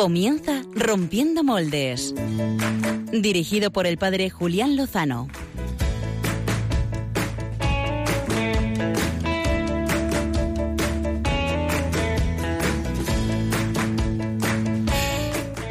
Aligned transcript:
Comienza 0.00 0.62
Rompiendo 0.74 1.44
Moldes. 1.44 2.14
Dirigido 3.12 3.70
por 3.70 3.86
el 3.86 3.98
padre 3.98 4.30
Julián 4.30 4.74
Lozano. 4.74 5.28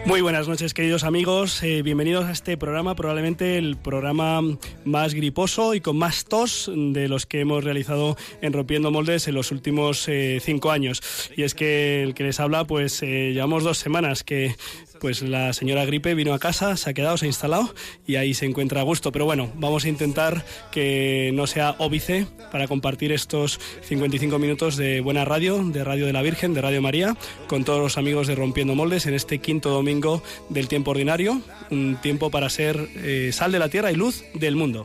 Muy 0.06 0.22
buenas 0.22 0.48
noches, 0.48 0.76
queridos 0.76 1.04
amigos. 1.04 1.64
Eh, 1.64 1.82
bienvenidos 1.82 2.26
a 2.26 2.32
este 2.32 2.56
programa, 2.56 2.96
probablemente 2.96 3.58
el 3.58 3.78
programa 3.78 4.42
más 4.90 5.14
griposo 5.14 5.74
y 5.74 5.82
con 5.82 5.98
más 5.98 6.26
tos 6.26 6.72
de 6.74 7.08
los 7.08 7.26
que 7.26 7.42
hemos 7.42 7.64
realizado 7.64 8.18
en 8.42 8.54
Rompiendo 8.54 8.92
Moldes 8.92 9.28
en 9.28 9.36
los 9.36 9.52
últimos 9.52 10.08
eh, 10.08 10.40
cinco 10.42 10.72
años. 10.72 11.02
Y 11.36 11.44
es 11.44 11.54
que 11.54 12.04
el 12.04 12.14
que 12.14 12.24
les 12.24 12.40
habla, 12.40 12.66
pues 12.66 13.02
eh, 13.04 13.32
llevamos 13.34 13.64
dos 13.64 13.78
semanas 13.78 14.24
que 14.24 14.56
pues 15.00 15.22
la 15.22 15.54
señora 15.54 15.86
Gripe 15.86 16.14
vino 16.14 16.34
a 16.34 16.40
casa, 16.40 16.76
se 16.78 16.90
ha 16.90 16.94
quedado, 16.94 17.18
se 17.18 17.26
ha 17.26 17.28
instalado 17.28 17.74
y 18.06 18.18
ahí 18.18 18.34
se 18.34 18.46
encuentra 18.46 18.82
a 18.82 18.84
gusto. 18.84 19.12
Pero 19.12 19.26
bueno, 19.26 19.50
vamos 19.56 19.86
a 19.86 19.90
intentar 19.90 20.46
que 20.72 21.32
no 21.34 21.48
sea 21.48 21.76
óbice 21.80 22.28
para 22.52 22.68
compartir 22.68 23.12
estos 23.12 23.60
55 23.84 24.38
minutos 24.40 24.76
de 24.76 25.02
buena 25.02 25.26
radio, 25.26 25.64
de 25.64 25.84
Radio 25.84 26.06
de 26.06 26.14
la 26.14 26.22
Virgen, 26.22 26.54
de 26.54 26.62
Radio 26.62 26.82
María, 26.82 27.16
con 27.48 27.64
todos 27.64 27.82
los 27.82 27.98
amigos 27.98 28.28
de 28.28 28.36
Rompiendo 28.36 28.76
Moldes 28.76 29.06
en 29.06 29.14
este 29.14 29.40
quinto 29.40 29.70
domingo 29.70 30.22
del 30.50 30.68
tiempo 30.68 30.92
ordinario, 30.92 31.42
un 31.72 31.98
tiempo 32.02 32.30
para 32.30 32.50
ser 32.50 32.90
eh, 32.96 33.32
sal 33.34 33.52
de 33.52 33.60
la 33.60 33.70
tierra 33.70 33.92
y 33.92 33.96
luz 33.96 34.24
del 34.34 34.56
mundo. 34.56 34.79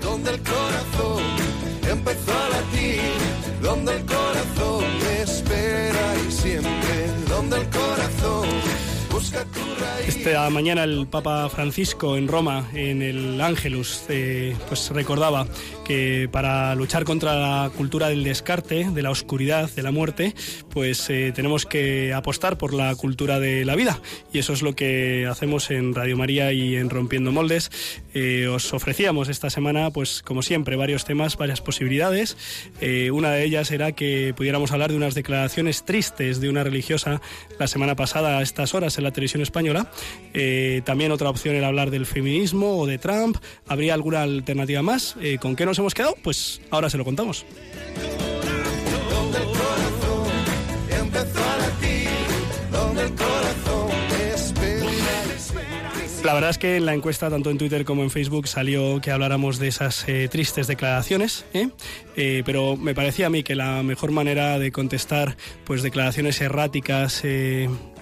Donde 0.00 0.30
el 0.30 0.40
corazón 0.40 1.22
empezó 1.90 2.32
a 2.32 2.48
latir, 2.50 3.00
donde 3.62 3.96
el 3.96 4.04
corazón 4.04 4.84
espera 5.22 6.14
y 6.26 6.32
siempre, 6.32 7.10
donde 7.28 7.56
el 7.58 7.68
corazón 7.70 8.46
esta 10.06 10.48
mañana 10.50 10.84
el 10.84 11.06
Papa 11.06 11.48
Francisco 11.48 12.16
en 12.16 12.28
Roma, 12.28 12.68
en 12.74 13.02
el 13.02 13.40
Ángelus, 13.40 14.04
eh, 14.08 14.54
pues 14.68 14.90
recordaba 14.90 15.46
que 15.84 16.28
para 16.30 16.74
luchar 16.74 17.04
contra 17.04 17.34
la 17.34 17.70
cultura 17.70 18.08
del 18.08 18.22
descarte, 18.22 18.90
de 18.90 19.02
la 19.02 19.10
oscuridad, 19.10 19.70
de 19.70 19.82
la 19.82 19.90
muerte, 19.90 20.34
pues 20.70 21.08
eh, 21.10 21.32
tenemos 21.34 21.66
que 21.66 22.12
apostar 22.12 22.56
por 22.56 22.72
la 22.72 22.94
cultura 22.94 23.40
de 23.40 23.64
la 23.64 23.74
vida. 23.74 24.00
Y 24.32 24.38
eso 24.38 24.52
es 24.52 24.62
lo 24.62 24.76
que 24.76 25.26
hacemos 25.26 25.70
en 25.70 25.94
Radio 25.94 26.16
María 26.16 26.52
y 26.52 26.76
en 26.76 26.90
Rompiendo 26.90 27.32
Moldes. 27.32 27.70
Eh, 28.18 28.48
os 28.48 28.72
ofrecíamos 28.72 29.28
esta 29.28 29.50
semana, 29.50 29.90
pues 29.90 30.22
como 30.22 30.40
siempre, 30.40 30.74
varios 30.76 31.04
temas, 31.04 31.36
varias 31.36 31.60
posibilidades. 31.60 32.38
Eh, 32.80 33.10
una 33.10 33.30
de 33.32 33.44
ellas 33.44 33.70
era 33.70 33.92
que 33.92 34.32
pudiéramos 34.34 34.72
hablar 34.72 34.90
de 34.90 34.96
unas 34.96 35.14
declaraciones 35.14 35.84
tristes 35.84 36.40
de 36.40 36.48
una 36.48 36.64
religiosa 36.64 37.20
la 37.58 37.66
semana 37.66 37.94
pasada 37.94 38.38
a 38.38 38.42
estas 38.42 38.72
horas 38.72 38.96
en 38.96 39.04
la 39.04 39.10
televisión 39.10 39.42
española. 39.42 39.90
también 40.84 41.12
otra 41.12 41.28
opción 41.28 41.56
era 41.56 41.66
hablar 41.66 41.90
del 41.90 42.06
feminismo 42.06 42.78
o 42.78 42.86
de 42.86 42.96
Trump. 42.96 43.36
¿Habría 43.66 43.92
alguna 43.92 44.22
alternativa 44.22 44.80
más? 44.80 45.14
¿Con 45.38 45.54
qué 45.54 45.66
nos 45.66 45.78
hemos 45.78 45.92
quedado? 45.92 46.16
Pues 46.22 46.62
ahora 46.70 46.88
se 46.88 46.96
lo 46.96 47.04
contamos. 47.04 47.44
La 56.26 56.34
verdad 56.34 56.50
es 56.50 56.58
que 56.58 56.74
en 56.74 56.86
la 56.86 56.92
encuesta, 56.92 57.30
tanto 57.30 57.50
en 57.50 57.58
Twitter 57.58 57.84
como 57.84 58.02
en 58.02 58.10
Facebook, 58.10 58.48
salió 58.48 59.00
que 59.00 59.12
habláramos 59.12 59.60
de 59.60 59.68
esas 59.68 60.08
eh, 60.08 60.26
tristes 60.28 60.66
declaraciones, 60.66 61.44
¿eh? 61.52 61.68
Eh, 62.16 62.42
pero 62.44 62.76
me 62.76 62.96
parecía 62.96 63.28
a 63.28 63.30
mí 63.30 63.44
que 63.44 63.54
la 63.54 63.84
mejor 63.84 64.10
manera 64.10 64.58
de 64.58 64.72
contestar 64.72 65.36
pues 65.62 65.84
declaraciones 65.84 66.40
erráticas, 66.40 67.22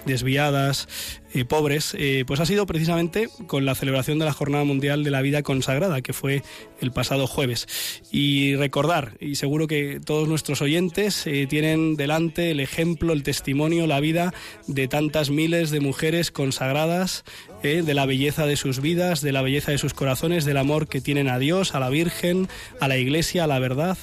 desviadas, 0.05 0.87
eh, 1.35 1.43
pobres, 1.43 1.93
eh, 1.99 2.23
pues 2.25 2.39
ha 2.39 2.45
sido 2.45 2.65
precisamente 2.65 3.27
con 3.45 3.65
la 3.65 3.75
celebración 3.75 4.19
de 4.19 4.23
la 4.23 4.31
Jornada 4.31 4.63
Mundial 4.63 5.03
de 5.03 5.11
la 5.11 5.21
Vida 5.21 5.43
Consagrada, 5.43 6.01
que 6.01 6.13
fue 6.13 6.43
el 6.79 6.93
pasado 6.93 7.27
jueves. 7.27 7.67
Y 8.09 8.55
recordar, 8.55 9.17
y 9.19 9.35
seguro 9.35 9.67
que 9.67 9.99
todos 9.99 10.29
nuestros 10.29 10.61
oyentes 10.61 11.27
eh, 11.27 11.45
tienen 11.45 11.97
delante 11.97 12.51
el 12.51 12.61
ejemplo, 12.61 13.11
el 13.11 13.23
testimonio, 13.23 13.85
la 13.85 13.99
vida 13.99 14.33
de 14.67 14.87
tantas 14.87 15.29
miles 15.29 15.71
de 15.71 15.81
mujeres 15.81 16.31
consagradas, 16.31 17.25
de 17.65 17.95
la 17.95 18.05
belleza 18.05 18.45
de 18.45 18.57
sus 18.57 18.79
vidas, 18.79 19.21
de 19.21 19.31
la 19.31 19.41
belleza 19.41 19.71
de 19.71 19.79
sus 19.79 19.95
corazones, 19.95 20.45
del 20.45 20.57
amor 20.57 20.87
que 20.87 21.01
tienen 21.01 21.27
a 21.27 21.39
Dios, 21.39 21.73
a 21.73 21.79
la 21.79 21.89
Virgen, 21.89 22.47
a 22.79 22.87
la 22.87 22.97
Iglesia, 22.97 23.45
a 23.45 23.47
la 23.47 23.57
verdad, 23.57 23.97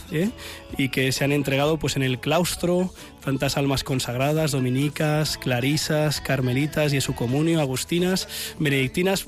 y 0.76 0.88
que 0.88 1.12
se 1.12 1.22
han 1.22 1.30
entregado 1.30 1.78
pues 1.78 1.94
en 1.94 2.02
el 2.02 2.18
claustro 2.18 2.92
tantas 3.22 3.56
almas 3.56 3.84
consagradas, 3.84 4.50
dominicas, 4.50 5.38
clarisas, 5.38 6.20
carmelitas, 6.20 6.92
y 6.92 7.00
su 7.00 7.14
comunio, 7.22 7.60
agustinas, 7.60 8.28
benedictinas, 8.58 9.24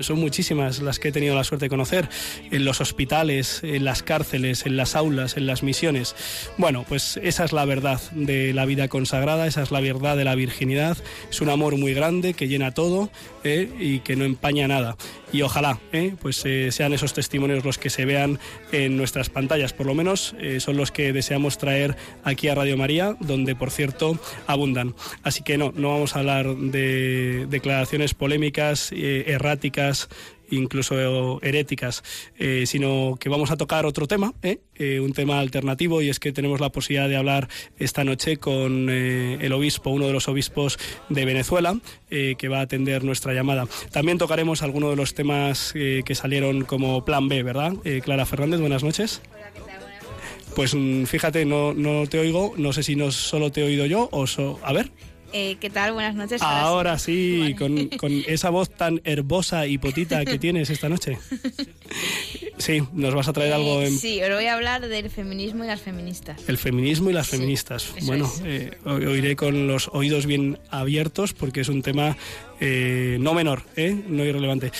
son 0.00 0.20
muchísimas 0.20 0.80
las 0.82 0.98
que 0.98 1.08
he 1.08 1.12
tenido 1.12 1.34
la 1.34 1.44
suerte 1.44 1.66
de 1.66 1.70
conocer, 1.70 2.08
en 2.50 2.64
los 2.64 2.80
hospitales, 2.80 3.60
en 3.62 3.84
las 3.84 4.02
cárceles, 4.02 4.66
en 4.66 4.76
las 4.76 4.94
aulas, 4.94 5.36
en 5.36 5.46
las 5.46 5.62
misiones. 5.62 6.14
Bueno, 6.58 6.84
pues 6.86 7.18
esa 7.22 7.44
es 7.44 7.52
la 7.52 7.64
verdad 7.64 8.00
de 8.12 8.52
la 8.52 8.66
vida 8.66 8.88
consagrada, 8.88 9.46
esa 9.46 9.62
es 9.62 9.70
la 9.70 9.80
verdad 9.80 10.16
de 10.16 10.24
la 10.24 10.34
virginidad, 10.34 10.98
es 11.30 11.40
un 11.40 11.48
amor 11.48 11.76
muy 11.78 11.94
grande 11.94 12.34
que 12.34 12.48
llena 12.48 12.72
todo 12.72 13.10
¿eh? 13.44 13.70
y 13.78 14.00
que 14.00 14.14
no 14.14 14.24
empaña 14.24 14.68
nada. 14.68 14.96
Y 15.32 15.42
ojalá, 15.42 15.78
¿eh? 15.92 16.14
pues 16.20 16.42
eh, 16.44 16.72
sean 16.72 16.92
esos 16.92 17.12
testimonios 17.12 17.64
los 17.64 17.78
que 17.78 17.90
se 17.90 18.04
vean 18.04 18.38
en 18.72 18.96
nuestras 18.96 19.28
pantallas, 19.28 19.72
por 19.72 19.86
lo 19.86 19.94
menos 19.94 20.34
son 20.58 20.76
los 20.76 20.90
que 20.90 21.12
deseamos 21.12 21.58
traer 21.58 21.96
aquí 22.24 22.48
a 22.48 22.54
Radio 22.54 22.76
María, 22.76 23.16
donde 23.20 23.54
por 23.54 23.70
cierto 23.70 24.18
abundan. 24.46 24.94
Así 25.22 25.42
que 25.42 25.58
no, 25.58 25.72
no 25.74 25.90
vamos 25.90 26.16
a 26.16 26.20
hablar 26.20 26.56
de 26.56 27.46
declaraciones 27.48 28.14
polémicas, 28.14 28.92
eh, 28.92 29.24
erráticas, 29.28 30.08
incluso 30.50 31.40
heréticas, 31.42 32.02
eh, 32.38 32.64
sino 32.66 33.16
que 33.18 33.28
vamos 33.28 33.50
a 33.50 33.56
tocar 33.56 33.86
otro 33.86 34.06
tema, 34.06 34.34
¿eh? 34.42 34.58
un 35.00 35.12
tema 35.12 35.40
alternativo, 35.40 36.02
y 36.02 36.08
es 36.08 36.20
que 36.20 36.32
tenemos 36.32 36.60
la 36.60 36.70
posibilidad 36.70 37.08
de 37.08 37.16
hablar 37.16 37.48
esta 37.78 38.04
noche 38.04 38.36
con 38.36 38.88
el 38.88 39.52
obispo, 39.52 39.90
uno 39.90 40.06
de 40.06 40.12
los 40.12 40.28
obispos 40.28 40.78
de 41.08 41.24
Venezuela, 41.24 41.76
que 42.08 42.48
va 42.48 42.58
a 42.58 42.62
atender 42.62 43.02
nuestra 43.02 43.34
llamada. 43.34 43.66
También 43.90 44.18
tocaremos 44.18 44.62
algunos 44.62 44.90
de 44.90 44.96
los 44.96 45.14
temas 45.14 45.72
que 45.72 46.14
salieron 46.14 46.64
como 46.64 47.04
plan 47.04 47.28
B, 47.28 47.42
¿verdad? 47.42 47.72
Clara 48.04 48.24
Fernández, 48.24 48.60
buenas 48.60 48.84
noches. 48.84 49.20
Pues 50.58 50.74
mm, 50.74 51.04
fíjate, 51.04 51.44
no, 51.44 51.72
no 51.72 52.08
te 52.08 52.18
oigo, 52.18 52.54
no 52.56 52.72
sé 52.72 52.82
si 52.82 52.96
no 52.96 53.12
solo 53.12 53.52
te 53.52 53.60
he 53.60 53.64
oído 53.64 53.86
yo 53.86 54.08
o... 54.10 54.26
a 54.64 54.72
ver. 54.72 54.90
Eh, 55.32 55.56
¿Qué 55.60 55.70
tal? 55.70 55.92
Buenas 55.92 56.14
noches. 56.14 56.40
Ahora, 56.42 56.98
sí, 56.98 57.54
con, 57.58 57.88
esa 58.26 58.50
voz 58.50 58.70
tan 58.70 59.00
herbosa 59.04 59.66
y 59.66 59.78
potita 59.78 60.24
que 60.24 60.38
tienes 60.38 60.70
esta 60.70 60.88
noche. 60.88 61.18
Sí, 62.56 62.82
nos 62.92 63.14
vas 63.14 63.28
a 63.28 63.32
traer 63.32 63.52
algo. 63.52 63.82
En... 63.82 63.98
Sí, 63.98 64.22
os 64.22 64.30
voy 64.30 64.46
a 64.46 64.54
hablar 64.54 64.88
del 64.88 65.10
feminismo 65.10 65.64
y 65.64 65.66
las 65.66 65.80
feministas. 65.80 66.40
El 66.48 66.58
feminismo 66.58 67.10
y 67.10 67.12
las 67.12 67.28
feministas. 67.28 67.92
bueno, 68.02 68.30
eh, 68.44 68.76
oiré 68.84 69.36
con 69.36 69.66
los 69.66 69.88
oídos 69.92 70.26
bien 70.26 70.58
abiertos 70.70 71.34
porque 71.34 71.60
es 71.60 71.68
un 71.68 71.82
tema 71.82 72.16
eh, 72.60 73.18
no 73.20 73.34
menor, 73.34 73.62
no 73.76 74.24
irrelevante. 74.24 74.72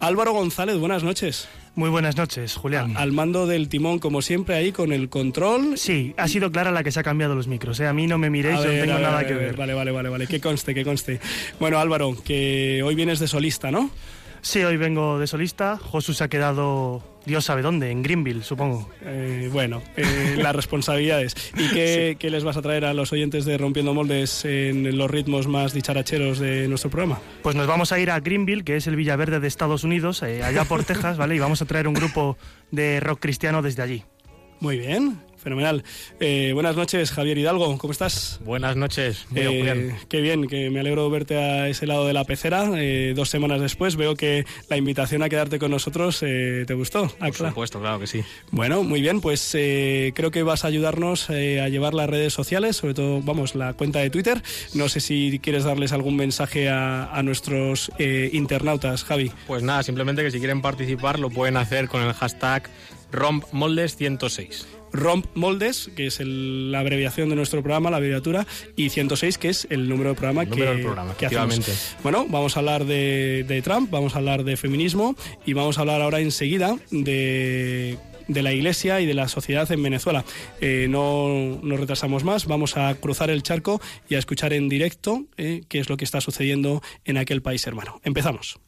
Álvaro 0.00 0.32
González, 0.32 0.76
buenas 0.78 1.02
noches. 1.02 1.48
Muy 1.78 1.90
buenas 1.90 2.16
noches, 2.16 2.56
Julián. 2.56 2.96
Al 2.96 3.12
mando 3.12 3.46
del 3.46 3.68
timón, 3.68 4.00
como 4.00 4.20
siempre, 4.20 4.56
ahí 4.56 4.72
con 4.72 4.92
el 4.92 5.08
control. 5.08 5.78
Sí, 5.78 6.12
ha 6.16 6.26
sido 6.26 6.50
Clara 6.50 6.72
la 6.72 6.82
que 6.82 6.90
se 6.90 6.98
ha 6.98 7.04
cambiado 7.04 7.36
los 7.36 7.46
micros. 7.46 7.78
¿eh? 7.78 7.86
A 7.86 7.92
mí 7.92 8.08
no 8.08 8.18
me 8.18 8.30
miréis, 8.30 8.56
no 8.56 8.64
tengo 8.64 8.98
nada 8.98 9.24
que 9.24 9.34
ver. 9.34 9.54
Vale, 9.54 9.74
vale, 9.74 9.92
vale, 9.92 10.08
vale. 10.08 10.26
Que 10.26 10.40
conste, 10.40 10.74
que 10.74 10.82
conste. 10.82 11.20
Bueno, 11.60 11.78
Álvaro, 11.78 12.16
que 12.24 12.82
hoy 12.82 12.96
vienes 12.96 13.20
de 13.20 13.28
solista, 13.28 13.70
¿no? 13.70 13.92
Sí, 14.40 14.62
hoy 14.62 14.76
vengo 14.76 15.18
de 15.18 15.26
solista. 15.26 15.76
Josu 15.76 16.14
se 16.14 16.24
ha 16.24 16.28
quedado, 16.28 17.02
Dios 17.24 17.44
sabe 17.44 17.62
dónde, 17.62 17.90
en 17.90 18.02
Greenville, 18.02 18.42
supongo. 18.42 18.88
Eh, 19.02 19.48
bueno, 19.52 19.82
eh, 19.96 20.36
las 20.42 20.54
responsabilidades. 20.54 21.34
¿Y 21.56 21.68
qué, 21.70 22.16
qué, 22.18 22.30
les 22.30 22.44
vas 22.44 22.56
a 22.56 22.62
traer 22.62 22.84
a 22.84 22.94
los 22.94 23.12
oyentes 23.12 23.44
de 23.44 23.58
Rompiendo 23.58 23.94
Moldes 23.94 24.44
en 24.44 24.96
los 24.96 25.10
ritmos 25.10 25.46
más 25.46 25.72
dicharacheros 25.72 26.38
de 26.38 26.68
nuestro 26.68 26.90
programa? 26.90 27.20
Pues 27.42 27.56
nos 27.56 27.66
vamos 27.66 27.92
a 27.92 27.98
ir 27.98 28.10
a 28.10 28.20
Greenville, 28.20 28.64
que 28.64 28.76
es 28.76 28.86
el 28.86 28.96
Villaverde 28.96 29.40
de 29.40 29.48
Estados 29.48 29.84
Unidos, 29.84 30.22
eh, 30.22 30.42
allá 30.42 30.64
por 30.64 30.84
Texas, 30.84 31.16
¿vale? 31.16 31.36
Y 31.36 31.38
vamos 31.38 31.62
a 31.62 31.66
traer 31.66 31.88
un 31.88 31.94
grupo 31.94 32.36
de 32.70 33.00
rock 33.00 33.20
cristiano 33.20 33.62
desde 33.62 33.82
allí. 33.82 34.04
Muy 34.60 34.78
bien. 34.78 35.27
Fenomenal. 35.48 35.82
Eh, 36.20 36.50
buenas 36.52 36.76
noches, 36.76 37.10
Javier 37.10 37.38
Hidalgo, 37.38 37.78
¿cómo 37.78 37.90
estás? 37.90 38.38
Buenas 38.44 38.76
noches, 38.76 39.24
muy 39.30 39.40
eh, 39.40 39.94
Qué 40.06 40.20
bien, 40.20 40.46
que 40.46 40.68
me 40.68 40.80
alegro 40.80 41.04
de 41.04 41.10
verte 41.10 41.38
a 41.38 41.68
ese 41.70 41.86
lado 41.86 42.06
de 42.06 42.12
la 42.12 42.24
pecera. 42.24 42.70
Eh, 42.76 43.14
dos 43.16 43.30
semanas 43.30 43.58
después 43.62 43.96
veo 43.96 44.14
que 44.14 44.44
la 44.68 44.76
invitación 44.76 45.22
a 45.22 45.30
quedarte 45.30 45.58
con 45.58 45.70
nosotros 45.70 46.18
te 46.20 46.74
gustó. 46.74 47.10
Ah, 47.18 47.28
Por 47.28 47.48
supuesto, 47.48 47.80
claro 47.80 47.98
que 47.98 48.06
sí. 48.06 48.22
Bueno, 48.50 48.82
muy 48.82 49.00
bien, 49.00 49.22
pues 49.22 49.52
creo 49.52 50.30
que 50.30 50.42
vas 50.42 50.66
a 50.66 50.68
ayudarnos 50.68 51.30
a 51.30 51.68
llevar 51.70 51.94
las 51.94 52.10
redes 52.10 52.34
sociales, 52.34 52.76
sobre 52.76 52.92
todo, 52.92 53.22
vamos, 53.22 53.54
la 53.54 53.72
cuenta 53.72 54.00
de 54.00 54.10
Twitter. 54.10 54.42
No 54.74 54.90
sé 54.90 55.00
si 55.00 55.40
quieres 55.42 55.64
darles 55.64 55.92
algún 55.92 56.16
mensaje 56.16 56.68
a, 56.68 57.04
a 57.10 57.22
nuestros 57.22 57.90
internautas, 57.98 59.02
Javi. 59.02 59.32
Pues 59.46 59.62
nada, 59.62 59.82
simplemente 59.82 60.22
que 60.22 60.30
si 60.30 60.40
quieren 60.40 60.60
participar 60.60 61.18
lo 61.18 61.30
pueden 61.30 61.56
hacer 61.56 61.88
con 61.88 62.02
el 62.02 62.12
hashtag 62.12 62.68
rompmoldes106. 63.12 64.66
ROMP 64.90 65.26
Moldes, 65.34 65.90
que 65.94 66.06
es 66.06 66.18
el- 66.18 66.72
la 66.72 66.80
abreviación 66.80 67.28
de 67.28 67.36
nuestro 67.36 67.62
programa, 67.62 67.90
la 67.90 67.98
abreviatura, 67.98 68.46
y 68.74 68.88
106, 68.88 69.36
que 69.36 69.50
es 69.50 69.66
el 69.70 69.86
número 69.86 70.10
de 70.10 70.14
programa, 70.14 70.44
El 70.44 70.48
número 70.50 70.70
que, 70.70 70.76
del 70.76 70.84
programa, 70.86 71.14
que 71.16 71.26
hacemos. 71.26 71.96
Bueno, 72.02 72.26
vamos 72.28 72.56
a 72.56 72.60
hablar 72.60 72.86
de, 72.86 73.44
de 73.46 73.60
Trump, 73.60 73.90
vamos 73.90 74.14
a 74.14 74.18
hablar 74.18 74.44
de 74.44 74.56
feminismo 74.56 75.14
y 75.44 75.52
vamos 75.52 75.76
a 75.76 75.82
hablar 75.82 76.00
ahora 76.00 76.20
enseguida 76.20 76.76
de 76.90 77.98
de 78.28 78.42
la 78.42 78.52
Iglesia 78.52 79.00
y 79.00 79.06
de 79.06 79.14
la 79.14 79.26
sociedad 79.26 79.72
en 79.72 79.82
Venezuela. 79.82 80.22
Eh, 80.60 80.86
no 80.90 81.58
nos 81.62 81.80
retrasamos 81.80 82.24
más, 82.24 82.44
vamos 82.44 82.76
a 82.76 82.94
cruzar 82.96 83.30
el 83.30 83.42
charco 83.42 83.80
y 84.06 84.16
a 84.16 84.18
escuchar 84.18 84.52
en 84.52 84.68
directo 84.68 85.24
eh, 85.38 85.62
qué 85.66 85.78
es 85.78 85.88
lo 85.88 85.96
que 85.96 86.04
está 86.04 86.20
sucediendo 86.20 86.82
en 87.06 87.16
aquel 87.16 87.40
país 87.40 87.66
hermano. 87.66 88.02
Empezamos. 88.04 88.58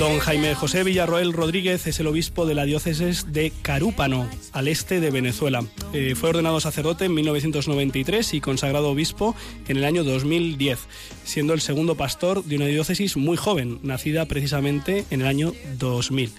Don 0.00 0.18
Jaime 0.18 0.54
José 0.54 0.82
Villarroel 0.82 1.34
Rodríguez 1.34 1.86
es 1.86 2.00
el 2.00 2.06
obispo 2.06 2.46
de 2.46 2.54
la 2.54 2.64
diócesis 2.64 3.34
de 3.34 3.52
Carúpano, 3.60 4.26
al 4.52 4.66
este 4.66 4.98
de 4.98 5.10
Venezuela. 5.10 5.62
Eh, 5.92 6.14
fue 6.14 6.30
ordenado 6.30 6.58
sacerdote 6.58 7.04
en 7.04 7.12
1993 7.12 8.32
y 8.32 8.40
consagrado 8.40 8.88
obispo 8.88 9.36
en 9.68 9.76
el 9.76 9.84
año 9.84 10.02
2010, 10.02 10.78
siendo 11.24 11.52
el 11.52 11.60
segundo 11.60 11.96
pastor 11.96 12.42
de 12.44 12.56
una 12.56 12.64
diócesis 12.64 13.18
muy 13.18 13.36
joven, 13.36 13.78
nacida 13.82 14.24
precisamente 14.24 15.04
en 15.10 15.20
el 15.20 15.26
año 15.26 15.52
2000. 15.78 16.32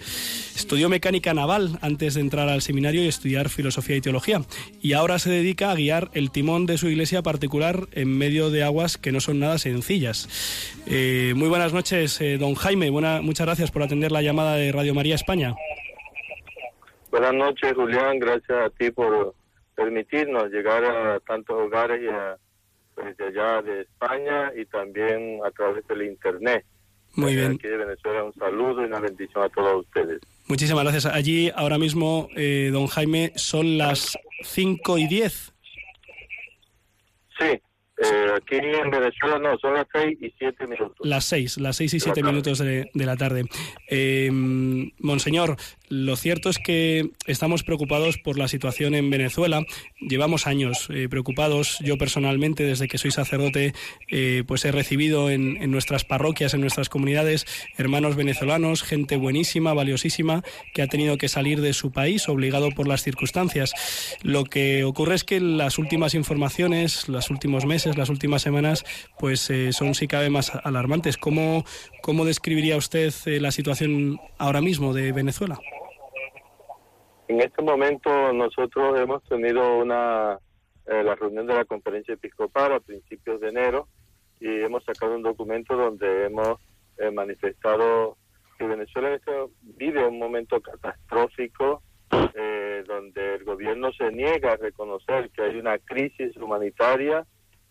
Estudió 0.55 0.89
mecánica 0.89 1.33
naval 1.33 1.77
antes 1.81 2.15
de 2.15 2.21
entrar 2.21 2.49
al 2.49 2.61
seminario 2.61 3.03
y 3.03 3.07
estudiar 3.07 3.49
filosofía 3.49 3.95
y 3.95 4.01
teología, 4.01 4.41
y 4.81 4.93
ahora 4.93 5.19
se 5.19 5.29
dedica 5.29 5.71
a 5.71 5.75
guiar 5.75 6.09
el 6.13 6.31
timón 6.31 6.65
de 6.65 6.77
su 6.77 6.89
iglesia 6.89 7.21
particular 7.21 7.87
en 7.93 8.09
medio 8.09 8.49
de 8.49 8.63
aguas 8.63 8.97
que 8.97 9.11
no 9.11 9.21
son 9.21 9.39
nada 9.39 9.59
sencillas. 9.59 10.27
Eh, 10.87 11.33
muy 11.35 11.47
buenas 11.47 11.73
noches, 11.73 12.19
eh, 12.21 12.37
don 12.37 12.55
Jaime. 12.55 12.91
Muchas 12.91 13.47
por 13.71 13.83
atender 13.83 14.11
la 14.11 14.21
llamada 14.21 14.55
de 14.55 14.71
Radio 14.71 14.93
María 14.93 15.15
España. 15.15 15.53
Buenas 17.11 17.33
noches, 17.33 17.73
Julián. 17.73 18.17
Gracias 18.19 18.57
a 18.65 18.69
ti 18.69 18.91
por 18.91 19.35
permitirnos 19.75 20.49
llegar 20.49 20.85
a 20.85 21.19
tantos 21.19 21.57
hogares 21.57 22.01
y 22.01 22.07
a, 22.07 22.37
pues, 22.95 23.17
de 23.17 23.25
allá 23.25 23.61
de 23.61 23.81
España 23.81 24.51
y 24.55 24.65
también 24.65 25.39
a 25.45 25.51
través 25.51 25.85
del 25.87 26.03
Internet. 26.03 26.65
Muy 27.15 27.35
Desde 27.35 27.41
bien. 27.41 27.59
Aquí 27.59 27.67
de 27.67 27.77
Venezuela 27.77 28.23
un 28.23 28.33
saludo 28.35 28.83
y 28.83 28.85
una 28.85 28.99
bendición 29.01 29.43
a 29.43 29.49
todos 29.49 29.85
ustedes. 29.85 30.21
Muchísimas 30.47 30.83
gracias. 30.83 31.05
Allí 31.07 31.51
ahora 31.53 31.77
mismo, 31.77 32.29
eh, 32.37 32.69
don 32.71 32.87
Jaime, 32.87 33.33
son 33.35 33.77
las 33.77 34.17
5 34.43 34.97
y 34.97 35.07
10. 35.07 35.53
Sí, 37.37 37.61
eh, 38.03 38.31
aquí 38.35 38.55
en 38.55 38.89
Venezuela 38.89 39.37
no, 39.39 39.57
son 39.59 39.73
las 39.75 39.87
seis 39.91 40.17
y 40.21 40.33
siete 40.37 40.65
minutos. 40.67 40.97
Las 41.01 41.25
6, 41.25 41.57
las 41.59 41.75
6 41.77 41.93
y 41.93 41.97
De 41.97 41.99
la 41.99 42.03
7 42.05 42.21
tarde. 42.21 42.31
minutos 42.31 42.57
de, 42.59 42.89
de 42.93 43.05
la 43.05 43.17
tarde. 43.17 43.45
Eh, 43.89 44.29
monseñor, 44.99 45.55
lo 45.91 46.15
cierto 46.15 46.49
es 46.49 46.57
que 46.57 47.09
estamos 47.27 47.63
preocupados 47.63 48.17
por 48.17 48.39
la 48.39 48.47
situación 48.47 48.95
en 48.95 49.09
Venezuela. 49.09 49.65
Llevamos 49.99 50.47
años 50.47 50.87
eh, 50.89 51.09
preocupados. 51.09 51.79
Yo 51.81 51.97
personalmente, 51.97 52.63
desde 52.63 52.87
que 52.87 52.97
soy 52.97 53.11
sacerdote, 53.11 53.73
eh, 54.09 54.45
pues 54.47 54.63
he 54.63 54.71
recibido 54.71 55.29
en, 55.29 55.69
nuestras 55.69 56.05
parroquias, 56.05 56.53
en 56.53 56.61
nuestras 56.61 56.87
comunidades, 56.87 57.45
hermanos 57.77 58.15
venezolanos, 58.15 58.83
gente 58.83 59.17
buenísima, 59.17 59.73
valiosísima, 59.73 60.45
que 60.73 60.81
ha 60.81 60.87
tenido 60.87 61.17
que 61.17 61.27
salir 61.27 61.59
de 61.59 61.73
su 61.73 61.91
país 61.91 62.29
obligado 62.29 62.71
por 62.71 62.87
las 62.87 63.03
circunstancias. 63.03 63.73
Lo 64.23 64.45
que 64.45 64.85
ocurre 64.85 65.15
es 65.15 65.25
que 65.25 65.41
las 65.41 65.77
últimas 65.77 66.13
informaciones, 66.13 67.09
los 67.09 67.29
últimos 67.29 67.65
meses, 67.65 67.97
las 67.97 68.07
últimas 68.07 68.41
semanas, 68.41 68.85
pues 69.19 69.49
eh, 69.49 69.73
son 69.73 69.93
si 69.93 70.07
cabe 70.07 70.29
más 70.29 70.53
alarmantes. 70.63 71.17
¿Cómo, 71.17 71.65
cómo 72.01 72.23
describiría 72.23 72.77
usted 72.77 73.13
la 73.25 73.51
situación 73.51 74.21
ahora 74.37 74.61
mismo 74.61 74.93
de 74.93 75.11
Venezuela? 75.11 75.59
En 77.31 77.39
este 77.39 77.61
momento 77.61 78.33
nosotros 78.33 78.99
hemos 78.99 79.23
tenido 79.23 79.77
una 79.77 80.37
eh, 80.85 81.01
la 81.01 81.15
reunión 81.15 81.47
de 81.47 81.53
la 81.53 81.63
conferencia 81.63 82.15
episcopal 82.15 82.73
a 82.73 82.81
principios 82.81 83.39
de 83.39 83.47
enero 83.47 83.87
y 84.41 84.49
hemos 84.49 84.83
sacado 84.83 85.15
un 85.15 85.23
documento 85.23 85.77
donde 85.77 86.25
hemos 86.25 86.59
eh, 86.97 87.09
manifestado 87.09 88.17
que 88.59 88.65
Venezuela 88.67 89.15
este- 89.15 89.31
vive 89.61 90.05
un 90.05 90.19
momento 90.19 90.59
catastrófico 90.59 91.81
eh, 92.33 92.83
donde 92.85 93.35
el 93.35 93.45
gobierno 93.45 93.93
se 93.93 94.11
niega 94.11 94.51
a 94.51 94.57
reconocer 94.57 95.29
que 95.29 95.43
hay 95.43 95.55
una 95.55 95.77
crisis 95.77 96.35
humanitaria, 96.35 97.25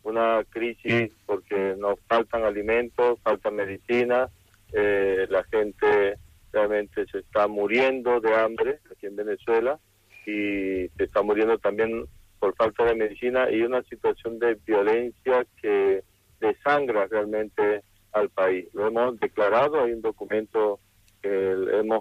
una 0.04 0.42
crisis 0.48 1.12
porque 1.26 1.74
nos 1.76 2.00
faltan 2.08 2.44
alimentos, 2.44 3.20
falta 3.20 3.50
medicina, 3.50 4.30
eh, 4.72 5.26
la 5.28 5.44
gente 5.44 6.16
realmente 6.52 7.06
se 7.06 7.19
está 7.19 7.47
muriendo 7.49 8.20
de 8.20 8.35
hambre 8.35 8.81
aquí 8.91 9.06
en 9.06 9.17
Venezuela 9.17 9.79
y 10.26 10.88
se 10.97 11.05
está 11.05 11.23
muriendo 11.23 11.58
también 11.58 12.06
por 12.38 12.55
falta 12.56 12.85
de 12.85 12.94
medicina 12.94 13.50
y 13.50 13.62
una 13.62 13.82
situación 13.85 14.38
de 14.38 14.55
violencia 14.67 15.47
que 15.61 16.02
desangra 16.41 17.06
realmente 17.06 17.82
al 18.12 18.31
país. 18.31 18.67
Lo 18.73 18.88
hemos 18.88 19.20
declarado, 19.20 19.82
hay 19.82 19.93
un 19.93 20.02
documento 20.02 20.81
que 21.23 21.29
hemos 21.29 22.00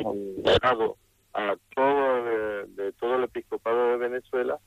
dado 0.62 0.98
a 1.34 1.56
todo 1.76 2.24
de, 2.24 2.84
de 2.84 2.92
todo 2.94 3.16
el 3.16 3.26
episcopado 3.26 3.92
de 3.92 3.98
Venezuela 3.98 4.58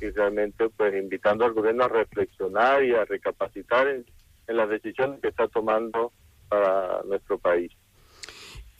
y 0.00 0.10
realmente 0.10 0.68
pues 0.70 0.94
invitando 0.94 1.44
al 1.44 1.52
gobierno 1.52 1.84
a 1.84 1.88
reflexionar 1.88 2.84
y 2.84 2.94
a 2.94 3.04
recapacitar 3.04 3.88
en, 3.88 4.06
en 4.46 4.56
las 4.56 4.68
decisiones 4.68 5.20
que 5.20 5.28
está 5.28 5.46
tomando 5.48 6.12
para 6.48 7.02
nuestro 7.04 7.38
país. 7.38 7.70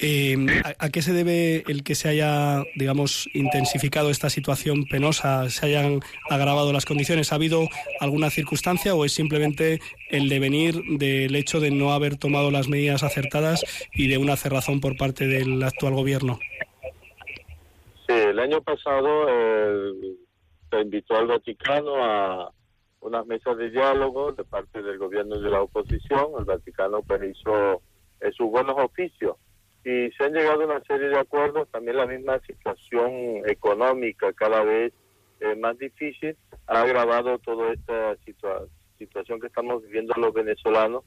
Eh, 0.00 0.36
¿a, 0.78 0.90
qué 0.90 1.02
se 1.02 1.12
debe 1.12 1.64
el 1.66 1.82
que 1.82 1.96
se 1.96 2.08
haya, 2.08 2.62
digamos, 2.76 3.28
intensificado 3.34 4.10
esta 4.10 4.30
situación 4.30 4.84
penosa, 4.84 5.50
se 5.50 5.66
hayan 5.66 6.00
agravado 6.30 6.72
las 6.72 6.84
condiciones? 6.84 7.32
¿Ha 7.32 7.34
habido 7.34 7.66
alguna 7.98 8.30
circunstancia 8.30 8.94
o 8.94 9.04
es 9.04 9.12
simplemente 9.12 9.80
el 10.10 10.28
devenir 10.28 10.80
del 10.98 11.34
hecho 11.34 11.58
de 11.58 11.72
no 11.72 11.92
haber 11.92 12.16
tomado 12.16 12.52
las 12.52 12.68
medidas 12.68 13.02
acertadas 13.02 13.64
y 13.92 14.06
de 14.06 14.18
una 14.18 14.36
cerrazón 14.36 14.80
por 14.80 14.96
parte 14.96 15.26
del 15.26 15.60
actual 15.64 15.94
gobierno? 15.94 16.38
Sí, 18.06 18.14
el 18.14 18.38
año 18.38 18.62
pasado 18.62 19.26
eh, 19.28 20.16
se 20.70 20.80
invitó 20.80 21.16
al 21.16 21.26
Vaticano 21.26 22.04
a 22.04 22.52
unas 23.00 23.26
mesas 23.26 23.56
de 23.58 23.70
diálogo 23.70 24.30
de 24.32 24.44
parte 24.44 24.80
del 24.80 24.96
gobierno 24.96 25.36
y 25.36 25.42
de 25.42 25.50
la 25.50 25.62
oposición. 25.62 26.28
El 26.38 26.44
Vaticano 26.44 27.02
pues 27.02 27.20
hizo 27.24 27.82
eh, 28.20 28.30
sus 28.36 28.48
buenos 28.48 28.76
oficios 28.78 29.36
y 29.84 30.10
se 30.12 30.24
han 30.24 30.32
llegado 30.32 30.62
a 30.62 30.66
una 30.66 30.80
serie 30.84 31.08
de 31.08 31.18
acuerdos. 31.18 31.68
También 31.70 31.96
la 31.96 32.06
misma 32.06 32.38
situación 32.40 33.42
económica 33.46 34.32
cada 34.32 34.62
vez 34.64 34.92
eh, 35.40 35.54
más 35.56 35.78
difícil 35.78 36.36
ha 36.66 36.82
agravado 36.82 37.38
toda 37.38 37.72
esta 37.72 38.16
situa- 38.18 38.68
situación 38.98 39.40
que 39.40 39.46
estamos 39.46 39.82
viviendo 39.84 40.14
los 40.16 40.32
venezolanos 40.34 41.04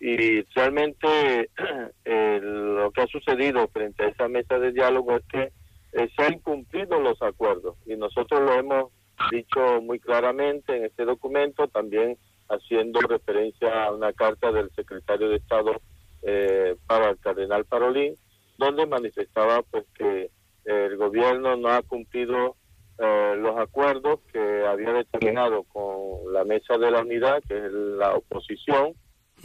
y 0.00 0.42
realmente 0.54 1.50
eh, 2.04 2.40
lo 2.42 2.90
que 2.92 3.02
ha 3.02 3.06
sucedido 3.06 3.66
frente 3.68 4.04
a 4.04 4.08
esa 4.08 4.28
mesa 4.28 4.58
de 4.58 4.72
diálogo 4.72 5.16
es 5.16 5.24
que 5.26 5.52
eh, 5.92 6.08
se 6.16 6.24
han 6.24 6.38
cumplido 6.40 7.00
los 7.00 7.20
acuerdos 7.22 7.76
y 7.86 7.96
nosotros 7.96 8.40
lo 8.40 8.54
hemos 8.54 8.92
dicho 9.30 9.80
muy 9.80 10.00
claramente 10.00 10.76
en 10.76 10.84
este 10.84 11.04
documento, 11.04 11.68
también 11.68 12.16
haciendo 12.48 13.00
referencia 13.00 13.84
a 13.84 13.92
una 13.92 14.12
carta 14.12 14.52
del 14.52 14.70
secretario 14.74 15.28
de 15.28 15.36
Estado 15.36 15.80
eh, 16.26 16.76
para 16.86 17.10
el 17.10 17.18
cardenal 17.18 17.64
Parolín, 17.64 18.14
donde 18.58 18.86
manifestaba 18.86 19.62
pues 19.62 19.84
que 19.96 20.30
el 20.64 20.96
gobierno 20.96 21.56
no 21.56 21.68
ha 21.68 21.82
cumplido 21.82 22.56
eh, 22.98 23.34
los 23.36 23.58
acuerdos 23.58 24.20
que 24.32 24.64
había 24.66 24.92
determinado 24.92 25.64
con 25.64 26.32
la 26.32 26.44
mesa 26.44 26.78
de 26.78 26.90
la 26.90 27.00
unidad, 27.02 27.42
que 27.48 27.56
es 27.66 27.72
la 27.72 28.14
oposición, 28.14 28.94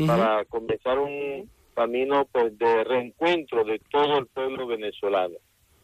para 0.07 0.45
comenzar 0.45 0.97
un 0.99 1.49
camino 1.75 2.25
pues 2.31 2.57
de 2.57 2.83
reencuentro 2.85 3.63
de 3.65 3.79
todo 3.91 4.19
el 4.19 4.27
pueblo 4.27 4.67
venezolano. 4.67 5.35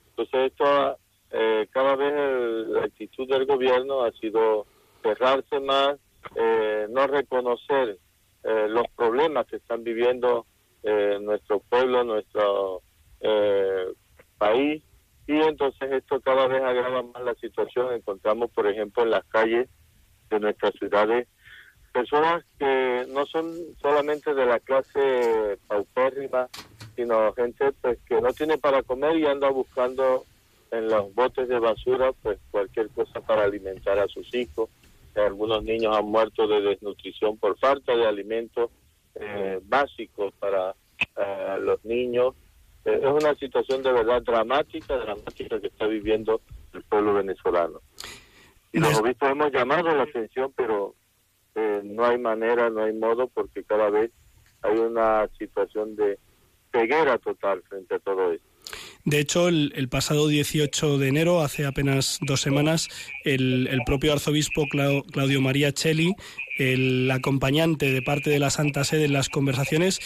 Entonces 0.09 0.51
esto 0.51 0.97
eh, 1.31 1.67
cada 1.71 1.95
vez 1.97 2.13
el- 2.13 2.73
la 2.73 2.83
actitud 2.85 3.27
del 3.27 3.45
gobierno 3.45 4.03
ha 4.03 4.11
sido 4.13 4.65
cerrarse 5.03 5.59
más, 5.59 5.97
eh, 6.35 6.85
no 6.89 7.07
reconocer 7.07 7.97
eh, 8.43 8.67
los 8.69 8.85
problemas 8.95 9.47
que 9.47 9.55
están 9.57 9.83
viviendo 9.83 10.45
eh, 10.85 11.17
nuestro 11.21 11.59
pueblo, 11.59 12.03
nuestro 12.03 12.81
eh, 13.19 13.87
país, 14.37 14.83
y 15.27 15.33
entonces 15.33 15.91
esto 15.91 16.21
cada 16.21 16.47
vez 16.47 16.61
agrava 16.61 17.01
más 17.01 17.23
la 17.23 17.33
situación. 17.35 17.93
Encontramos, 17.93 18.51
por 18.51 18.67
ejemplo, 18.67 19.03
en 19.03 19.09
las 19.09 19.25
calles 19.25 19.67
de 20.29 20.39
nuestras 20.39 20.73
ciudades 20.75 21.27
personas 21.95 22.43
que 22.59 23.05
no 23.09 23.25
son 23.25 23.53
solamente 23.81 24.33
de 24.33 24.45
la 24.45 24.59
clase 24.59 25.57
paupérrima, 25.65 26.49
sino 26.93 27.33
gente 27.33 27.71
pues 27.81 27.97
que 28.05 28.19
no 28.19 28.33
tiene 28.33 28.57
para 28.57 28.83
comer 28.83 29.15
y 29.15 29.25
anda 29.25 29.49
buscando 29.49 30.25
en 30.71 30.89
los 30.89 31.15
botes 31.15 31.47
de 31.47 31.57
basura 31.57 32.11
pues 32.21 32.37
cualquier 32.51 32.89
cosa 32.89 33.21
para 33.21 33.45
alimentar 33.45 33.97
a 33.97 34.09
sus 34.09 34.33
hijos. 34.35 34.69
Algunos 35.15 35.63
niños 35.63 35.95
han 35.95 36.05
muerto 36.05 36.45
de 36.47 36.59
desnutrición 36.59 37.37
por 37.37 37.57
falta 37.57 37.95
de 37.95 38.05
alimentos 38.05 38.69
eh, 39.19 39.60
básicos 39.63 40.34
para 40.39 40.75
eh, 41.17 41.57
los 41.62 41.84
niños. 41.86 42.36
Eh, 42.86 43.00
es 43.01 43.24
una 43.24 43.34
situación 43.36 43.81
de 43.84 43.91
verdad 43.91 44.22
dramática, 44.22 44.95
dramática 44.98 45.60
que 45.60 45.67
está 45.67 45.88
viviendo 45.88 46.41
el 46.74 46.84
pueblo 46.84 47.13
venezolano. 47.15 47.81
Y 48.72 48.79
los 48.79 49.00
obispos 49.00 49.29
hemos 49.29 49.51
llamado 49.51 49.95
la 49.95 50.03
atención, 50.03 50.51
pero 50.55 50.95
eh, 51.55 51.81
no 51.84 52.05
hay 52.05 52.17
manera, 52.17 52.69
no 52.69 52.84
hay 52.84 52.93
modo, 52.93 53.27
porque 53.27 53.63
cada 53.63 53.89
vez 53.89 54.12
hay 54.62 54.77
una 54.77 55.29
situación 55.38 55.95
de 55.95 56.19
ceguera 56.74 57.17
total 57.17 57.63
frente 57.69 57.95
a 57.95 58.00
todo 58.00 58.34
esto. 58.34 58.45
De 59.05 59.19
hecho, 59.19 59.48
el, 59.48 59.72
el 59.75 59.88
pasado 59.88 60.27
18 60.27 60.98
de 60.98 61.07
enero, 61.07 61.41
hace 61.41 61.65
apenas 61.65 62.17
dos 62.22 62.41
semanas, 62.41 62.89
el, 63.24 63.67
el 63.67 63.81
propio 63.86 64.12
arzobispo 64.12 64.63
Clau- 64.63 65.05
Claudio 65.12 65.39
María 65.39 65.72
Cheli, 65.72 66.13
el 66.57 67.09
acompañante 67.12 67.91
de 67.91 68.01
parte 68.01 68.29
de 68.29 68.39
la 68.39 68.50
Santa 68.50 68.83
Sede 68.83 69.05
en 69.05 69.13
las 69.13 69.29
conversaciones, 69.29 70.00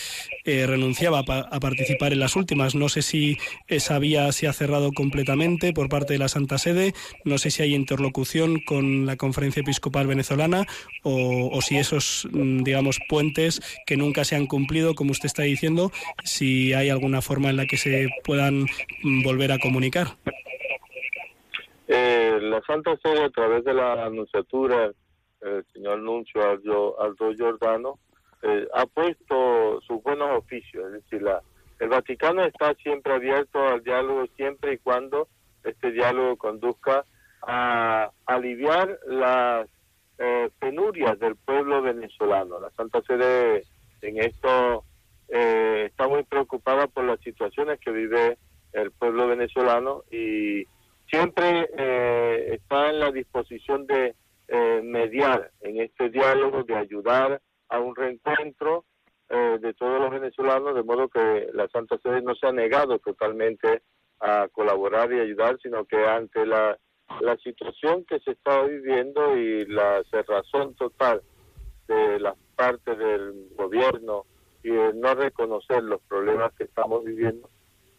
eh, 0.46 0.66
renunciaba 0.68 1.24
pa- 1.24 1.48
a 1.52 1.60
participar 1.60 2.14
en 2.14 2.20
las 2.20 2.36
últimas. 2.36 2.76
No 2.76 2.90
sé 2.90 3.02
si 3.02 3.38
esa 3.68 4.00
vía 4.00 4.32
se 4.32 4.48
ha 4.48 4.54
cerrado 4.54 4.92
completamente 4.92 5.74
por 5.74 5.90
parte 5.90 6.14
de 6.14 6.20
la 6.20 6.28
Santa 6.28 6.58
Sede, 6.58 6.94
no 7.26 7.38
sé 7.38 7.52
si 7.52 7.62
hay 7.64 7.76
interlocución 7.76 8.60
con 8.66 9.06
la 9.06 9.16
Conferencia 9.16 9.62
Episcopal 9.62 10.08
Venezolana 10.08 10.66
o, 11.04 11.50
o 11.52 11.62
si 11.62 11.78
esos, 11.78 12.28
mm, 12.32 12.64
digamos, 12.64 13.00
puentes 13.08 13.62
que 13.86 13.98
nunca 13.98 14.24
se 14.24 14.36
han 14.36 14.48
cumplido, 14.48 14.96
como 14.96 15.12
usted 15.12 15.28
está 15.28 15.44
diciendo, 15.44 15.92
si 16.24 16.74
hay 16.74 16.90
alguna 16.90 17.22
forma 17.22 17.50
en 17.50 17.58
la 17.58 17.66
que 17.66 17.78
se 17.78 18.10
puedan 18.24 18.66
mm, 19.04 19.24
volver 19.24 19.52
a 19.52 19.60
comunicar. 19.60 20.08
Eh, 21.88 22.38
la 22.42 22.62
Santa 22.68 22.96
Sede, 23.02 23.24
a 23.24 23.30
través 23.30 23.64
de 23.64 23.74
la 23.74 24.06
anunciatura, 24.06 24.92
el 25.42 25.66
señor 25.74 26.00
Nuncio 26.00 26.42
Aldo, 26.50 26.96
Giordano, 27.36 28.00
eh, 28.42 28.68
ha 28.74 28.86
puesto 28.86 29.82
sus 29.82 30.02
buenos 30.04 30.38
oficios. 30.38 30.86
Es 30.88 31.04
decir, 31.04 31.22
la, 31.22 31.42
el 31.80 31.90
Vaticano 31.90 32.44
está 32.44 32.74
siempre 32.76 33.14
abierto 33.14 33.60
al 33.60 33.84
diálogo, 33.84 34.26
siempre 34.36 34.74
y 34.74 34.78
cuando 34.78 35.28
este 35.64 35.92
diálogo 35.92 36.38
conduzca 36.38 37.06
a 37.42 38.12
aliviar 38.26 39.00
las 39.08 39.68
eh, 40.18 40.50
penurias 40.60 41.18
del 41.20 41.36
pueblo 41.36 41.82
venezolano. 41.82 42.60
La 42.60 42.70
Santa 42.72 43.02
Sede 43.04 43.64
en 44.02 44.18
esto 44.18 44.84
eh, 45.30 45.86
está 45.88 46.08
muy 46.08 46.24
preocupada 46.24 46.88
por 46.88 47.06
las 47.06 47.20
situaciones 47.22 47.80
que 47.80 47.92
vive 47.92 48.38
el 48.74 48.92
pueblo 48.92 49.28
venezolano 49.28 50.04
y 50.12 50.66
siempre 51.10 51.70
eh, 51.78 52.56
está 52.56 52.90
en 52.90 53.00
la 53.00 53.12
disposición 53.12 53.88
de 53.88 54.16
eh, 54.52 54.82
mediar 54.84 55.52
en 55.62 55.82
este 55.82 56.10
diálogo, 56.10 56.64
de 56.64 56.76
ayudar 56.76 57.40
a 57.70 57.80
un 57.80 57.96
reencuentro 57.96 58.86
eh, 59.30 59.60
de 59.62 59.74
todos 59.76 60.02
los 60.02 60.10
venezolanos, 60.10 60.74
de 60.74 60.84
modo 60.84 61.08
que 61.08 61.50
la 61.54 61.68
Santa 61.68 62.00
Sede 62.00 62.22
no 62.24 62.34
se 62.34 62.48
ha 62.48 62.52
negado 62.52 62.98
totalmente 62.98 63.84
a 64.20 64.48
colaborar 64.52 65.14
y 65.14 65.20
ayudar, 65.20 65.60
sino 65.62 65.86
que 65.86 66.04
ante 66.04 66.46
la, 66.48 66.78
la 67.22 67.38
situación 67.38 68.06
que 68.06 68.20
se 68.22 68.32
está 68.32 68.64
viviendo 68.64 69.38
y 69.38 69.66
la 69.68 70.04
cerrazón 70.10 70.74
total 70.76 71.22
de 71.88 72.20
las 72.20 72.36
partes 72.56 72.98
del 72.98 73.50
gobierno 73.56 74.26
y 74.64 74.72
el 74.72 75.00
no 75.00 75.14
reconocer 75.14 75.84
los 75.84 76.02
problemas 76.02 76.54
que 76.54 76.64
estamos 76.64 77.04
viviendo, 77.04 77.50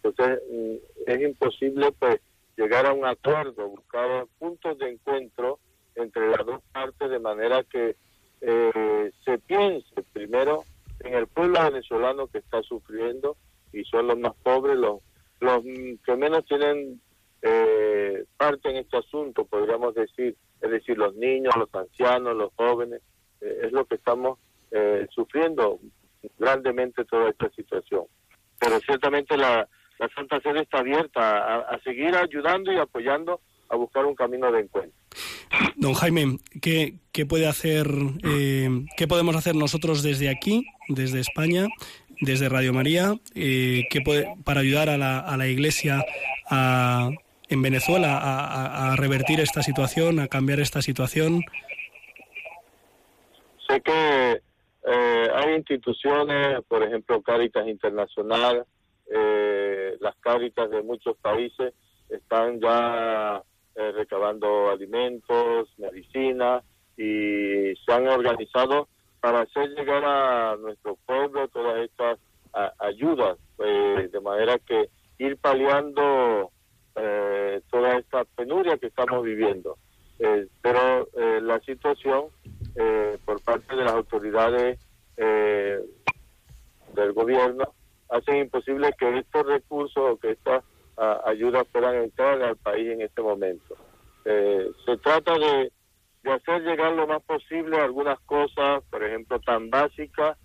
entonces 0.02 0.40
mm, 0.50 0.74
es 1.06 1.20
imposible 1.20 1.92
pues 1.92 2.20
llegar 2.56 2.86
a 2.86 2.92
un 2.92 3.06
acuerdo, 3.06 3.68
buscar 3.68 4.26
puntos 4.38 4.76
de 4.78 4.90
encuentro 4.90 5.60
entre 6.02 6.28
las 6.30 6.44
dos 6.44 6.60
partes 6.72 7.10
de 7.10 7.18
manera 7.18 7.62
que 7.64 7.96
eh, 8.40 9.12
se 9.24 9.38
piense 9.38 10.02
primero 10.12 10.64
en 11.00 11.14
el 11.14 11.26
pueblo 11.26 11.62
venezolano 11.62 12.26
que 12.26 12.38
está 12.38 12.62
sufriendo 12.62 13.36
y 13.72 13.84
son 13.84 14.08
los 14.08 14.18
más 14.18 14.34
pobres, 14.42 14.76
los, 14.76 15.00
los 15.40 15.62
que 16.04 16.16
menos 16.16 16.44
tienen 16.46 17.00
eh, 17.42 18.24
parte 18.36 18.70
en 18.70 18.76
este 18.76 18.98
asunto, 18.98 19.44
podríamos 19.44 19.94
decir, 19.94 20.36
es 20.60 20.70
decir, 20.70 20.98
los 20.98 21.14
niños, 21.14 21.54
los 21.56 21.74
ancianos, 21.74 22.36
los 22.36 22.52
jóvenes, 22.54 23.00
eh, 23.40 23.60
es 23.64 23.72
lo 23.72 23.84
que 23.86 23.94
estamos 23.94 24.38
eh, 24.70 25.06
sufriendo 25.10 25.78
grandemente 26.38 27.04
toda 27.04 27.30
esta 27.30 27.48
situación. 27.50 28.04
Pero 28.58 28.78
ciertamente 28.80 29.36
la, 29.36 29.66
la 29.98 30.08
Santa 30.14 30.40
Sede 30.40 30.62
está 30.62 30.78
abierta 30.78 31.60
a 31.60 31.80
seguir 31.82 32.14
ayudando 32.14 32.72
y 32.72 32.76
apoyando 32.76 33.40
a 33.70 33.76
buscar 33.76 34.04
un 34.04 34.14
camino 34.14 34.50
de 34.52 34.60
encuentro. 34.62 34.92
Don 35.76 35.94
Jaime, 35.94 36.38
¿qué, 36.60 36.94
qué 37.12 37.24
puede 37.26 37.46
hacer, 37.46 37.86
eh, 38.24 38.68
qué 38.96 39.06
podemos 39.08 39.36
hacer 39.36 39.54
nosotros 39.54 40.02
desde 40.02 40.28
aquí, 40.28 40.66
desde 40.88 41.20
España, 41.20 41.68
desde 42.20 42.48
Radio 42.48 42.72
María, 42.72 43.14
eh, 43.34 43.84
qué 43.90 44.00
puede- 44.02 44.34
para 44.44 44.60
ayudar 44.60 44.88
a 44.90 44.98
la, 44.98 45.18
a 45.20 45.36
la 45.36 45.46
Iglesia 45.46 46.04
a- 46.50 47.10
en 47.48 47.62
Venezuela 47.62 48.18
a, 48.18 48.44
a- 48.46 48.92
a 48.92 48.96
revertir 48.96 49.40
esta 49.40 49.62
situación, 49.62 50.20
a 50.20 50.28
cambiar 50.28 50.60
esta 50.60 50.82
situación? 50.82 51.42
Sé 53.68 53.80
que 53.82 54.40
eh, 54.86 55.28
hay 55.34 55.54
instituciones, 55.56 56.60
por 56.68 56.82
ejemplo, 56.82 57.22
Cáritas 57.22 57.66
Internacional, 57.68 58.64
eh, 59.12 59.96
las 60.00 60.16
Cáritas 60.16 60.70
de 60.70 60.82
muchos 60.82 61.16
países 61.18 61.72
están 62.08 62.60
ya 62.60 63.42
eh, 63.80 63.92
recabando 63.92 64.70
alimentos, 64.70 65.68
medicinas 65.78 66.62
y 66.96 67.74
se 67.84 67.92
han 67.92 68.06
organizado 68.08 68.88
para 69.20 69.40
hacer 69.40 69.70
llegar 69.70 70.04
a 70.04 70.56
nuestro 70.56 70.96
pueblo 71.06 71.48
todas 71.48 71.78
estas 71.78 72.18
ayudas, 72.78 73.38
eh, 73.58 74.08
de 74.12 74.20
manera 74.20 74.58
que 74.58 74.90
ir 75.18 75.36
paliando 75.36 76.50
eh, 76.96 77.60
toda 77.70 77.98
esta 77.98 78.24
penuria 78.24 78.76
que 78.78 78.88
estamos 78.88 79.22
viviendo. 79.24 79.76
Eh, 80.18 80.48
pero 80.60 81.08
la 81.40 81.58
situación 81.60 82.26
por 83.24 83.40
parte 83.42 83.74
de 83.74 83.84
las 83.84 83.94
autoridades 83.94 84.78
del 85.16 87.12
gobierno 87.14 87.72
hacen 88.10 88.36
imposible 88.36 88.92
que 88.98 89.18
estos 89.18 89.46
recursos 89.46 90.12
o 90.12 90.16
que 90.18 90.32
estas 90.32 90.62
ah, 91.00 91.22
ayudas 91.26 91.66
puedan 91.72 91.96
entrar 91.96 92.40
al 92.42 92.56
país 92.56 92.92
en 92.92 93.00
este 93.00 93.22
momento. 93.22 93.76
Eh, 94.24 94.70
se 94.84 94.96
trata 94.98 95.34
de, 95.38 95.72
de 96.22 96.32
hacer 96.32 96.62
llegar 96.62 96.92
lo 96.92 97.06
más 97.06 97.22
posible 97.22 97.78
algunas 97.78 98.20
cosas, 98.20 98.82
por 98.90 99.02
ejemplo, 99.02 99.40
tan 99.40 99.70
básicas, 99.70 100.36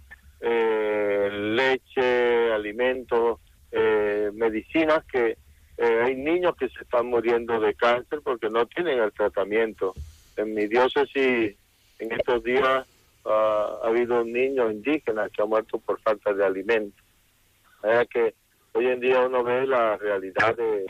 eh, 0.41 1.29
leche, 1.31 2.51
alimentos, 2.51 3.39
eh, 3.71 4.31
medicinas, 4.33 5.03
que 5.05 5.37
eh, 5.77 6.01
hay 6.03 6.15
niños 6.15 6.55
que 6.55 6.69
se 6.69 6.83
están 6.83 7.07
muriendo 7.07 7.59
de 7.59 7.73
cáncer 7.73 8.21
porque 8.23 8.49
no 8.49 8.65
tienen 8.67 8.99
el 8.99 9.11
tratamiento. 9.11 9.93
En 10.37 10.53
mi 10.53 10.67
diócesis, 10.67 11.55
en 11.99 12.11
estos 12.11 12.43
días, 12.43 12.85
ah, 13.25 13.79
ha 13.83 13.87
habido 13.87 14.21
un 14.21 14.31
niño 14.31 14.71
indígena 14.71 15.29
que 15.29 15.41
ha 15.41 15.45
muerto 15.45 15.79
por 15.79 15.99
falta 16.01 16.33
de 16.33 16.45
alimento. 16.45 17.01
Que 18.09 18.33
hoy 18.75 18.87
en 18.87 18.99
día 18.99 19.21
uno 19.25 19.43
ve 19.43 19.65
la 19.65 19.97
realidad 19.97 20.55
de, 20.55 20.85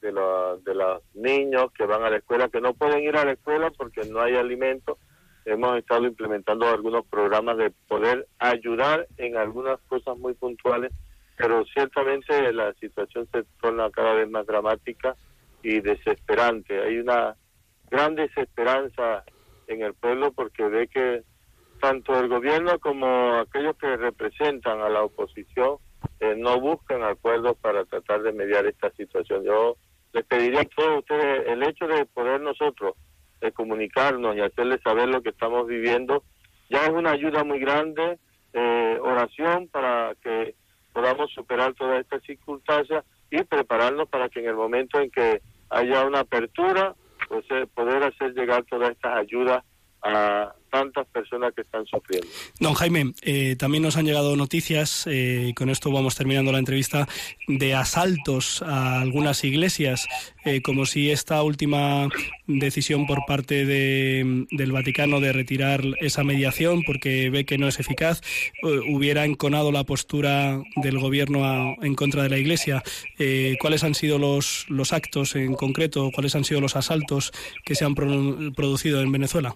de, 0.00 0.12
la- 0.12 0.56
de 0.64 0.74
los 0.74 1.02
niños 1.14 1.72
que 1.72 1.86
van 1.86 2.02
a 2.02 2.10
la 2.10 2.16
escuela, 2.18 2.48
que 2.48 2.60
no 2.60 2.74
pueden 2.74 3.00
ir 3.04 3.16
a 3.16 3.24
la 3.24 3.32
escuela 3.32 3.70
porque 3.70 4.02
no 4.10 4.20
hay 4.20 4.34
alimento. 4.36 4.98
Hemos 5.44 5.76
estado 5.78 6.04
implementando 6.06 6.68
algunos 6.68 7.06
programas 7.06 7.56
de 7.56 7.70
poder 7.88 8.26
ayudar 8.38 9.06
en 9.16 9.36
algunas 9.36 9.80
cosas 9.88 10.16
muy 10.18 10.34
puntuales, 10.34 10.92
pero 11.36 11.64
ciertamente 11.66 12.52
la 12.52 12.72
situación 12.74 13.26
se 13.32 13.44
torna 13.60 13.90
cada 13.90 14.14
vez 14.14 14.28
más 14.28 14.46
dramática 14.46 15.16
y 15.62 15.80
desesperante. 15.80 16.80
Hay 16.80 16.98
una 16.98 17.36
gran 17.90 18.14
desesperanza 18.14 19.24
en 19.68 19.82
el 19.82 19.94
pueblo 19.94 20.32
porque 20.32 20.64
ve 20.64 20.88
que 20.88 21.22
tanto 21.80 22.18
el 22.18 22.28
gobierno 22.28 22.78
como 22.78 23.34
aquellos 23.38 23.76
que 23.76 23.96
representan 23.96 24.80
a 24.80 24.88
la 24.88 25.02
oposición 25.02 25.76
eh, 26.22 26.34
no 26.36 26.60
buscan 26.60 27.02
acuerdos 27.02 27.56
para 27.60 27.84
tratar 27.84 28.22
de 28.22 28.32
mediar 28.32 28.64
esta 28.66 28.90
situación. 28.92 29.44
Yo 29.44 29.76
les 30.12 30.24
pediría 30.24 30.60
a 30.60 30.64
todos 30.64 31.00
ustedes 31.00 31.48
el 31.48 31.62
hecho 31.64 31.86
de 31.86 32.06
poder 32.06 32.40
nosotros 32.40 32.94
de 33.40 33.50
comunicarnos 33.50 34.36
y 34.36 34.40
hacerles 34.40 34.80
saber 34.82 35.08
lo 35.08 35.20
que 35.20 35.30
estamos 35.30 35.66
viviendo 35.66 36.22
ya 36.72 36.86
es 36.86 36.90
una 36.90 37.10
ayuda 37.10 37.44
muy 37.44 37.58
grande, 37.58 38.18
eh, 38.54 38.98
oración 39.02 39.68
para 39.68 40.14
que 40.22 40.54
podamos 40.94 41.30
superar 41.32 41.74
todas 41.74 42.00
estas 42.00 42.22
circunstancias 42.22 43.04
y 43.30 43.42
prepararnos 43.42 44.08
para 44.08 44.30
que 44.30 44.40
en 44.40 44.46
el 44.46 44.54
momento 44.54 44.98
en 44.98 45.10
que 45.10 45.42
haya 45.68 46.06
una 46.06 46.20
apertura, 46.20 46.94
pues 47.28 47.44
eh, 47.50 47.66
poder 47.74 48.04
hacer 48.04 48.32
llegar 48.32 48.64
todas 48.64 48.90
estas 48.90 49.18
ayudas 49.18 49.62
a 50.02 50.52
tantas 50.70 51.06
personas 51.08 51.52
que 51.54 51.60
están 51.60 51.84
sufriendo. 51.86 52.26
Don 52.58 52.72
Jaime, 52.72 53.12
eh, 53.20 53.56
también 53.58 53.82
nos 53.82 53.96
han 53.98 54.06
llegado 54.06 54.34
noticias, 54.36 55.06
eh, 55.06 55.48
y 55.50 55.54
con 55.54 55.68
esto 55.68 55.92
vamos 55.92 56.16
terminando 56.16 56.50
la 56.50 56.58
entrevista, 56.58 57.06
de 57.46 57.74
asaltos 57.74 58.62
a 58.62 59.00
algunas 59.02 59.44
iglesias, 59.44 60.08
eh, 60.46 60.62
como 60.62 60.86
si 60.86 61.10
esta 61.10 61.42
última 61.42 62.08
decisión 62.46 63.06
por 63.06 63.18
parte 63.26 63.66
de- 63.66 64.46
del 64.50 64.72
Vaticano 64.72 65.20
de 65.20 65.32
retirar 65.34 65.82
esa 66.00 66.24
mediación 66.24 66.82
porque 66.86 67.28
ve 67.28 67.44
que 67.44 67.58
no 67.58 67.68
es 67.68 67.78
eficaz, 67.78 68.22
eh, 68.62 68.80
hubiera 68.90 69.26
enconado 69.26 69.72
la 69.72 69.84
postura 69.84 70.62
del 70.76 70.98
gobierno 70.98 71.76
en 71.82 71.94
contra 71.94 72.22
de 72.22 72.30
la 72.30 72.38
iglesia. 72.38 72.82
Eh, 73.18 73.56
¿Cuáles 73.60 73.84
han 73.84 73.94
sido 73.94 74.18
los, 74.18 74.64
los 74.68 74.94
actos 74.94 75.36
en 75.36 75.54
concreto? 75.54 76.10
¿Cuáles 76.14 76.34
han 76.34 76.44
sido 76.44 76.62
los 76.62 76.76
asaltos 76.76 77.30
que 77.64 77.74
se 77.74 77.84
han 77.84 77.94
pro- 77.94 78.52
producido 78.56 79.02
en 79.02 79.12
Venezuela? 79.12 79.54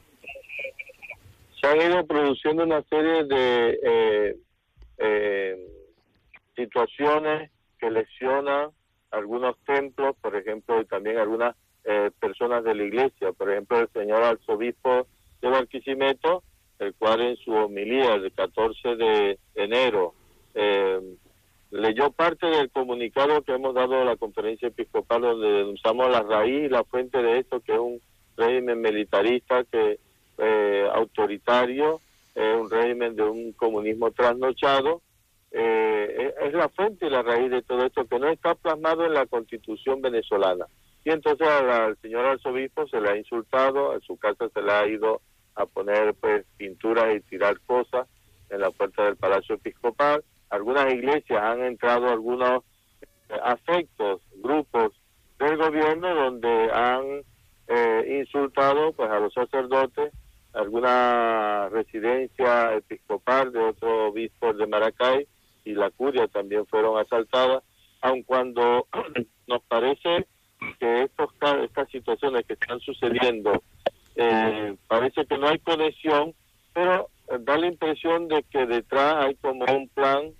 Se 1.60 1.66
han 1.66 1.80
ido 1.80 2.06
produciendo 2.06 2.64
una 2.64 2.82
serie 2.82 3.24
de 3.24 3.80
eh, 3.82 4.36
eh, 4.98 5.56
situaciones 6.54 7.50
que 7.78 7.90
lesionan 7.90 8.70
algunos 9.10 9.56
templos, 9.64 10.16
por 10.20 10.36
ejemplo, 10.36 10.80
y 10.80 10.86
también 10.86 11.18
algunas 11.18 11.54
eh, 11.84 12.10
personas 12.20 12.64
de 12.64 12.74
la 12.74 12.84
iglesia. 12.84 13.32
Por 13.32 13.50
ejemplo, 13.50 13.78
el 13.78 13.88
señor 13.92 14.22
arzobispo 14.22 15.06
de 15.40 15.48
Barquisimeto, 15.48 16.42
el 16.78 16.94
cual 16.94 17.20
en 17.22 17.36
su 17.36 17.52
homilía 17.52 18.18
del 18.18 18.32
14 18.32 18.96
de 18.96 19.38
enero 19.54 20.14
eh, 20.54 21.00
leyó 21.70 22.10
parte 22.10 22.46
del 22.46 22.70
comunicado 22.70 23.42
que 23.42 23.52
hemos 23.52 23.74
dado 23.74 24.00
a 24.00 24.04
la 24.04 24.16
conferencia 24.16 24.68
episcopal 24.68 25.22
donde 25.22 25.48
denunciamos 25.48 26.10
la 26.10 26.22
raíz 26.22 26.64
y 26.64 26.68
la 26.68 26.84
fuente 26.84 27.22
de 27.22 27.38
esto, 27.38 27.60
que 27.60 27.72
es 27.72 27.78
un 27.78 28.00
régimen 28.36 28.80
militarista 28.80 29.64
que 29.64 29.98
eh, 30.38 30.88
autoritario, 30.92 32.00
eh, 32.34 32.54
un 32.54 32.70
régimen 32.70 33.16
de 33.16 33.22
un 33.22 33.52
comunismo 33.52 34.10
trasnochado, 34.10 35.02
eh, 35.50 36.34
es 36.38 36.46
es 36.48 36.54
la 36.54 36.68
fuente 36.68 37.06
y 37.06 37.10
la 37.10 37.22
raíz 37.22 37.50
de 37.50 37.62
todo 37.62 37.84
esto 37.84 38.04
que 38.06 38.18
no 38.18 38.28
está 38.28 38.54
plasmado 38.54 39.04
en 39.04 39.14
la 39.14 39.26
constitución 39.26 40.00
venezolana. 40.00 40.66
Y 41.04 41.10
entonces 41.10 41.46
al, 41.46 41.96
señor 41.98 42.26
arzobispo 42.26 42.86
se 42.88 43.00
le 43.00 43.10
ha 43.10 43.16
insultado, 43.16 43.94
en 43.94 44.00
su 44.00 44.16
casa 44.16 44.48
se 44.52 44.60
le 44.60 44.72
ha 44.72 44.86
ido 44.86 45.20
a 45.54 45.64
poner 45.64 46.14
pues 46.14 46.44
pinturas 46.56 47.14
y 47.14 47.20
tirar 47.20 47.60
cosas 47.60 48.08
en 48.50 48.60
la 48.60 48.70
puerta 48.70 49.04
del 49.04 49.16
Palacio 49.16 49.54
Episcopal. 49.54 50.24
Algunas 50.50 50.92
iglesias 50.92 51.40
han 51.42 51.62
entrado 51.62 52.08
algunos 52.08 52.64
eh, 53.28 53.34
afectos, 53.42 54.20
grupos 54.36 54.92
del 55.38 55.56
gobierno 55.56 56.14
donde 56.14 56.70
han 56.72 57.22
eh, 57.68 58.18
insultado 58.20 58.92
pues 58.92 59.10
a 59.10 59.20
los 59.20 59.32
sacerdotes, 59.32 60.12
alguna 60.56 61.68
residencia 61.68 62.74
episcopal 62.74 63.52
de 63.52 63.60
otros 63.60 64.10
obispos 64.10 64.56
de 64.56 64.66
Maracay 64.66 65.28
y 65.64 65.74
la 65.74 65.90
curia 65.90 66.26
también 66.28 66.66
fueron 66.66 66.98
asaltadas, 66.98 67.62
aun 68.00 68.22
cuando 68.22 68.86
nos 69.46 69.62
parece 69.64 70.26
que 70.80 71.02
estos, 71.02 71.30
estas 71.62 71.88
situaciones 71.90 72.46
que 72.46 72.54
están 72.54 72.80
sucediendo 72.80 73.62
eh, 74.14 74.74
parece 74.88 75.26
que 75.26 75.36
no 75.36 75.48
hay 75.48 75.58
conexión, 75.58 76.34
pero 76.72 77.10
eh, 77.28 77.36
da 77.40 77.58
la 77.58 77.66
impresión 77.66 78.28
de 78.28 78.42
que 78.44 78.64
detrás 78.64 79.26
hay 79.26 79.34
como 79.36 79.66
un 79.66 79.88
plan 79.88 80.32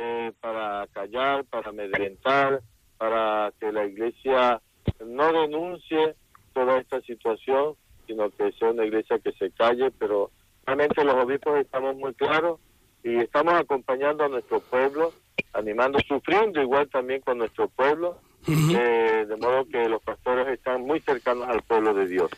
eh, 0.00 0.32
para 0.40 0.86
callar, 0.92 1.44
para 1.44 1.70
amedrentar, 1.70 2.60
para 2.98 3.52
que 3.58 3.72
la 3.72 3.86
iglesia 3.86 4.60
no 5.04 5.32
denuncie 5.32 6.14
toda 6.52 6.78
esta 6.78 7.00
situación, 7.00 7.74
sino 8.06 8.30
que 8.30 8.52
sea 8.52 8.70
una 8.70 8.84
iglesia 8.84 9.18
que 9.18 9.32
se 9.32 9.50
calle, 9.50 9.90
pero 9.98 10.30
realmente 10.66 11.04
los 11.04 11.14
obispos 11.14 11.58
estamos 11.60 11.96
muy 11.96 12.14
claros 12.14 12.60
y 13.02 13.16
estamos 13.16 13.54
acompañando 13.54 14.24
a 14.24 14.28
nuestro 14.28 14.60
pueblo, 14.60 15.12
animando, 15.52 15.98
sufriendo 16.06 16.60
igual 16.60 16.88
también 16.88 17.20
con 17.20 17.38
nuestro 17.38 17.68
pueblo, 17.68 18.18
eh, 18.48 19.26
de 19.28 19.36
modo 19.36 19.66
que 19.66 19.88
los 19.88 20.02
pastores 20.02 20.48
están 20.48 20.82
muy 20.82 21.00
cercanos 21.00 21.48
al 21.48 21.62
pueblo 21.62 21.94
de 21.94 22.06
Dios. 22.08 22.30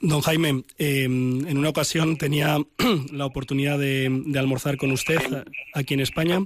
Don 0.00 0.20
Jaime, 0.20 0.62
eh, 0.78 1.04
en 1.04 1.58
una 1.58 1.70
ocasión 1.70 2.16
tenía 2.16 2.58
la 3.12 3.26
oportunidad 3.26 3.78
de, 3.78 4.08
de 4.26 4.38
almorzar 4.38 4.76
con 4.76 4.92
usted 4.92 5.18
aquí 5.74 5.94
en 5.94 6.00
España 6.00 6.40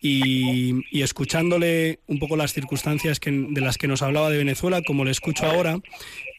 y, 0.00 0.80
y 0.90 1.02
escuchándole 1.02 2.00
un 2.06 2.18
poco 2.18 2.36
las 2.36 2.52
circunstancias 2.52 3.20
que, 3.20 3.30
de 3.30 3.60
las 3.60 3.76
que 3.76 3.88
nos 3.88 4.02
hablaba 4.02 4.30
de 4.30 4.38
Venezuela, 4.38 4.82
como 4.82 5.04
le 5.04 5.10
escucho 5.10 5.46
ahora, 5.46 5.78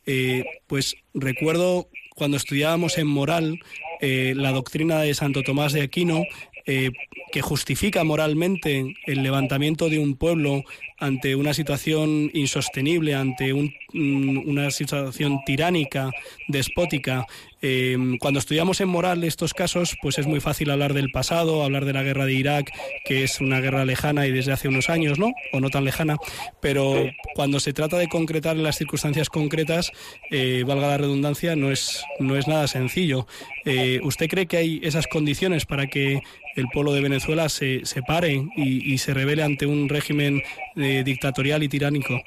eh, 0.07 0.43
pues 0.65 0.95
recuerdo 1.13 1.89
cuando 2.15 2.37
estudiábamos 2.37 2.97
en 2.97 3.05
moral 3.07 3.59
eh, 4.01 4.33
la 4.35 4.51
doctrina 4.51 4.99
de 5.01 5.13
Santo 5.13 5.43
Tomás 5.43 5.73
de 5.73 5.81
Aquino, 5.83 6.23
eh, 6.65 6.91
que 7.31 7.41
justifica 7.41 8.03
moralmente 8.03 8.93
el 9.05 9.21
levantamiento 9.23 9.89
de 9.89 9.99
un 9.99 10.15
pueblo 10.15 10.63
ante 10.97 11.35
una 11.35 11.53
situación 11.53 12.31
insostenible, 12.33 13.13
ante 13.15 13.53
un- 13.53 13.73
una 13.93 14.69
situación 14.71 15.39
tiránica, 15.45 16.11
despótica. 16.47 17.25
Eh, 17.61 17.97
cuando 18.19 18.39
estudiamos 18.39 18.81
en 18.81 18.89
moral 18.89 19.23
estos 19.23 19.53
casos, 19.53 19.95
pues 20.01 20.19
es 20.19 20.27
muy 20.27 20.39
fácil 20.39 20.69
hablar 20.69 20.93
del 20.93 21.09
pasado, 21.09 21.63
hablar 21.63 21.85
de 21.85 21.93
la 21.93 22.03
guerra 22.03 22.25
de 22.25 22.33
Irak, 22.33 22.71
que 23.05 23.23
es 23.23 23.41
una 23.41 23.59
guerra 23.61 23.85
lejana 23.85 24.27
y 24.27 24.31
desde 24.31 24.51
hace 24.51 24.67
unos 24.67 24.89
años, 24.89 25.17
¿no? 25.17 25.31
O 25.53 25.59
no 25.59 25.69
tan 25.69 25.85
lejana. 25.85 26.17
Pero 26.61 27.05
cuando 27.33 27.59
se 27.59 27.73
trata 27.73 27.97
de 27.97 28.07
concretar 28.09 28.57
en 28.57 28.63
las 28.63 28.77
circunstancias 28.77 29.29
concretas, 29.29 29.91
eh, 30.29 30.63
valga 30.67 30.87
la 30.87 30.97
redundancia, 30.97 31.55
no 31.55 31.71
es, 31.71 32.03
no 32.19 32.35
es 32.35 32.47
nada 32.47 32.67
sencillo. 32.67 33.25
Eh, 33.65 33.99
¿Usted 34.03 34.27
cree 34.27 34.45
que 34.45 34.57
hay 34.57 34.79
esas 34.83 35.07
condiciones 35.07 35.65
para 35.65 35.87
que 35.87 36.21
el 36.55 36.67
pueblo 36.69 36.93
de 36.93 37.01
Venezuela 37.01 37.49
se, 37.49 37.85
se 37.85 38.01
pare 38.01 38.43
y, 38.55 38.93
y 38.93 38.97
se 38.97 39.13
revele 39.13 39.43
ante 39.43 39.65
un 39.65 39.89
régimen 39.89 40.41
dictatorial 40.75 41.63
y 41.63 41.69
tiránico? 41.69 42.21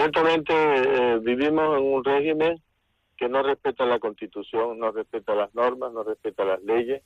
Ciertamente 0.00 0.54
eh, 0.54 1.18
vivimos 1.18 1.76
en 1.76 1.84
un 1.84 2.02
régimen 2.02 2.58
que 3.18 3.28
no 3.28 3.42
respeta 3.42 3.84
la 3.84 3.98
constitución, 3.98 4.78
no 4.78 4.92
respeta 4.92 5.34
las 5.34 5.54
normas, 5.54 5.92
no 5.92 6.02
respeta 6.02 6.42
las 6.42 6.62
leyes, 6.62 7.02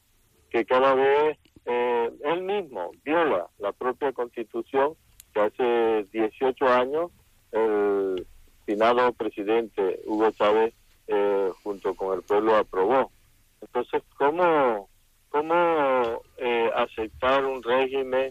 que 0.48 0.64
cada 0.64 0.94
vez 0.94 1.37
eh, 1.64 2.12
él 2.22 2.42
mismo 2.42 2.92
viola 3.04 3.48
la 3.59 3.72
propia 3.72 4.12
constitución 4.12 4.94
que 5.33 5.40
hace 5.40 6.07
18 6.12 6.68
años 6.68 7.11
el 7.50 8.24
finado 8.64 9.12
presidente 9.14 10.00
Hugo 10.07 10.30
Chávez 10.30 10.72
eh, 11.09 11.50
junto 11.64 11.96
con 11.96 12.16
el 12.16 12.22
pueblo 12.22 12.54
aprobó. 12.54 13.11
Entonces, 13.61 14.04
¿cómo, 14.16 14.88
cómo 15.30 16.22
eh, 16.37 16.70
aceptar 16.76 17.44
un 17.44 17.61
régimen 17.61 18.30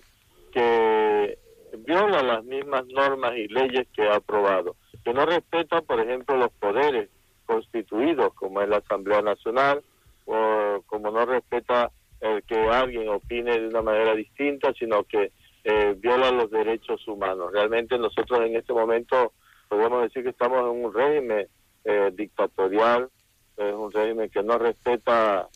que 0.54 1.38
viola 1.78 2.22
las 2.22 2.44
mismas 2.44 2.86
normas 2.88 3.34
y 3.36 3.48
leyes 3.48 3.88
que 3.94 4.04
ha 4.04 4.16
aprobado, 4.16 4.76
que 5.04 5.14
no 5.14 5.26
respeta, 5.26 5.82
por 5.82 6.00
ejemplo, 6.00 6.38
los 6.38 6.52
poderes 6.52 7.10
constituidos, 7.46 8.34
como 8.34 8.62
es 8.62 8.70
la 8.70 8.78
Asamblea 8.78 9.22
Nacional, 9.22 9.84
o 10.26 10.82
como 10.86 11.12
no 11.12 11.26
respeta 11.26 11.92
el 12.22 12.44
que 12.44 12.56
alguien 12.56 13.10
opine 13.10 13.60
de 13.60 13.68
una 13.68 13.82
manera 13.82 14.16
distinta, 14.16 14.74
sino 14.74 15.04
que 15.04 15.32
eh, 15.66 15.96
viola 15.98 16.32
los 16.32 16.50
derechos 16.50 17.06
humanos. 17.08 17.52
Realmente 17.52 17.98
nosotros 17.98 18.40
en 18.42 18.56
este 18.56 18.74
momento 18.74 19.34
podemos 19.68 20.04
decir 20.04 20.24
que 20.24 20.30
estamos 20.30 20.60
en 20.60 20.86
un 20.86 20.94
régimen 20.94 21.48
eh, 21.84 22.12
dictatorial, 22.14 23.10
es 23.58 23.74
un 23.74 23.92
régimen 23.92 24.30
que 24.30 24.42
no 24.42 24.58
respeta 24.58 25.48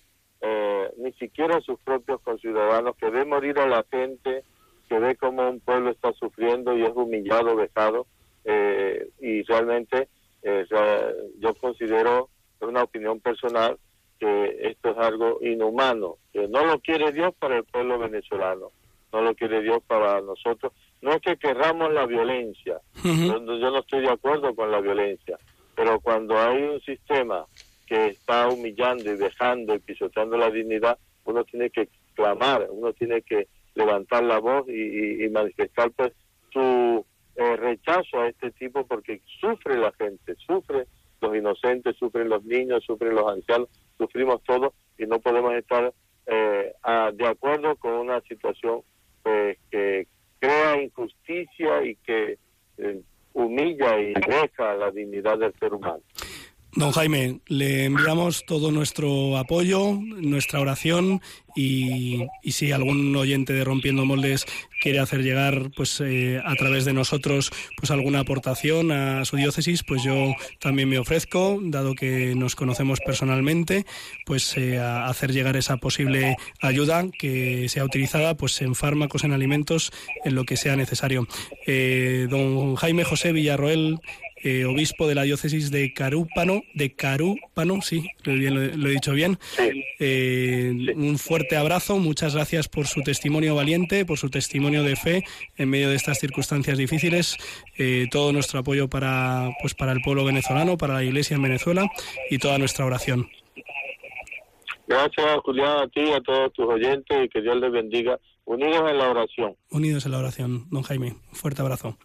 eh, 0.41 0.91
ni 0.97 1.13
siquiera 1.13 1.57
a 1.57 1.61
sus 1.61 1.79
propios 1.79 2.21
conciudadanos, 2.21 2.95
que 2.97 3.09
ve 3.09 3.25
morir 3.25 3.59
a 3.59 3.67
la 3.67 3.85
gente, 3.89 4.43
que 4.87 4.99
ve 4.99 5.15
como 5.15 5.49
un 5.49 5.59
pueblo 5.59 5.91
está 5.91 6.13
sufriendo 6.13 6.77
y 6.77 6.83
es 6.83 6.91
humillado, 6.95 7.55
vejado, 7.55 8.07
eh, 8.45 9.09
y 9.19 9.43
realmente 9.43 10.07
eh, 10.43 10.65
yo 11.39 11.53
considero, 11.55 12.29
es 12.59 12.67
una 12.67 12.83
opinión 12.83 13.19
personal, 13.19 13.77
que 14.19 14.57
esto 14.61 14.91
es 14.91 14.97
algo 14.97 15.39
inhumano, 15.41 16.15
que 16.33 16.47
no 16.47 16.65
lo 16.65 16.79
quiere 16.79 17.11
Dios 17.11 17.33
para 17.37 17.57
el 17.57 17.63
pueblo 17.65 17.99
venezolano, 17.99 18.71
no 19.13 19.21
lo 19.21 19.35
quiere 19.35 19.61
Dios 19.61 19.79
para 19.85 20.21
nosotros. 20.21 20.73
No 21.01 21.11
es 21.11 21.21
que 21.21 21.37
querramos 21.37 21.93
la 21.93 22.05
violencia, 22.05 22.81
yo 23.03 23.39
no 23.39 23.79
estoy 23.79 24.01
de 24.01 24.11
acuerdo 24.11 24.55
con 24.55 24.71
la 24.71 24.81
violencia, 24.81 25.37
pero 25.75 25.99
cuando 25.99 26.37
hay 26.39 26.63
un 26.63 26.81
sistema 26.81 27.45
que 27.85 28.07
está 28.07 28.47
humillando 28.49 29.03
y 29.13 29.17
dejando 29.17 29.75
y 29.75 29.79
pisoteando 29.79 30.37
la 30.37 30.49
dignidad, 30.49 30.97
uno 31.25 31.43
tiene 31.43 31.69
que 31.69 31.89
clamar, 32.15 32.67
uno 32.71 32.93
tiene 32.93 33.21
que 33.21 33.47
levantar 33.77 34.23
la 34.23 34.39
voz 34.39 34.67
y, 34.67 35.23
y- 35.23 35.29
manifestar 35.29 35.91
pues 35.91 36.11
su 36.51 37.05
eh, 37.35 37.55
rechazo 37.55 38.21
a 38.21 38.27
este 38.29 38.51
tipo 38.51 38.85
porque 38.85 39.21
sufre 39.39 39.77
la 39.77 39.91
gente, 39.93 40.35
sufre 40.35 40.87
los 41.21 41.35
inocentes, 41.35 41.95
sufren 41.97 42.29
los 42.29 42.43
niños, 42.43 42.83
sufren 42.83 43.15
los 43.15 43.31
ancianos, 43.31 43.69
sufrimos 43.97 44.43
todos 44.43 44.73
y 44.97 45.05
no 45.05 45.19
podemos 45.19 45.53
estar 45.53 45.93
eh, 46.25 46.73
de 47.13 47.27
acuerdo 47.27 47.75
con 47.77 47.93
una 47.93 48.19
situación 48.21 48.81
pues, 49.23 49.57
que 49.71 50.07
crea 50.39 50.81
injusticia 50.81 51.83
y 51.85 51.95
que 51.97 52.37
eh, 52.77 53.01
humilla 53.33 53.99
y 53.99 54.13
deja 54.13 54.75
la 54.75 54.91
dignidad 54.91 55.37
del 55.37 55.53
ser 55.59 55.73
humano. 55.73 56.01
Don 56.77 56.91
Jaime, 56.91 57.39
le 57.47 57.85
enviamos 57.85 58.45
todo 58.45 58.71
nuestro 58.71 59.35
apoyo, 59.37 59.93
nuestra 59.99 60.59
oración 60.59 61.21
y, 61.55 62.27
y 62.43 62.51
si 62.51 62.71
algún 62.71 63.15
oyente 63.15 63.51
de 63.53 63.63
Rompiendo 63.63 64.05
Moldes 64.05 64.45
quiere 64.79 64.99
hacer 64.99 65.23
llegar 65.23 65.71
pues 65.75 65.99
eh, 66.01 66.39
a 66.45 66.53
través 66.53 66.85
de 66.85 66.93
nosotros 66.93 67.51
pues 67.77 67.89
alguna 67.89 68.19
aportación 68.19 68.91
a 68.91 69.25
su 69.25 69.37
diócesis, 69.37 69.81
pues 69.81 70.03
yo 70.03 70.35
también 70.59 70.87
me 70.87 70.99
ofrezco, 70.99 71.59
dado 71.63 71.95
que 71.95 72.35
nos 72.35 72.55
conocemos 72.55 72.99
personalmente, 72.99 73.87
pues 74.27 74.55
eh, 74.55 74.77
a 74.77 75.07
hacer 75.07 75.33
llegar 75.33 75.57
esa 75.57 75.77
posible 75.77 76.35
ayuda 76.61 77.05
que 77.17 77.69
sea 77.69 77.85
utilizada 77.85 78.37
pues 78.37 78.61
en 78.61 78.75
fármacos, 78.75 79.23
en 79.23 79.33
alimentos, 79.33 79.91
en 80.23 80.35
lo 80.35 80.43
que 80.43 80.57
sea 80.57 80.75
necesario. 80.75 81.27
Eh, 81.65 82.27
don 82.29 82.75
Jaime 82.75 83.03
José 83.03 83.31
Villarroel 83.31 83.99
eh, 84.43 84.65
obispo 84.65 85.07
de 85.07 85.15
la 85.15 85.23
diócesis 85.23 85.71
de 85.71 85.93
Carúpano, 85.93 86.61
de 86.73 86.93
Carúpano, 86.93 87.81
sí, 87.81 88.07
lo, 88.23 88.33
he- 88.33 88.49
lo 88.51 88.61
he- 88.61 88.77
lo 88.77 88.87
he 88.89 88.91
dicho 88.91 89.13
bien. 89.13 89.37
Eh, 89.99 90.93
Un 90.95 91.17
fuerte 91.17 91.55
abrazo, 91.55 91.97
muchas 91.97 92.35
gracias 92.35 92.67
por 92.67 92.85
su 92.87 93.01
testimonio 93.01 93.55
valiente, 93.55 94.05
por 94.05 94.17
su 94.17 94.29
testimonio 94.29 94.83
de 94.83 94.95
fe 94.95 95.23
en 95.57 95.69
medio 95.69 95.89
de 95.89 95.95
estas 95.95 96.19
circunstancias 96.19 96.77
difíciles. 96.77 97.35
Eh, 97.77 98.07
todo 98.11 98.31
nuestro 98.33 98.59
apoyo 98.59 98.87
para, 98.89 99.49
pues, 99.61 99.73
para 99.73 99.91
el 99.91 100.01
pueblo 100.01 100.23
venezolano, 100.25 100.77
para 100.77 100.93
la 100.95 101.03
Iglesia 101.03 101.35
en 101.35 101.41
Venezuela 101.43 101.89
y 102.29 102.37
toda 102.37 102.57
nuestra 102.57 102.85
oración. 102.85 103.27
Gracias, 104.87 105.25
Julián, 105.43 105.77
a 105.83 105.87
ti 105.87 105.99
y 106.01 106.11
a 106.13 106.21
todos 106.21 106.53
tus 106.53 106.65
oyentes 106.65 107.17
y 107.25 107.27
que 107.29 107.41
Dios 107.41 107.57
les 107.57 107.71
bendiga. 107.71 108.19
Unidos 108.45 108.89
en 108.89 108.97
la 108.97 109.09
oración. 109.09 109.55
Unidos 109.71 110.05
en 110.05 110.11
la 110.13 110.19
oración, 110.19 110.67
don 110.69 110.83
Jaime. 110.83 111.07
Un 111.31 111.35
fuerte 111.35 111.61
abrazo. 111.61 111.97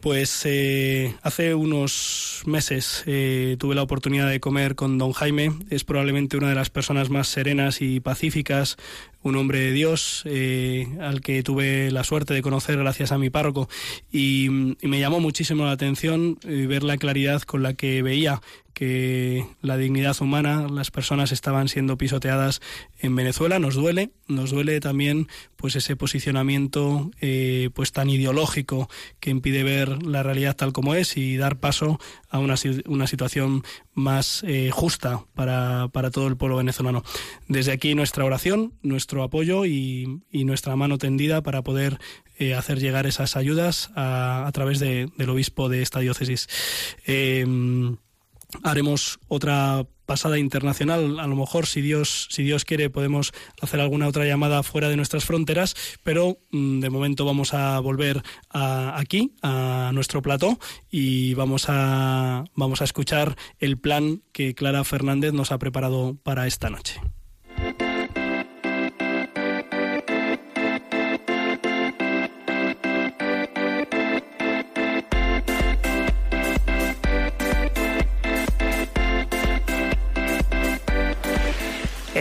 Pues 0.00 0.42
eh, 0.44 1.16
hace 1.22 1.54
unos 1.56 2.42
meses 2.46 3.02
eh, 3.06 3.56
tuve 3.58 3.74
la 3.74 3.82
oportunidad 3.82 4.30
de 4.30 4.38
comer 4.38 4.76
con 4.76 4.96
don 4.96 5.12
Jaime. 5.12 5.52
Es 5.70 5.82
probablemente 5.82 6.36
una 6.36 6.48
de 6.48 6.54
las 6.54 6.70
personas 6.70 7.10
más 7.10 7.26
serenas 7.26 7.82
y 7.82 7.98
pacíficas, 7.98 8.76
un 9.28 9.36
hombre 9.36 9.60
de 9.60 9.72
Dios 9.72 10.22
eh, 10.24 10.88
al 11.00 11.20
que 11.20 11.42
tuve 11.42 11.90
la 11.90 12.02
suerte 12.02 12.34
de 12.34 12.42
conocer 12.42 12.76
gracias 12.78 13.12
a 13.12 13.18
mi 13.18 13.30
párroco. 13.30 13.68
Y, 14.10 14.48
me 14.48 15.00
llamó 15.00 15.20
muchísimo 15.20 15.64
la 15.66 15.72
atención 15.72 16.38
eh, 16.44 16.66
ver 16.66 16.82
la 16.82 16.96
claridad 16.96 17.42
con 17.42 17.62
la 17.62 17.74
que 17.74 18.02
veía 18.02 18.40
que 18.72 19.44
la 19.60 19.76
dignidad 19.76 20.16
humana, 20.20 20.68
las 20.70 20.92
personas 20.92 21.32
estaban 21.32 21.68
siendo 21.68 21.98
pisoteadas 21.98 22.60
en 23.00 23.16
Venezuela. 23.16 23.58
Nos 23.58 23.74
duele, 23.74 24.12
nos 24.28 24.50
duele 24.50 24.78
también 24.78 25.26
pues 25.56 25.74
ese 25.74 25.96
posicionamiento 25.96 27.10
eh, 27.20 27.70
pues 27.74 27.90
tan 27.90 28.08
ideológico 28.08 28.88
que 29.18 29.30
impide 29.30 29.64
ver 29.64 30.04
la 30.04 30.22
realidad 30.22 30.54
tal 30.54 30.72
como 30.72 30.94
es 30.94 31.16
y 31.16 31.36
dar 31.36 31.58
paso 31.58 31.98
a 32.30 32.38
una, 32.38 32.54
una 32.86 33.08
situación 33.08 33.64
más 33.94 34.44
justa 34.70 35.24
para, 35.34 35.88
para 35.88 36.12
todo 36.12 36.28
el 36.28 36.36
pueblo 36.36 36.58
venezolano. 36.58 37.02
Desde 37.48 37.72
aquí 37.72 37.96
nuestra 37.96 38.24
oración, 38.24 38.74
nuestro 38.82 39.17
apoyo 39.22 39.64
y, 39.66 40.20
nuestra 40.32 40.76
mano 40.76 40.98
tendida 40.98 41.42
para 41.42 41.62
poder 41.62 41.98
eh, 42.38 42.54
hacer 42.54 42.78
llegar 42.80 43.06
esas 43.06 43.36
ayudas 43.36 43.90
a, 43.94 44.46
a 44.46 44.52
través 44.52 44.78
de- 44.78 45.10
del 45.16 45.30
obispo 45.30 45.68
de 45.68 45.82
esta 45.82 46.00
diócesis. 46.00 46.48
Eh, 47.06 47.44
haremos 48.62 49.18
otra 49.28 49.86
pasada 50.06 50.38
internacional. 50.38 51.20
A 51.20 51.26
lo 51.26 51.36
mejor, 51.36 51.66
si 51.66 51.82
Dios, 51.82 52.28
si 52.30 52.42
Dios 52.42 52.64
quiere, 52.64 52.88
podemos 52.88 53.32
hacer 53.60 53.78
alguna 53.78 54.08
otra 54.08 54.24
llamada 54.24 54.62
fuera 54.62 54.88
de 54.88 54.96
nuestras 54.96 55.26
fronteras, 55.26 55.74
pero 56.02 56.38
mm, 56.50 56.80
de 56.80 56.88
momento 56.88 57.26
vamos 57.26 57.52
a 57.52 57.78
volver 57.80 58.22
aquí, 58.48 59.34
a 59.42 59.90
nuestro 59.92 60.22
plató, 60.22 60.58
y 60.90 61.34
vamos 61.34 61.66
a, 61.68 62.44
vamos 62.54 62.80
a 62.80 62.84
escuchar 62.84 63.36
el 63.58 63.76
plan 63.76 64.22
que 64.32 64.54
Clara 64.54 64.82
Fernández 64.84 65.34
nos 65.34 65.52
ha 65.52 65.58
preparado 65.58 66.16
para 66.22 66.46
esta 66.46 66.70
noche. 66.70 66.98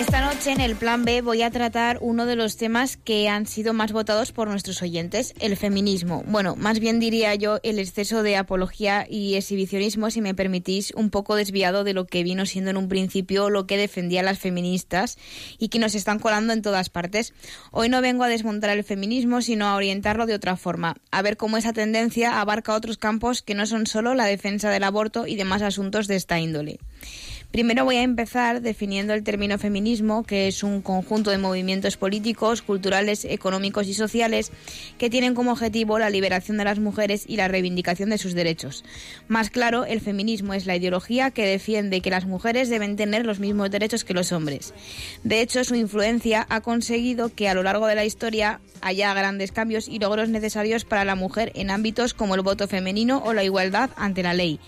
Esta 0.00 0.22
noche 0.22 0.50
en 0.52 0.62
el 0.62 0.76
Plan 0.76 1.04
B 1.04 1.20
voy 1.20 1.42
a 1.42 1.50
tratar 1.50 1.98
uno 2.00 2.24
de 2.24 2.34
los 2.34 2.56
temas 2.56 2.96
que 2.96 3.28
han 3.28 3.46
sido 3.46 3.74
más 3.74 3.92
votados 3.92 4.32
por 4.32 4.48
nuestros 4.48 4.80
oyentes, 4.80 5.34
el 5.40 5.58
feminismo. 5.58 6.24
Bueno, 6.26 6.56
más 6.56 6.80
bien 6.80 7.00
diría 7.00 7.34
yo 7.34 7.60
el 7.64 7.78
exceso 7.78 8.22
de 8.22 8.38
apología 8.38 9.06
y 9.06 9.34
exhibicionismo, 9.34 10.10
si 10.10 10.22
me 10.22 10.34
permitís, 10.34 10.94
un 10.96 11.10
poco 11.10 11.36
desviado 11.36 11.84
de 11.84 11.92
lo 11.92 12.06
que 12.06 12.22
vino 12.22 12.46
siendo 12.46 12.70
en 12.70 12.78
un 12.78 12.88
principio 12.88 13.50
lo 13.50 13.66
que 13.66 13.76
defendían 13.76 14.24
las 14.24 14.38
feministas 14.38 15.18
y 15.58 15.68
que 15.68 15.78
nos 15.78 15.94
están 15.94 16.18
colando 16.18 16.54
en 16.54 16.62
todas 16.62 16.88
partes. 16.88 17.34
Hoy 17.70 17.90
no 17.90 18.00
vengo 18.00 18.24
a 18.24 18.28
desmontar 18.28 18.70
el 18.70 18.84
feminismo, 18.84 19.42
sino 19.42 19.66
a 19.66 19.76
orientarlo 19.76 20.24
de 20.24 20.34
otra 20.34 20.56
forma, 20.56 20.96
a 21.10 21.20
ver 21.20 21.36
cómo 21.36 21.58
esa 21.58 21.74
tendencia 21.74 22.40
abarca 22.40 22.74
otros 22.74 22.96
campos 22.96 23.42
que 23.42 23.54
no 23.54 23.66
son 23.66 23.86
solo 23.86 24.14
la 24.14 24.24
defensa 24.24 24.70
del 24.70 24.84
aborto 24.84 25.26
y 25.26 25.36
demás 25.36 25.60
asuntos 25.60 26.06
de 26.06 26.16
esta 26.16 26.40
índole. 26.40 26.78
Primero 27.50 27.84
voy 27.84 27.96
a 27.96 28.02
empezar 28.02 28.60
definiendo 28.60 29.12
el 29.12 29.24
término 29.24 29.58
feminismo, 29.58 30.22
que 30.22 30.46
es 30.46 30.62
un 30.62 30.82
conjunto 30.82 31.32
de 31.32 31.38
movimientos 31.38 31.96
políticos, 31.96 32.62
culturales, 32.62 33.24
económicos 33.24 33.88
y 33.88 33.94
sociales 33.94 34.52
que 34.98 35.10
tienen 35.10 35.34
como 35.34 35.50
objetivo 35.50 35.98
la 35.98 36.10
liberación 36.10 36.58
de 36.58 36.64
las 36.64 36.78
mujeres 36.78 37.24
y 37.26 37.34
la 37.34 37.48
reivindicación 37.48 38.10
de 38.10 38.18
sus 38.18 38.34
derechos. 38.34 38.84
Más 39.26 39.50
claro, 39.50 39.84
el 39.84 40.00
feminismo 40.00 40.54
es 40.54 40.64
la 40.64 40.76
ideología 40.76 41.32
que 41.32 41.44
defiende 41.44 42.02
que 42.02 42.10
las 42.10 42.24
mujeres 42.24 42.68
deben 42.68 42.94
tener 42.94 43.26
los 43.26 43.40
mismos 43.40 43.68
derechos 43.68 44.04
que 44.04 44.14
los 44.14 44.30
hombres. 44.30 44.72
De 45.24 45.40
hecho, 45.40 45.64
su 45.64 45.74
influencia 45.74 46.46
ha 46.50 46.60
conseguido 46.60 47.34
que 47.34 47.48
a 47.48 47.54
lo 47.54 47.64
largo 47.64 47.88
de 47.88 47.96
la 47.96 48.04
historia 48.04 48.60
haya 48.80 49.12
grandes 49.12 49.50
cambios 49.50 49.88
y 49.88 49.98
logros 49.98 50.28
necesarios 50.28 50.84
para 50.84 51.04
la 51.04 51.16
mujer 51.16 51.50
en 51.56 51.70
ámbitos 51.70 52.14
como 52.14 52.36
el 52.36 52.42
voto 52.42 52.68
femenino 52.68 53.20
o 53.24 53.32
la 53.32 53.42
igualdad 53.42 53.90
ante 53.96 54.22
la 54.22 54.34
ley 54.34 54.60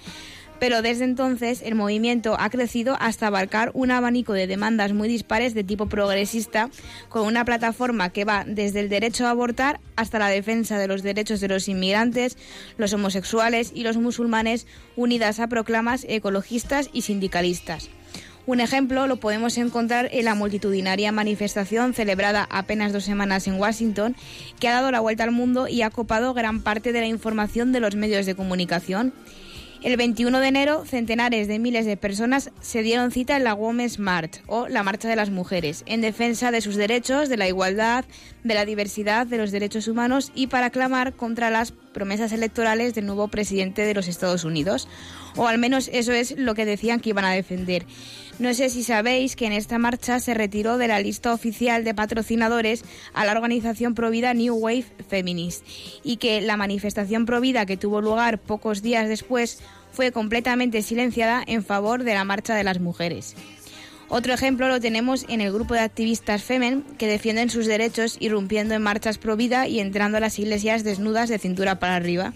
pero 0.63 0.81
desde 0.81 1.03
entonces 1.03 1.61
el 1.65 1.75
movimiento 1.75 2.37
ha 2.39 2.49
crecido 2.49 2.97
hasta 3.01 3.27
abarcar 3.27 3.73
un 3.75 3.91
abanico 3.91 4.33
de 4.33 4.47
demandas 4.47 4.93
muy 4.93 5.09
dispares 5.09 5.55
de 5.55 5.65
tipo 5.65 5.87
progresista, 5.87 6.71
con 7.09 7.27
una 7.27 7.45
plataforma 7.45 8.11
que 8.11 8.25
va 8.25 8.45
desde 8.47 8.79
el 8.79 8.89
derecho 8.89 9.27
a 9.27 9.31
abortar 9.31 9.81
hasta 9.97 10.21
la 10.21 10.29
defensa 10.29 10.79
de 10.79 10.87
los 10.87 11.03
derechos 11.03 11.41
de 11.41 11.49
los 11.49 11.67
inmigrantes, 11.67 12.39
los 12.77 12.93
homosexuales 12.93 13.73
y 13.75 13.83
los 13.83 13.97
musulmanes, 13.97 14.69
unidas 14.95 15.41
a 15.41 15.49
proclamas 15.49 16.07
ecologistas 16.09 16.91
y 16.93 17.03
sindicalistas. 17.03 17.91
Un 18.47 18.61
ejemplo 18.61 19.09
lo 19.09 19.17
podemos 19.17 19.59
encontrar 19.59 20.11
en 20.13 20.27
la 20.27 20.37
multitudinaria 20.37 21.11
manifestación 21.11 21.93
celebrada 21.93 22.47
apenas 22.51 22.93
dos 22.93 23.03
semanas 23.03 23.49
en 23.49 23.59
Washington, 23.59 24.15
que 24.61 24.69
ha 24.69 24.75
dado 24.75 24.93
la 24.93 25.01
vuelta 25.01 25.25
al 25.25 25.33
mundo 25.33 25.67
y 25.67 25.83
ha 25.83 25.91
copado 25.91 26.35
gran 26.35 26.61
parte 26.61 26.93
de 26.93 27.01
la 27.01 27.07
información 27.09 27.73
de 27.73 27.81
los 27.81 27.97
medios 27.97 28.27
de 28.27 28.37
comunicación. 28.37 29.13
El 29.83 29.97
21 29.97 30.39
de 30.39 30.47
enero, 30.47 30.85
centenares 30.87 31.49
de 31.49 31.59
miles 31.59 31.87
de 31.87 31.97
personas 31.97 32.53
se 32.61 32.83
dieron 32.83 33.11
cita 33.11 33.37
en 33.37 33.43
la 33.43 33.55
Women's 33.55 33.99
March, 33.99 34.41
o 34.47 34.69
la 34.69 34.85
Marcha 34.85 35.09
de 35.09 35.17
las 35.17 35.31
Mujeres, 35.31 35.83
en 35.87 36.01
defensa 36.01 36.53
de 36.53 36.61
sus 36.61 36.77
derechos, 36.77 37.29
de 37.29 37.37
la 37.37 37.49
igualdad, 37.49 38.05
de 38.45 38.55
la 38.55 38.65
diversidad, 38.65 39.27
de 39.27 39.39
los 39.39 39.51
derechos 39.51 39.89
humanos 39.89 40.31
y 40.37 40.47
para 40.47 40.71
clamar 40.71 41.15
contra 41.15 41.51
las 41.51 41.73
promesas 41.73 42.31
electorales 42.31 42.95
del 42.95 43.07
nuevo 43.07 43.27
presidente 43.27 43.83
de 43.83 43.95
los 43.95 44.07
Estados 44.07 44.45
Unidos. 44.45 44.89
O 45.37 45.49
al 45.49 45.59
menos 45.59 45.91
eso 45.93 46.13
es 46.13 46.39
lo 46.39 46.55
que 46.55 46.65
decían 46.65 47.01
que 47.01 47.11
iban 47.11 47.25
a 47.25 47.33
defender. 47.33 47.85
No 48.39 48.53
sé 48.55 48.71
si 48.71 48.83
sabéis 48.83 49.37
que 49.37 49.47
en 49.47 49.53
esta 49.53 49.79
marcha 49.79 50.19
se 50.21 50.35
retiró 50.35 50.79
de 50.79 50.89
la 50.89 51.01
lista 51.01 51.33
oficial 51.33 51.85
de 51.85 51.95
patrocinadores 51.95 52.85
a 53.15 53.25
la 53.25 53.33
organización 53.33 53.95
provida 53.95 54.35
New 54.35 54.55
Wave 54.57 54.87
Feminist 55.09 55.65
y 56.03 56.17
que 56.17 56.41
la 56.41 56.57
manifestación 56.57 57.27
provida 57.27 57.67
que 57.67 57.77
tuvo 57.77 58.01
lugar 58.01 58.39
pocos 58.39 58.83
días 58.83 59.09
después 59.09 59.61
fue 59.93 60.13
completamente 60.13 60.83
silenciada 60.83 61.43
en 61.47 61.65
favor 61.65 62.05
de 62.05 62.15
la 62.15 62.25
marcha 62.25 62.55
de 62.55 62.65
las 62.65 62.81
mujeres. 62.81 63.37
Otro 64.09 64.35
ejemplo 64.35 64.69
lo 64.69 64.79
tenemos 64.79 65.25
en 65.29 65.41
el 65.41 65.53
grupo 65.53 65.73
de 65.73 65.81
activistas 65.81 66.43
Femen 66.43 66.83
que 66.99 67.07
defienden 67.07 67.49
sus 67.49 67.65
derechos 67.65 68.19
irrumpiendo 68.21 68.75
en 68.75 68.83
marchas 68.83 69.17
pro 69.17 69.37
vida 69.37 69.67
y 69.69 69.81
entrando 69.81 70.19
a 70.19 70.21
las 70.21 70.39
iglesias 70.39 70.85
desnudas 70.85 71.31
de 71.31 71.39
cintura 71.39 71.79
para 71.79 71.97
arriba. 71.97 72.35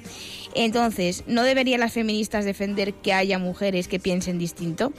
Entonces, 0.54 1.24
¿no 1.26 1.42
deberían 1.42 1.80
las 1.80 1.92
feministas 1.92 2.46
defender 2.46 2.94
que 2.94 3.12
haya 3.12 3.38
mujeres 3.38 3.88
que 3.88 4.00
piensen 4.00 4.38
distinto? 4.38 4.94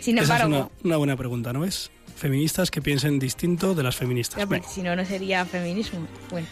Sin 0.00 0.16
Esa 0.16 0.36
es 0.36 0.40
embargo, 0.40 0.70
una, 0.82 0.88
una 0.88 0.96
buena 0.96 1.16
pregunta, 1.16 1.52
¿no 1.52 1.66
es? 1.66 1.90
Feministas 2.16 2.70
que 2.70 2.80
piensen 2.80 3.18
distinto 3.18 3.74
de 3.74 3.82
las 3.82 3.96
feministas. 3.96 4.38
Ya, 4.38 4.46
Venga. 4.46 4.68
si 4.68 4.82
no, 4.82 4.94
no 4.96 5.04
sería 5.04 5.44
feminismo. 5.44 6.06
Bueno, 6.30 6.46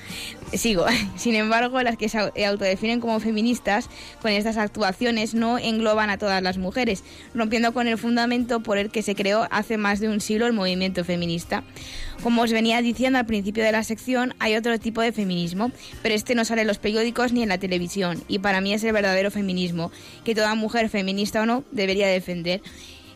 sigo. 0.55 0.85
Sin 1.17 1.35
embargo, 1.35 1.81
las 1.83 1.97
que 1.97 2.09
se 2.09 2.19
au- 2.19 2.45
autodefinen 2.47 3.01
como 3.01 3.19
feministas 3.21 3.89
con 4.21 4.33
estas 4.33 4.57
actuaciones 4.57 5.35
no 5.35 5.59
engloban 5.59 6.11
a 6.11 6.19
todas 6.19 6.43
las 6.43 6.59
mujeres, 6.59 7.05
rompiendo 7.35 7.73
con 7.73 7.87
el 7.89 7.97
fundamento 7.99 8.61
por 8.61 8.77
el 8.79 8.91
que 8.91 9.03
se 9.03 9.15
creó 9.15 9.47
hace 9.51 9.77
más 9.77 10.01
de 10.01 10.09
un 10.09 10.21
siglo 10.21 10.47
el 10.47 10.53
movimiento 10.53 11.05
feminista. 11.05 11.63
Como 12.23 12.43
os 12.43 12.53
venía 12.53 12.81
diciendo 12.83 13.19
al 13.19 13.27
principio 13.27 13.65
de 13.65 13.73
la 13.73 13.83
sección, 13.83 14.35
hay 14.39 14.55
otro 14.55 14.79
tipo 14.79 15.01
de 15.01 15.11
feminismo, 15.13 15.73
pero 16.03 16.15
este 16.15 16.35
no 16.37 16.45
sale 16.45 16.61
en 16.61 16.69
los 16.69 16.79
periódicos 16.79 17.33
ni 17.33 17.43
en 17.43 17.49
la 17.49 17.59
televisión, 17.59 18.23
y 18.29 18.39
para 18.39 18.61
mí 18.61 18.73
es 18.73 18.85
el 18.85 18.93
verdadero 18.93 19.31
feminismo, 19.31 19.91
que 20.25 20.35
toda 20.35 20.55
mujer 20.55 20.89
feminista 20.89 21.43
o 21.43 21.47
no 21.47 21.65
debería 21.73 22.07
defender. 22.07 22.61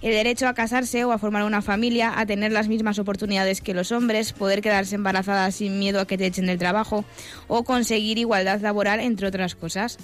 El 0.07 0.12
derecho 0.12 0.47
a 0.47 0.55
casarse 0.55 1.05
o 1.05 1.11
a 1.11 1.19
formar 1.19 1.42
una 1.42 1.62
familia, 1.62 2.12
a 2.16 2.27
tener 2.27 2.53
las 2.53 2.69
mismas 2.69 3.01
oportunidades 3.01 3.61
que 3.61 3.75
los 3.75 3.90
hombres, 3.90 4.33
poder 4.33 4.62
quedarse 4.62 4.95
embarazada 4.95 5.51
sin 5.51 5.81
miedo 5.81 6.01
a 6.01 6.07
que 6.07 6.16
te 6.16 6.27
echen 6.27 6.47
del 6.47 6.61
trabajo 6.61 7.05
o 7.49 7.64
conseguir 7.64 8.16
igualdad 8.16 8.61
laboral, 8.61 9.01
entre 9.01 9.27
otras 9.27 9.57
cosas. 9.57 9.99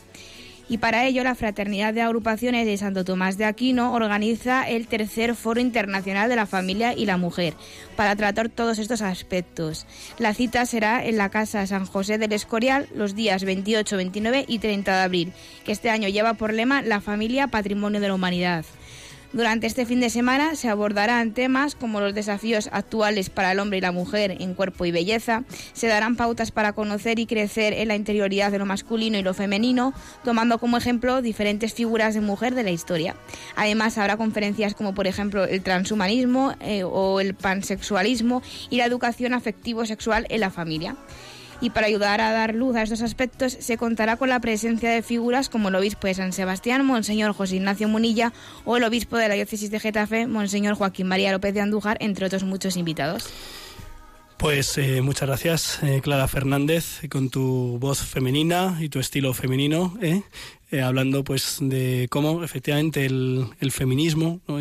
Y 0.69 0.79
para 0.79 1.07
ello, 1.07 1.23
la 1.23 1.37
Fraternidad 1.37 1.95
de 1.95 2.03
Agrupaciones 2.03 2.67
de 2.67 2.77
Santo 2.79 3.05
Tomás 3.05 3.38
de 3.38 3.45
Aquino 3.45 3.93
organiza 3.93 4.69
el 4.69 4.88
tercer 4.88 5.37
Foro 5.37 5.61
Internacional 5.61 6.29
de 6.29 6.35
la 6.35 6.47
Familia 6.47 6.95
y 6.95 7.07
la 7.07 7.17
Mujer 7.17 7.55
para 7.95 8.17
tratar 8.17 8.49
todos 8.49 8.81
estos 8.81 9.03
aspectos. 9.03 9.87
La 10.19 10.35
cita 10.35 10.67
será 10.67 11.07
en 11.07 11.17
la 11.17 11.29
Casa 11.29 11.65
San 11.69 11.87
José 11.87 12.19
del 12.19 12.33
Escorial 12.33 12.88
los 12.93 13.15
días 13.15 13.45
28, 13.45 13.97
29 13.97 14.47
y 14.49 14.59
30 14.59 14.97
de 14.97 15.03
abril, 15.03 15.33
que 15.65 15.71
este 15.71 15.91
año 15.91 16.09
lleva 16.09 16.35
por 16.35 16.53
lema 16.53 16.83
La 16.83 17.01
familia, 17.01 17.47
patrimonio 17.47 18.01
de 18.01 18.09
la 18.09 18.15
humanidad. 18.15 18.65
Durante 19.33 19.66
este 19.66 19.87
fin 19.87 20.01
de 20.01 20.11
semana 20.11 20.57
se 20.57 20.68
abordarán 20.68 21.33
temas 21.33 21.75
como 21.75 22.01
los 22.01 22.14
desafíos 22.14 22.68
actuales 22.71 23.31
para 23.31 23.53
el 23.53 23.61
hombre 23.61 23.79
y 23.79 23.81
la 23.81 23.90
mujer 23.90 24.37
en 24.38 24.53
cuerpo 24.53 24.85
y 24.85 24.92
belleza, 24.92 25.45
se 25.73 25.87
darán 25.87 26.16
pautas 26.16 26.51
para 26.51 26.75
conocer 26.75 27.18
y 27.18 27.25
crecer 27.25 27.73
en 27.73 27.88
la 27.88 27.97
interioridad 27.97 28.53
de 28.53 28.59
lo 28.59 28.66
masculino 28.66 29.16
y 29.16 29.23
lo 29.23 29.33
femenino, 29.33 29.95
tomando 30.23 30.59
como 30.59 30.77
ejemplo 30.77 31.23
diferentes 31.23 31.73
figuras 31.73 32.12
de 32.12 32.21
mujer 32.21 32.55
de 32.55 32.62
la 32.62 32.73
historia. 32.73 33.16
Además 33.57 33.97
habrá 33.97 34.18
conferencias 34.18 34.75
como 34.75 34.92
por 34.92 35.07
ejemplo 35.07 35.45
el 35.45 35.62
transhumanismo 35.62 36.55
eh, 36.61 36.85
o 36.85 37.18
el 37.18 37.33
pansexualismo 37.33 38.42
y 38.68 38.77
la 38.77 38.85
educación 38.85 39.33
afectivo-sexual 39.33 40.27
en 40.29 40.40
la 40.40 40.51
familia. 40.51 40.95
Y 41.62 41.70
para 41.70 41.87
ayudar 41.87 42.20
a 42.20 42.33
dar 42.33 42.57
luz 42.57 42.75
a 42.75 42.83
estos 42.83 43.03
aspectos 43.03 43.57
se 43.59 43.77
contará 43.77 44.16
con 44.16 44.29
la 44.29 44.40
presencia 44.40 44.90
de 44.90 45.01
figuras 45.01 45.48
como 45.48 45.68
el 45.68 45.77
obispo 45.77 46.09
de 46.09 46.14
San 46.14 46.33
Sebastián, 46.33 46.85
Monseñor 46.85 47.33
José 47.33 47.57
Ignacio 47.57 47.88
Munilla, 47.88 48.33
o 48.64 48.77
el 48.77 48.83
obispo 48.83 49.16
de 49.16 49.29
la 49.29 49.35
diócesis 49.35 49.70
de 49.70 49.79
Getafe, 49.79 50.27
Monseñor 50.27 50.75
Joaquín 50.75 51.07
María 51.07 51.31
López 51.31 51.55
de 51.55 51.61
Andújar, 51.61 51.98
entre 52.01 52.27
otros 52.27 52.42
muchos 52.42 52.77
invitados. 52.77 53.33
Pues 54.38 54.77
eh, 54.77 55.03
muchas 55.03 55.29
gracias, 55.29 55.79
eh, 55.85 56.01
Clara 56.03 56.27
Fernández, 56.27 57.01
con 57.09 57.31
tu 57.31 57.79
voz 57.79 58.03
femenina 58.03 58.77
y 58.81 58.88
tu 58.88 58.98
estilo 58.98 59.33
femenino, 59.33 59.96
¿eh? 60.03 60.22
Hablando 60.83 61.22
pues 61.22 61.59
de 61.61 62.09
cómo 62.11 62.42
efectivamente 62.42 63.05
el, 63.05 63.46
el 63.61 63.70
feminismo, 63.72 64.40
¿no? 64.48 64.59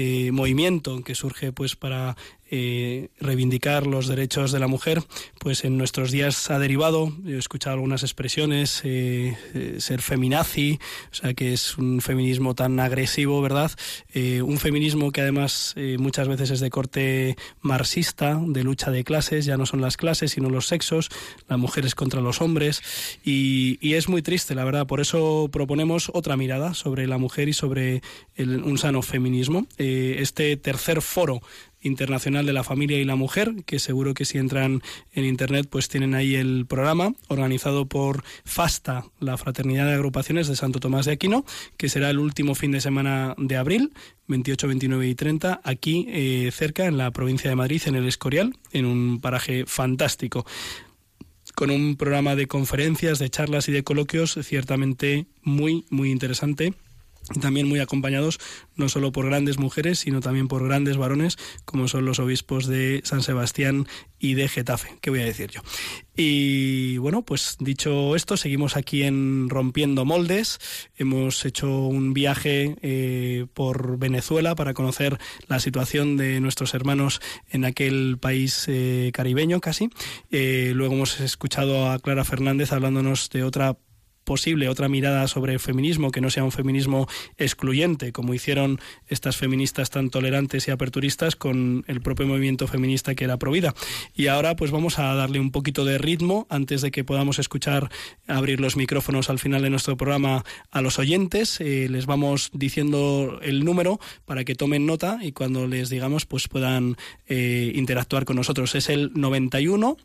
Ese 0.00 0.32
movimiento 0.32 1.02
que 1.02 1.14
surge 1.14 1.52
pues 1.52 1.76
para 1.76 2.16
eh, 2.50 3.08
reivindicar 3.20 3.86
los 3.86 4.08
derechos 4.08 4.52
de 4.52 4.58
la 4.58 4.66
mujer, 4.66 5.02
pues 5.38 5.64
en 5.64 5.78
nuestros 5.78 6.10
días 6.10 6.50
ha 6.50 6.58
derivado, 6.58 7.12
he 7.26 7.36
escuchado 7.36 7.74
algunas 7.74 8.02
expresiones, 8.02 8.80
eh, 8.84 9.36
eh, 9.54 9.76
ser 9.78 10.02
feminazi, 10.02 10.78
o 11.12 11.14
sea 11.14 11.34
que 11.34 11.52
es 11.52 11.78
un 11.78 12.00
feminismo 12.00 12.54
tan 12.54 12.80
agresivo, 12.80 13.40
¿verdad? 13.40 13.70
Eh, 14.12 14.42
un 14.42 14.58
feminismo 14.58 15.12
que 15.12 15.20
además 15.20 15.74
eh, 15.76 15.96
muchas 15.98 16.26
veces 16.26 16.50
es 16.50 16.60
de 16.60 16.70
corte 16.70 17.36
marxista, 17.60 18.40
de 18.44 18.64
lucha 18.64 18.90
de 18.90 19.04
clases, 19.04 19.44
ya 19.44 19.56
no 19.56 19.66
son 19.66 19.80
las 19.80 19.96
clases, 19.96 20.32
sino 20.32 20.50
los 20.50 20.66
sexos, 20.66 21.08
las 21.48 21.58
mujeres 21.58 21.94
contra 21.94 22.20
los 22.20 22.40
hombres, 22.40 22.82
y, 23.24 23.78
es 23.90 24.08
muy 24.08 24.22
triste, 24.22 24.54
la 24.54 24.64
verdad, 24.64 24.86
por 24.86 25.00
eso 25.00 25.48
proponemos 25.52 26.10
otra 26.14 26.36
mirada 26.36 26.74
sobre 26.74 27.06
la 27.08 27.18
mujer 27.18 27.48
y 27.48 27.52
sobre 27.52 28.02
un 28.38 28.78
sano 28.78 29.02
feminismo. 29.02 29.66
Este 30.18 30.56
tercer 30.56 31.02
foro 31.02 31.40
internacional 31.82 32.46
de 32.46 32.52
la 32.52 32.64
familia 32.64 32.98
y 32.98 33.04
la 33.04 33.16
mujer, 33.16 33.54
que 33.64 33.78
seguro 33.78 34.14
que 34.14 34.24
si 34.24 34.38
entran 34.38 34.82
en 35.12 35.24
internet 35.24 35.66
pues 35.70 35.88
tienen 35.88 36.14
ahí 36.14 36.34
el 36.34 36.66
programa 36.66 37.14
organizado 37.28 37.86
por 37.86 38.22
FASTA, 38.44 39.06
la 39.18 39.36
Fraternidad 39.36 39.86
de 39.86 39.94
Agrupaciones 39.94 40.48
de 40.48 40.56
Santo 40.56 40.80
Tomás 40.80 41.06
de 41.06 41.12
Aquino, 41.12 41.44
que 41.76 41.88
será 41.88 42.10
el 42.10 42.18
último 42.18 42.54
fin 42.54 42.72
de 42.72 42.80
semana 42.80 43.34
de 43.38 43.56
abril, 43.56 43.92
28, 44.28 44.68
29 44.68 45.08
y 45.08 45.14
30, 45.14 45.60
aquí 45.64 46.06
eh, 46.08 46.50
cerca 46.52 46.86
en 46.86 46.98
la 46.98 47.10
provincia 47.10 47.48
de 47.48 47.56
Madrid, 47.56 47.82
en 47.86 47.96
el 47.96 48.06
Escorial, 48.06 48.54
en 48.72 48.84
un 48.84 49.20
paraje 49.20 49.64
fantástico 49.66 50.44
con 51.54 51.70
un 51.70 51.96
programa 51.96 52.36
de 52.36 52.46
conferencias, 52.46 53.18
de 53.18 53.28
charlas 53.28 53.68
y 53.68 53.72
de 53.72 53.82
coloquios 53.82 54.38
ciertamente 54.42 55.26
muy, 55.42 55.84
muy 55.90 56.10
interesante. 56.10 56.74
También 57.40 57.68
muy 57.68 57.80
acompañados 57.80 58.38
no 58.74 58.88
solo 58.88 59.12
por 59.12 59.26
grandes 59.26 59.58
mujeres, 59.58 60.00
sino 60.00 60.20
también 60.20 60.48
por 60.48 60.64
grandes 60.64 60.96
varones, 60.96 61.36
como 61.64 61.86
son 61.86 62.04
los 62.04 62.18
obispos 62.18 62.66
de 62.66 63.02
San 63.04 63.22
Sebastián 63.22 63.86
y 64.18 64.34
de 64.34 64.48
Getafe. 64.48 64.96
¿Qué 65.00 65.10
voy 65.10 65.20
a 65.20 65.24
decir 65.24 65.50
yo? 65.50 65.60
Y 66.16 66.98
bueno, 66.98 67.22
pues 67.22 67.56
dicho 67.60 68.14
esto, 68.16 68.36
seguimos 68.36 68.76
aquí 68.76 69.04
en 69.04 69.48
Rompiendo 69.48 70.04
Moldes. 70.04 70.58
Hemos 70.96 71.44
hecho 71.44 71.86
un 71.86 72.12
viaje 72.12 72.76
eh, 72.82 73.46
por 73.54 73.98
Venezuela 73.98 74.54
para 74.54 74.74
conocer 74.74 75.18
la 75.48 75.60
situación 75.60 76.16
de 76.16 76.40
nuestros 76.40 76.74
hermanos 76.74 77.20
en 77.48 77.64
aquel 77.64 78.18
país 78.20 78.64
eh, 78.68 79.10
caribeño 79.14 79.60
casi. 79.60 79.88
Eh, 80.30 80.72
luego 80.74 80.94
hemos 80.94 81.20
escuchado 81.20 81.90
a 81.90 81.98
Clara 81.98 82.24
Fernández 82.24 82.72
hablándonos 82.72 83.30
de 83.30 83.44
otra 83.44 83.76
posible 84.24 84.68
otra 84.68 84.88
mirada 84.88 85.26
sobre 85.28 85.52
el 85.52 85.60
feminismo 85.60 86.10
que 86.10 86.20
no 86.20 86.30
sea 86.30 86.44
un 86.44 86.52
feminismo 86.52 87.08
excluyente 87.38 88.12
como 88.12 88.34
hicieron 88.34 88.78
estas 89.08 89.36
feministas 89.36 89.90
tan 89.90 90.10
tolerantes 90.10 90.68
y 90.68 90.70
aperturistas 90.70 91.36
con 91.36 91.84
el 91.86 92.00
propio 92.00 92.26
movimiento 92.26 92.66
feminista 92.66 93.14
que 93.14 93.24
era 93.24 93.38
Provida 93.38 93.74
y 94.14 94.28
ahora 94.28 94.56
pues 94.56 94.70
vamos 94.70 94.98
a 94.98 95.14
darle 95.14 95.40
un 95.40 95.50
poquito 95.50 95.84
de 95.84 95.98
ritmo 95.98 96.46
antes 96.50 96.82
de 96.82 96.90
que 96.90 97.04
podamos 97.04 97.38
escuchar 97.38 97.90
abrir 98.26 98.60
los 98.60 98.76
micrófonos 98.76 99.30
al 99.30 99.38
final 99.38 99.62
de 99.62 99.70
nuestro 99.70 99.96
programa 99.96 100.44
a 100.70 100.80
los 100.80 100.98
oyentes. 100.98 101.60
Eh, 101.60 101.88
les 101.90 102.06
vamos 102.06 102.50
diciendo 102.52 103.38
el 103.42 103.64
número 103.64 103.98
para 104.24 104.44
que 104.44 104.54
tomen 104.54 104.86
nota 104.86 105.18
y 105.22 105.32
cuando 105.32 105.66
les 105.66 105.90
digamos 105.90 106.26
pues 106.26 106.48
puedan 106.48 106.96
eh, 107.26 107.72
interactuar 107.74 108.24
con 108.24 108.36
nosotros. 108.36 108.74
Es 108.74 108.88
el 108.88 109.12
91 109.14 109.96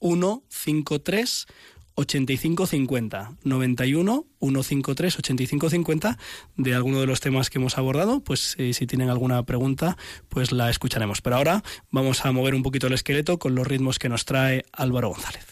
153 0.00 1.46
8550 1.94 3.32
91 3.44 4.26
153 4.40 5.18
8550 5.18 6.18
de 6.56 6.74
alguno 6.74 7.00
de 7.00 7.06
los 7.06 7.20
temas 7.20 7.50
que 7.50 7.58
hemos 7.58 7.78
abordado 7.78 8.20
pues 8.20 8.54
eh, 8.58 8.72
si 8.72 8.86
tienen 8.86 9.10
alguna 9.10 9.42
pregunta 9.44 9.96
pues 10.28 10.52
la 10.52 10.70
escucharemos 10.70 11.20
pero 11.20 11.36
ahora 11.36 11.62
vamos 11.90 12.24
a 12.24 12.32
mover 12.32 12.54
un 12.54 12.62
poquito 12.62 12.86
el 12.86 12.94
esqueleto 12.94 13.38
con 13.38 13.54
los 13.54 13.66
ritmos 13.66 13.98
que 13.98 14.08
nos 14.08 14.24
trae 14.24 14.64
Álvaro 14.72 15.10
González 15.10 15.46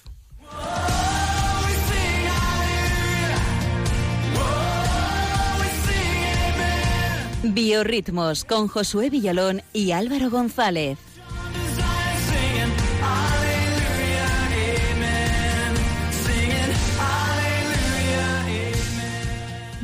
Biorritmos 7.43 8.45
con 8.45 8.69
Josué 8.69 9.09
Villalón 9.09 9.63
y 9.73 9.93
Álvaro 9.93 10.31
González. 10.31 10.99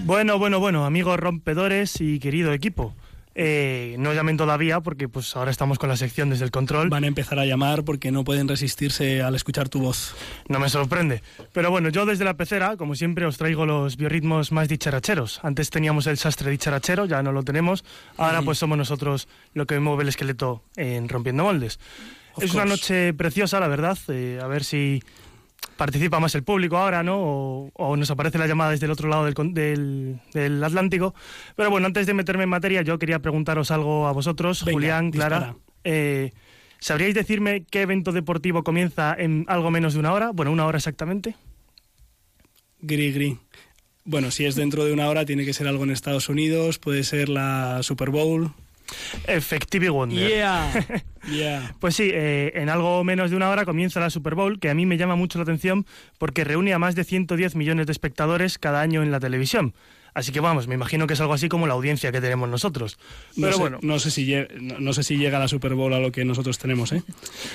Bueno, 0.07 0.39
bueno, 0.39 0.61
bueno, 0.61 0.87
amigos 0.87 1.19
rompedores 1.19 2.01
y 2.01 2.21
querido 2.21 2.53
equipo. 2.53 2.95
Eh, 3.35 3.97
no 3.99 4.15
llamen 4.15 4.37
todavía 4.37 4.81
porque 4.81 5.09
pues 5.09 5.35
ahora 5.35 5.51
estamos 5.51 5.81
con 5.81 5.89
la 5.89 5.97
sección 5.97 6.31
desde 6.31 6.45
el 6.45 6.53
control. 6.53 6.89
van 6.91 7.03
a 7.03 7.09
empezar 7.09 7.41
a 7.41 7.45
llamar 7.45 7.83
porque 7.83 8.13
no 8.13 8.23
pueden 8.23 8.47
resistirse 8.47 9.21
al 9.21 9.35
escuchar 9.35 9.69
tu 9.69 9.81
voz 9.81 10.15
No 10.49 10.61
me 10.61 10.69
sorprende. 10.69 11.25
Pero 11.53 11.73
bueno, 11.73 11.89
yo 11.89 12.07
desde 12.07 12.25
la 12.25 12.37
pecera, 12.37 12.77
como 12.77 12.95
siempre, 12.95 13.27
os 13.27 13.37
traigo 13.37 13.67
los 13.67 13.97
biorritmos 13.97 14.53
más 14.53 14.69
dicharacheros. 14.69 15.41
Antes 15.43 15.71
teníamos 15.71 16.07
el 16.07 16.19
sastre 16.19 16.53
dicharachero, 16.53 17.07
ya 17.07 17.21
no 17.25 17.33
lo 17.33 17.43
tenemos. 17.43 17.85
Ahora 18.17 18.43
pues 18.43 18.59
somos 18.59 18.79
nosotros 18.79 19.27
lo 19.55 19.67
que 19.67 19.81
mueve 19.81 20.05
el 20.05 20.11
esqueleto 20.11 20.63
en 20.77 21.09
Rompiendo 21.09 21.43
Moldes. 21.43 21.81
Of 22.35 22.45
es 22.45 22.55
una 22.55 22.65
noche 22.65 23.13
preciosa, 23.13 23.59
la 23.59 23.67
verdad. 23.67 23.99
eh, 24.07 24.39
a 24.41 24.47
ver 24.47 24.63
si 24.63 25.03
participa 25.77 26.21
más 26.21 26.35
el 26.35 26.43
público 26.43 26.77
ahora, 26.77 27.03
¿no? 27.03 27.19
O, 27.21 27.71
o 27.75 27.97
nos 27.97 28.11
aparece 28.11 28.39
la 28.39 28.47
llamada 28.47 28.71
desde 28.71 28.87
el 28.87 28.93
otro 28.93 29.09
lado 29.09 29.25
del, 29.25 29.35
del- 29.55 30.21
del 30.33 30.65
Atlántico. 30.65 31.15
Pero 31.57 31.71
bueno, 31.71 31.87
antes 31.87 32.07
de 32.07 32.15
meterme 32.15 32.45
en 32.45 32.49
materia, 32.51 32.83
yo 32.83 32.99
quería 32.99 33.19
preguntaros 33.21 33.71
algo 33.71 34.07
a 34.07 34.13
vosotros, 34.13 34.65
Venga, 34.65 34.75
Julián, 34.77 35.11
Clara. 35.11 35.55
Eh, 35.85 36.33
¿Sabríais 36.79 37.15
decirme 37.15 37.65
qué 37.71 37.83
evento 37.83 38.13
deportivo 38.13 38.63
comienza 38.63 39.15
en 39.19 39.45
algo 39.49 39.71
menos 39.71 39.95
de 39.95 40.01
una 40.01 40.13
hora? 40.13 40.31
Bueno, 40.33 40.53
una 40.53 40.67
hora 40.67 40.79
exactamente. 40.79 41.35
Gri 42.81 43.13
gri. 43.13 43.39
Bueno, 44.05 44.31
si 44.31 44.45
es 44.45 44.55
dentro 44.55 44.85
de 44.85 44.93
una 44.93 45.09
hora, 45.09 45.25
tiene 45.25 45.45
que 45.45 45.53
ser 45.53 45.67
algo 45.67 45.85
en 45.85 45.91
Estados 45.91 46.29
Unidos, 46.29 46.79
puede 46.79 47.03
ser 47.03 47.29
la 47.29 47.83
Super 47.83 48.11
Bowl. 48.11 48.53
Effective 49.27 49.91
Wonder. 49.91 50.29
Yeah, 50.29 51.03
yeah. 51.31 51.75
Pues 51.81 51.97
sí, 51.97 52.11
eh, 52.13 52.53
en 52.55 52.69
algo 52.69 53.03
menos 53.05 53.31
de 53.31 53.37
una 53.37 53.51
hora 53.51 53.65
comienza 53.65 54.01
la 54.01 54.11
Super 54.11 54.35
Bowl, 54.35 54.59
que 54.59 54.71
a 54.71 54.75
mí 54.75 54.87
me 54.87 54.97
llama 54.97 55.17
mucho 55.17 55.39
la 55.39 55.43
atención 55.43 55.87
porque 56.19 56.45
reúne 56.45 56.73
a 56.73 56.79
más 56.79 56.95
de 56.95 57.05
110 57.05 57.57
millones 57.57 57.87
de 57.87 57.93
espectadores 57.93 58.59
cada 58.59 58.81
año 58.81 59.03
en 59.03 59.11
la 59.11 59.21
televisión. 59.21 59.75
Así 60.17 60.33
que 60.33 60.41
vamos, 60.41 60.67
me 60.67 60.75
imagino 60.75 61.07
que 61.07 61.13
es 61.13 61.21
algo 61.21 61.35
así 61.35 61.51
como 61.51 61.67
la 61.67 61.75
audiencia 61.75 62.11
que 62.11 62.23
tenemos 62.23 62.49
nosotros. 62.49 62.97
No 63.37 63.43
Pero 63.43 63.53
sé, 63.53 63.61
bueno, 63.61 63.79
no 63.83 63.99
sé 63.99 64.11
si 64.11 64.35
no, 64.35 64.81
no 64.81 64.95
sé 64.95 65.03
si 65.03 65.19
llega 65.19 65.39
la 65.39 65.47
Super 65.47 65.75
Bowl 65.75 65.93
a 65.93 66.01
lo 66.01 66.11
que 66.11 66.25
nosotros 66.25 66.59
tenemos, 66.59 66.91
¿eh? 66.93 67.03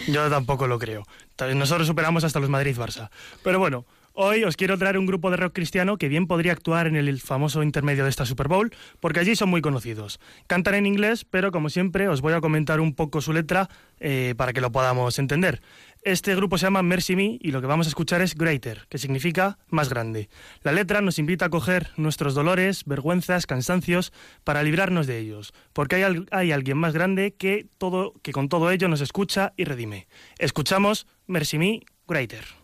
yo 0.08 0.30
tampoco 0.30 0.68
lo 0.68 0.78
creo. 0.78 1.08
Nosotros 1.56 1.88
superamos 1.88 2.24
hasta 2.24 2.40
los 2.40 2.52
Madrid-Barça. 2.52 3.10
Pero 3.44 3.58
bueno, 3.58 3.84
hoy 4.14 4.44
os 4.44 4.58
quiero 4.58 4.78
traer 4.78 4.98
un 4.98 5.06
grupo 5.06 5.32
de 5.32 5.38
rock 5.38 5.54
cristiano 5.54 5.98
que 5.98 6.08
bien 6.08 6.28
podría 6.28 6.52
actuar 6.52 6.88
en 6.88 6.96
el 6.96 7.20
famoso 7.20 7.64
intermedio 7.64 8.04
de 8.04 8.10
esta 8.10 8.26
Super 8.26 8.48
Bowl, 8.48 8.74
porque 9.00 9.20
allí 9.20 9.36
son 9.36 9.50
muy 9.50 9.62
conocidos. 9.62 10.20
Cantan 10.48 10.76
en 10.76 10.86
inglés, 10.86 11.26
pero 11.26 11.52
como 11.52 11.70
siempre 11.70 12.08
os 12.08 12.22
voy 12.22 12.34
a 12.34 12.42
comentar 12.42 12.80
un 12.80 12.94
poco 12.94 13.22
su 13.22 13.34
letra 13.34 13.70
eh, 14.00 14.34
para 14.38 14.54
que 14.54 14.62
lo 14.62 14.72
podamos 14.72 15.20
entender. 15.20 15.62
Este 16.04 16.36
grupo 16.36 16.58
se 16.58 16.66
llama 16.66 16.82
Mercy 16.82 17.16
Me 17.16 17.38
y 17.40 17.52
lo 17.52 17.62
que 17.62 17.68
vamos 17.68 17.86
a 17.86 17.90
escuchar 17.90 18.22
es 18.22 18.34
Greater, 18.36 18.88
que 18.90 18.98
significa 18.98 19.60
más 19.70 19.90
grande. 19.90 20.30
La 20.64 20.72
letra 20.72 21.02
nos 21.02 21.20
invita 21.20 21.46
a 21.46 21.50
coger 21.50 21.90
nuestros 21.98 22.34
dolores, 22.34 22.86
vergüenzas, 22.86 23.46
cansancios 23.46 24.12
para 24.44 24.64
librarnos 24.64 25.06
de 25.06 25.20
ellos, 25.20 25.54
porque 25.74 26.04
hay, 26.04 26.26
hay 26.32 26.52
alguien 26.52 26.78
más 26.78 26.94
grande 26.94 27.36
que, 27.36 27.68
todo, 27.78 28.14
que 28.24 28.32
con 28.32 28.50
todo 28.50 28.72
ello 28.72 28.88
nos 28.88 29.02
escucha 29.02 29.54
y 29.58 29.66
redime. 29.66 30.08
Escuchamos 30.40 31.06
Mercy 31.28 31.60
Me 31.60 31.82
Greater. 32.08 32.61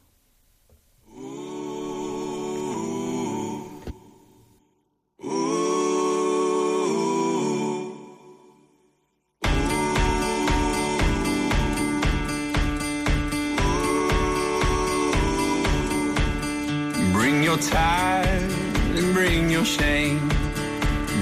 Your 17.47 17.57
tithe 17.60 18.51
and 18.97 19.13
bring 19.13 19.49
your 19.49 19.63
shame. 19.63 20.19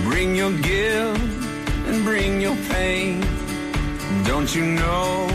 Bring 0.05 0.35
your 0.35 0.51
guilt 0.57 1.19
and 1.87 2.03
bring 2.03 2.41
your 2.41 2.55
pain. 2.73 3.21
Don't 4.23 4.49
you 4.55 4.65
know 4.65 5.27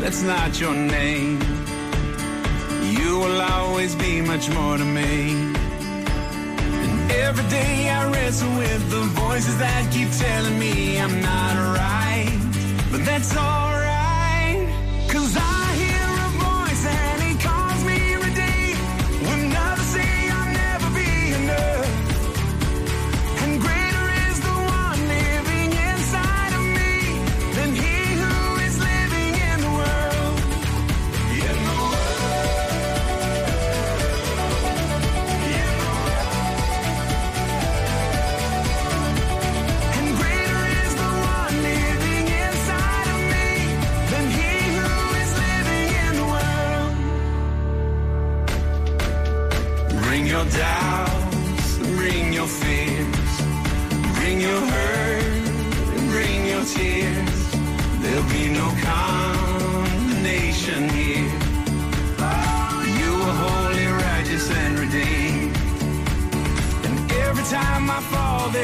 that's 0.00 0.22
not 0.22 0.60
your 0.60 0.72
name? 0.72 1.40
You 2.96 3.18
will 3.18 3.40
always 3.40 3.96
be 3.96 4.20
much 4.20 4.48
more 4.50 4.78
to 4.78 4.84
me. 4.84 5.32
And 6.84 7.10
every 7.10 7.48
day 7.50 7.90
I 7.90 8.08
wrestle 8.12 8.54
with 8.56 8.82
the 8.88 9.02
voices 9.24 9.58
that 9.58 9.92
keep 9.92 10.10
telling 10.12 10.56
me 10.60 11.00
I'm 11.00 11.20
not 11.20 11.54
right. 11.80 12.38
But 12.92 13.04
that's 13.04 13.36
alright. 13.36 13.69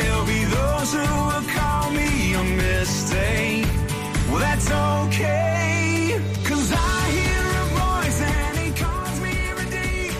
There'll 0.00 0.26
be 0.26 0.44
those 0.44 0.92
who 0.94 1.06
will 1.28 1.46
call 1.56 1.90
me 1.90 2.34
a 2.34 2.42
mistake. 2.42 3.66
Well, 4.30 4.40
that's 4.40 4.70
okay, 4.70 6.20
cause 6.44 6.72
I 6.72 7.10
hear 7.16 7.42
a 7.62 7.66
voice 7.80 8.20
and 8.22 8.58
he 8.58 8.70
calls 8.82 9.20
me 9.20 9.34
redeemed. 9.52 10.14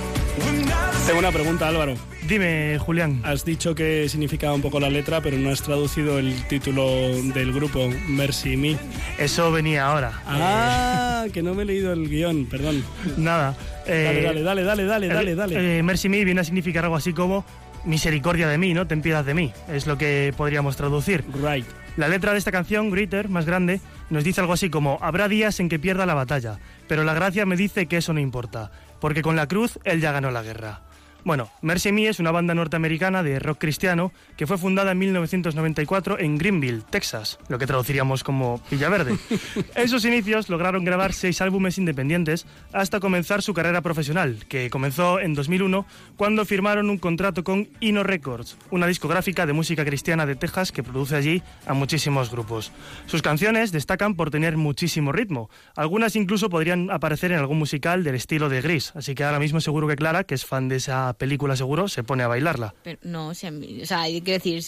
When 0.45 0.73
others 0.73 1.07
Tengo 1.07 1.19
una 1.21 1.33
pregunta, 1.33 1.69
Álvaro. 1.69 1.95
Dime, 2.29 2.77
Julián. 2.81 3.21
Has 3.25 3.45
dicho 3.45 3.77
que 3.77 4.09
significaba 4.09 4.53
un 4.53 4.61
poco 4.61 4.81
la 4.81 4.91
letra, 4.91 5.21
pero 5.21 5.37
no 5.39 5.51
has 5.51 5.62
traducido 5.62 6.19
el 6.19 6.35
título 6.49 6.85
del 7.33 7.53
grupo 7.53 7.89
Mercy 8.09 8.57
Me. 8.57 8.77
Eso 9.17 9.53
venía 9.53 9.87
ahora. 9.87 10.23
Ah, 10.27 11.27
que 11.33 11.41
no 11.41 11.55
me 11.55 11.62
he 11.62 11.67
leído 11.67 11.93
el 11.93 12.09
guion, 12.09 12.47
perdón. 12.47 12.85
Nada. 13.17 13.55
Dale, 13.87 14.19
eh, 14.19 14.23
dale, 14.23 14.43
dale, 14.43 14.65
dale, 14.65 14.87
dale, 14.87 15.09
dale, 15.09 15.35
dale. 15.37 15.79
Eh, 15.79 15.83
Mercy 15.85 16.09
Me 16.09 16.25
viene 16.25 16.41
a 16.41 16.45
significar 16.45 16.83
algo 16.83 16.97
así 16.97 17.12
como 17.12 17.45
misericordia 17.87 18.49
de 18.49 18.59
mí, 18.59 18.75
¿no? 18.75 18.87
Ten 18.87 19.01
piedad 19.01 19.25
de 19.25 19.35
mí. 19.35 19.53
Es 19.68 19.87
lo 19.87 19.96
que 19.96 20.35
podríamos 20.37 20.77
traducir. 20.77 21.25
Right. 21.42 21.66
La 21.96 22.09
letra 22.09 22.33
de 22.33 22.38
esta 22.38 22.53
canción, 22.53 22.90
Greater, 22.90 23.31
más 23.31 23.46
grande, 23.46 23.81
nos 24.11 24.22
dice 24.22 24.42
algo 24.42 24.53
así 24.53 24.68
como, 24.68 24.99
habrá 25.01 25.29
días 25.29 25.59
en 25.61 25.70
que 25.70 25.79
pierda 25.79 26.05
la 26.05 26.12
batalla, 26.12 26.59
pero 26.88 27.05
la 27.05 27.14
gracia 27.14 27.46
me 27.46 27.57
dice 27.57 27.87
que 27.87 27.96
eso 27.96 28.12
no 28.12 28.20
importa, 28.20 28.70
porque 29.01 29.22
con 29.22 29.35
la 29.35 29.49
cruz 29.49 29.79
él 29.85 30.01
ya 30.01 30.12
ganó 30.12 30.31
la 30.31 30.42
guerra. 30.42 30.83
Bueno, 31.27 31.51
Mercy 31.61 31.91
Me 31.91 32.07
es 32.07 32.21
una 32.21 32.31
banda 32.31 32.55
norteamericana 32.55 33.25
de 33.25 33.41
rock 33.41 33.59
cristiano 33.59 34.12
que 34.37 34.47
fue 34.47 34.59
fundada 34.59 34.93
en 34.93 34.99
1994 34.99 36.21
en 36.21 36.39
Greenville, 36.39 36.85
Texas, 36.89 37.41
lo 37.49 37.59
que 37.59 37.67
traduciríamos 37.67 38.23
como 38.23 38.62
Villaverde. 38.71 39.19
En 39.75 39.89
sus 39.89 40.05
inicios 40.05 40.49
lograron 40.49 40.85
grabar 40.85 41.12
seis 41.12 41.41
álbumes 41.41 41.79
independientes 41.79 42.47
hasta 42.73 43.01
comenzar 43.01 43.43
su 43.43 43.55
carrera 43.55 43.81
profesional, 43.83 44.45
que 44.49 44.71
comenzó 44.71 45.19
en 45.19 45.35
2001 45.35 45.85
cuando 46.17 46.45
firmaron 46.45 46.91
un 46.91 46.99
contrato 46.99 47.43
con 47.43 47.69
Ino 47.81 48.05
Records, 48.05 48.57
una 48.71 48.87
discográfica 48.87 49.47
de 49.47 49.53
música 49.53 49.85
cristiana 49.85 50.27
de 50.27 50.37
Texas 50.37 50.71
que 50.71 50.85
produce 50.85 51.17
allí 51.17 51.43
a 51.67 51.75
muchísimos 51.75 52.31
grupos. 52.31 52.71
Sus 53.07 53.23
canciones 53.23 53.73
destacan 53.73 54.15
por 54.15 54.31
tener 54.31 54.57
muchísimo 54.57 55.11
ritmo, 55.11 55.51
algunas 55.75 56.15
incluso 56.15 56.51
podrían 56.51 56.89
aparecer 56.93 57.33
en 57.33 57.39
algún 57.39 57.59
musical 57.59 58.05
del 58.05 58.15
estilo 58.15 58.49
de 58.49 58.61
Gris, 58.61 58.93
así 58.95 59.17
que 59.17 59.25
ahora 59.25 59.41
mismo 59.41 59.61
seguro 59.61 59.89
que 59.89 59.97
Clara, 59.97 60.23
que 60.23 60.37
es 60.37 60.47
fan 60.47 60.69
de 60.69 60.77
esa 60.77 61.15
película 61.16 61.57
seguro, 61.57 61.88
se 61.88 62.02
pone 62.05 62.22
a 62.22 62.29
bailarla. 62.29 62.74
Pero 62.83 62.98
no, 63.02 63.29
o 63.29 63.35
sea, 63.35 63.50
mi- 63.50 63.83
o 63.83 63.87
sea, 63.87 64.05
quiero 64.05 64.42
decir, 64.42 64.62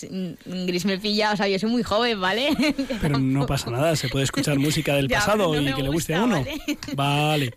Gris 0.44 0.84
me 0.84 0.98
pilla, 0.98 1.32
o 1.32 1.37
sea, 1.37 1.48
yo 1.48 1.58
soy 1.58 1.70
muy 1.70 1.82
joven, 1.82 2.20
¿vale? 2.20 2.50
Pero 3.00 3.18
no 3.18 3.46
pasa 3.46 3.70
nada, 3.70 3.94
se 3.96 4.08
puede 4.08 4.24
escuchar 4.24 4.58
música 4.58 4.94
del 4.94 5.08
Ya, 5.08 5.18
pasado 5.20 5.54
no 5.54 5.61
y 5.61 5.72
que 5.74 5.82
le 5.82 5.88
guste 5.90 6.14
a 6.14 6.24
uno. 6.24 6.44
¿vale? 6.44 6.58
Vale. 6.94 7.54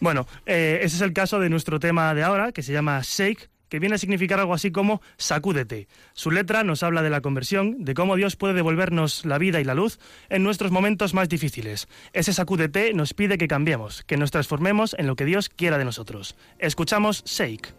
Bueno, 0.00 0.26
eh, 0.46 0.80
ese 0.82 0.96
es 0.96 1.02
el 1.02 1.12
caso 1.12 1.38
de 1.40 1.48
nuestro 1.48 1.78
tema 1.80 2.14
de 2.14 2.22
ahora, 2.22 2.52
que 2.52 2.62
se 2.62 2.72
llama 2.72 3.00
Shake, 3.02 3.50
que 3.68 3.80
viene 3.80 3.96
a 3.96 3.98
significar 3.98 4.38
algo 4.38 4.54
así 4.54 4.70
como 4.70 5.02
sacúdete. 5.16 5.88
Su 6.12 6.30
letra 6.30 6.62
nos 6.62 6.84
habla 6.84 7.02
de 7.02 7.10
la 7.10 7.20
conversión, 7.20 7.84
de 7.84 7.94
cómo 7.94 8.14
Dios 8.14 8.36
puede 8.36 8.54
devolvernos 8.54 9.24
la 9.24 9.38
vida 9.38 9.60
y 9.60 9.64
la 9.64 9.74
luz 9.74 9.98
en 10.28 10.44
nuestros 10.44 10.70
momentos 10.70 11.14
más 11.14 11.28
difíciles. 11.28 11.88
Ese 12.12 12.32
sacúdete 12.32 12.94
nos 12.94 13.12
pide 13.12 13.38
que 13.38 13.48
cambiemos, 13.48 14.04
que 14.04 14.16
nos 14.16 14.30
transformemos 14.30 14.94
en 14.98 15.08
lo 15.08 15.16
que 15.16 15.24
Dios 15.24 15.48
quiera 15.48 15.78
de 15.78 15.84
nosotros. 15.84 16.36
Escuchamos 16.60 17.24
Shake. 17.24 17.74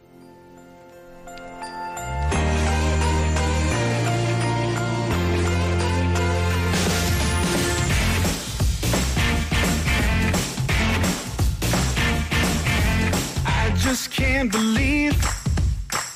Just 13.97 14.11
can't 14.11 14.51
believe 14.51 15.15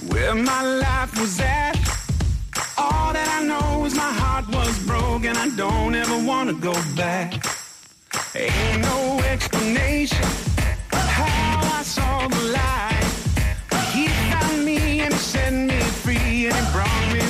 where 0.10 0.36
my 0.36 0.62
life 0.62 1.20
was 1.20 1.39
at. 1.39 1.76
All 2.77 3.12
that 3.12 3.27
I 3.40 3.42
know 3.44 3.86
is 3.86 3.96
my 3.96 4.13
heart 4.21 4.48
was 4.50 4.77
broken. 4.86 5.36
I 5.36 5.50
don't 5.56 5.96
ever 5.96 6.17
want 6.23 6.48
to 6.52 6.56
go 6.69 6.73
back. 6.96 7.29
Ain't 8.36 8.82
no 8.82 9.19
explanation 9.34 10.27
how 10.92 11.79
I 11.79 11.82
saw 11.82 12.27
the 12.27 12.44
light. 12.60 13.13
He 13.94 14.08
found 14.29 14.63
me 14.63 15.00
and 15.00 15.13
set 15.15 15.52
me 15.52 15.79
free 16.04 16.50
and 16.50 16.56
he 16.62 16.65
brought 16.75 17.06
me 17.13 17.21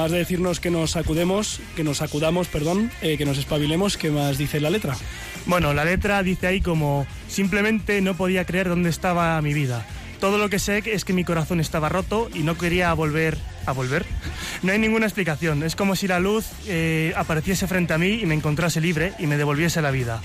además 0.00 0.12
de 0.12 0.18
decirnos 0.18 0.60
que 0.60 0.70
nos 0.70 0.92
sacudemos, 0.92 1.60
que 1.76 1.84
nos 1.84 1.98
sacudamos, 1.98 2.48
perdón, 2.48 2.90
eh, 3.02 3.18
que 3.18 3.26
nos 3.26 3.36
espabilemos, 3.36 3.98
¿qué 3.98 4.10
más 4.10 4.38
dice 4.38 4.58
la 4.58 4.70
letra? 4.70 4.96
Bueno, 5.44 5.74
la 5.74 5.84
letra 5.84 6.22
dice 6.22 6.46
ahí 6.46 6.62
como 6.62 7.06
simplemente 7.28 8.00
no 8.00 8.16
podía 8.16 8.46
creer 8.46 8.70
dónde 8.70 8.88
estaba 8.88 9.38
mi 9.42 9.52
vida. 9.52 9.86
Todo 10.18 10.38
lo 10.38 10.48
que 10.48 10.58
sé 10.58 10.82
es 10.86 11.04
que 11.04 11.12
mi 11.12 11.22
corazón 11.22 11.60
estaba 11.60 11.90
roto 11.90 12.30
y 12.32 12.44
no 12.44 12.56
quería 12.56 12.94
volver 12.94 13.36
a 13.66 13.72
volver. 13.72 14.06
No 14.62 14.72
hay 14.72 14.78
ninguna 14.78 15.06
explicación. 15.06 15.62
Es 15.62 15.74
como 15.74 15.96
si 15.96 16.06
la 16.06 16.20
luz 16.20 16.46
eh, 16.66 17.14
apareciese 17.16 17.66
frente 17.66 17.94
a 17.94 17.98
mí 17.98 18.20
y 18.20 18.26
me 18.26 18.34
encontrase 18.34 18.80
libre 18.80 19.14
y 19.18 19.26
me 19.26 19.38
devolviese 19.38 19.80
la 19.80 19.90
vida. 19.90 20.20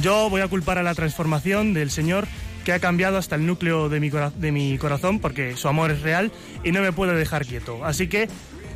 Yo 0.00 0.30
voy 0.30 0.40
a 0.40 0.46
culpar 0.46 0.78
a 0.78 0.84
la 0.84 0.94
transformación 0.94 1.74
del 1.74 1.90
Señor 1.90 2.28
que 2.64 2.72
ha 2.72 2.78
cambiado 2.78 3.18
hasta 3.18 3.34
el 3.34 3.44
núcleo 3.44 3.88
de 3.88 3.98
mi, 3.98 4.10
de 4.10 4.52
mi 4.52 4.78
corazón 4.78 5.18
porque 5.18 5.56
su 5.56 5.66
amor 5.66 5.90
es 5.90 6.02
real 6.02 6.30
y 6.62 6.70
no 6.70 6.80
me 6.80 6.92
puede 6.92 7.14
dejar 7.14 7.44
quieto. 7.44 7.84
Así 7.84 8.06
que 8.06 8.28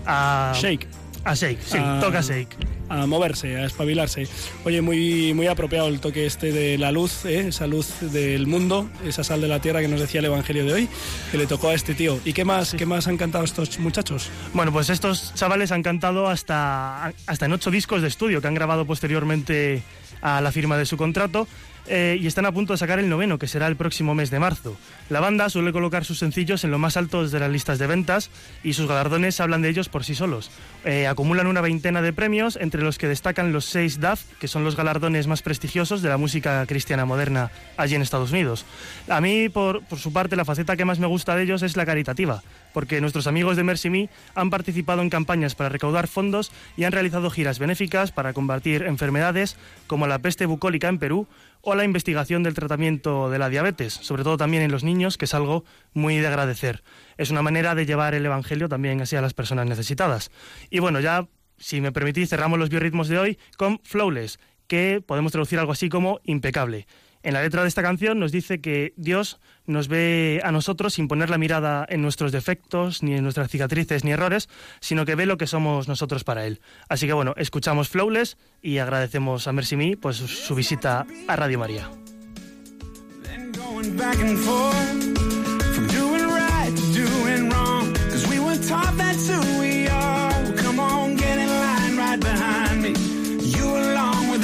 a... 0.07 0.53
Shake. 0.55 0.87
A 1.25 1.35
shake, 1.35 1.59
sí, 1.61 1.77
A- 1.79 1.99
toca 2.01 2.21
shake. 2.21 2.57
A 2.89 3.05
moverse, 3.05 3.57
a 3.57 3.65
espabilarse. 3.65 4.29
Oye, 4.65 4.81
muy, 4.81 5.35
muy 5.35 5.49
apropiado 5.49 5.89
el 5.89 5.99
toque 5.99 6.25
este 6.25 6.53
de 6.53 6.79
la 6.79 6.93
luz, 6.93 7.25
¿eh? 7.25 7.49
esa 7.49 7.67
luz 7.67 7.89
del 8.01 8.47
mundo, 8.47 8.89
esa 9.05 9.25
sal 9.25 9.41
de 9.41 9.49
la 9.49 9.59
tierra 9.61 9.81
que 9.81 9.89
nos 9.89 9.99
decía 9.99 10.21
el 10.21 10.27
Evangelio 10.27 10.65
de 10.65 10.73
hoy, 10.73 10.89
que 11.33 11.37
le 11.39 11.49
tocó 11.49 11.71
a 11.71 11.75
este 11.75 11.95
tío. 11.97 12.21
¿Y 12.25 12.33
qué 12.33 12.45
más, 12.45 12.75
qué 12.79 12.87
más 12.87 13.09
han 13.09 13.17
cantado 13.17 13.43
estos 13.45 13.77
muchachos? 13.81 14.31
Bueno, 14.55 14.71
pues 14.71 14.89
estos 14.89 15.35
chavales 15.35 15.73
han 15.73 15.83
cantado 15.83 16.29
hasta, 16.29 17.13
hasta 17.27 17.47
en 17.47 17.53
ocho 17.53 17.73
discos 17.73 18.03
de 18.03 18.09
estudio 18.09 18.41
que 18.41 18.47
han 18.47 18.55
grabado 18.55 18.87
posteriormente 18.87 19.83
a 20.23 20.41
la 20.41 20.53
firma 20.53 20.79
de 20.79 20.87
su 20.87 20.97
contrato 20.97 21.49
eh, 21.89 22.19
y 22.21 22.27
están 22.27 22.47
a 22.47 22.53
punto 22.53 22.73
de 22.73 22.79
sacar 22.79 22.99
el 22.99 23.09
noveno, 23.09 23.39
que 23.39 23.49
será 23.49 23.67
el 23.67 23.77
próximo 23.77 24.15
mes 24.15 24.31
de 24.31 24.39
marzo. 24.39 24.77
La 25.09 25.21
banda 25.21 25.49
suele 25.49 25.73
colocar 25.73 26.05
sus 26.05 26.19
sencillos 26.19 26.65
en 26.65 26.71
lo 26.71 26.79
más 26.79 26.97
alto 26.97 27.27
de 27.27 27.41
las 27.41 27.51
listas 27.51 27.79
de 27.79 27.87
ventas 27.87 28.31
y 28.65 28.73
sus 28.73 28.89
galardones 28.89 29.41
hablan 29.41 29.63
de 29.63 29.69
ellos 29.69 29.89
por 29.89 30.05
sí 30.05 30.15
solos. 30.15 30.51
Eh, 30.85 31.07
acumulan 31.07 31.47
una 31.47 31.61
veintena 31.61 32.03
de 32.03 32.13
premios, 32.13 32.57
entre 32.57 32.83
los 32.83 32.99
que 32.99 33.09
destacan 33.09 33.53
los 33.53 33.65
seis 33.65 34.01
DAF, 34.01 34.23
que 34.41 34.49
son 34.49 34.65
los 34.65 34.77
galardones 34.77 35.27
más 35.27 35.43
prestigiosos 35.43 36.03
de 36.03 36.09
la 36.09 36.17
música 36.17 36.65
cristiana 36.67 37.05
moderna 37.05 37.51
allí 37.77 37.95
en 37.95 38.03
Estados 38.03 38.33
Unidos. 38.33 38.65
A 39.09 39.21
mí, 39.21 39.49
por, 39.49 39.85
por 39.85 39.99
su 39.99 40.13
parte, 40.13 40.37
la 40.37 40.45
faceta 40.45 40.77
que 40.77 40.85
más 40.85 40.99
me 40.99 41.07
gusta 41.07 41.37
de 41.37 41.45
ellos 41.45 41.63
es 41.63 41.77
la 41.77 41.87
caritativa, 41.87 42.43
porque 42.73 43.01
nuestros 43.01 43.27
amigos 43.27 43.57
de 43.57 43.65
Mercy 43.65 43.91
Me 43.91 44.09
han 44.35 44.51
participado 44.51 45.03
en 45.03 45.11
campañas 45.11 45.55
para 45.55 45.69
recaudar 45.69 46.09
fondos 46.09 46.53
y 46.77 46.85
han 46.85 46.93
realizado 46.93 47.31
giras 47.31 47.59
benéficas 47.59 48.13
para 48.13 48.33
combatir 48.33 48.83
enfermedades 48.83 49.57
como 49.87 50.07
la 50.07 50.19
peste 50.19 50.47
bucólica 50.47 50.89
en 50.89 50.99
Perú 50.99 51.27
o 51.61 51.75
la 51.75 51.85
investigación 51.85 52.43
del 52.43 52.55
tratamiento 52.55 53.31
de 53.31 53.39
la 53.39 53.49
diabetes, 53.49 53.93
sobre 53.93 54.23
todo 54.23 54.37
también 54.37 54.63
en 54.63 54.71
los 54.71 54.85
niños, 54.85 55.19
que 55.19 55.25
es 55.25 55.35
algo 55.35 55.65
muy 55.93 56.19
de 56.19 56.27
agradecer. 56.27 56.83
Es 57.17 57.31
una 57.31 57.43
manera 57.43 57.75
de 57.75 57.87
llevar 57.87 58.15
el 58.15 58.27
Evangelio 58.27 58.69
también 58.69 59.01
así 59.01 59.17
a 59.17 59.21
las 59.21 59.35
personas 59.35 59.67
necesitadas. 59.67 60.31
Y 60.71 60.79
bueno, 60.79 61.01
ya, 61.01 61.29
si 61.59 61.81
me 61.81 61.93
permitís, 61.93 62.31
cerramos 62.31 62.59
los 62.59 62.69
biorritmos 62.69 63.09
de 63.09 63.19
hoy 63.19 63.39
con 63.57 63.81
Flawless, 63.83 64.39
que 64.67 65.03
podemos 65.05 65.33
traducir 65.33 65.59
algo 65.59 65.73
así 65.73 65.89
como 65.89 66.21
impecable. 66.25 66.87
En 67.27 67.35
la 67.35 67.43
letra 67.43 67.63
de 67.63 67.69
esta 67.69 67.83
canción 67.83 68.21
nos 68.21 68.31
dice 68.31 68.61
que 68.61 68.95
Dios 68.97 69.41
nos 69.67 69.89
ve 69.89 70.41
a 70.45 70.53
nosotros 70.53 70.95
sin 70.95 71.09
poner 71.09 71.29
la 71.29 71.39
mirada 71.39 71.85
en 71.89 72.01
nuestros 72.01 72.31
defectos, 72.31 73.03
ni 73.03 73.15
en 73.15 73.25
nuestras 73.25 73.51
cicatrices, 73.51 74.05
ni 74.05 74.13
errores, 74.13 74.49
sino 74.79 75.05
que 75.05 75.17
ve 75.17 75.27
lo 75.27 75.37
que 75.37 75.49
somos 75.49 75.89
nosotros 75.89 76.23
para 76.23 76.47
Él. 76.47 76.61
Así 76.89 77.09
que 77.09 77.15
bueno, 77.15 77.35
escuchamos 77.37 77.89
Flawless 77.89 78.37
y 78.63 78.79
agradecemos 78.79 79.49
a 79.49 79.53
Mercy 79.53 79.75
Me 79.75 79.97
pues, 79.97 80.19
su 80.19 80.55
visita 80.55 81.05
a 81.27 81.35
Radio 81.35 81.59
María. 81.59 81.91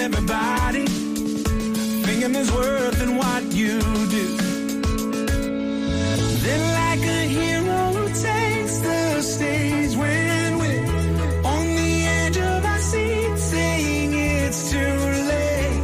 Everybody. 0.02 1.01
Thinking 2.22 2.34
there's 2.34 2.52
worth 2.52 3.02
in 3.02 3.16
what 3.16 3.42
you 3.52 3.80
do. 3.80 4.36
Then, 6.44 6.62
like 6.80 7.00
a 7.00 7.22
hero 7.36 7.92
who 7.96 8.06
takes 8.10 8.78
the 8.78 9.22
stage 9.22 9.96
when 9.96 10.58
we're 10.58 10.86
on 11.44 11.66
the 11.74 12.06
edge 12.20 12.36
of 12.36 12.64
our 12.64 12.78
seat, 12.78 13.38
saying 13.38 14.14
it's 14.14 14.70
too 14.70 14.96
late. 15.32 15.82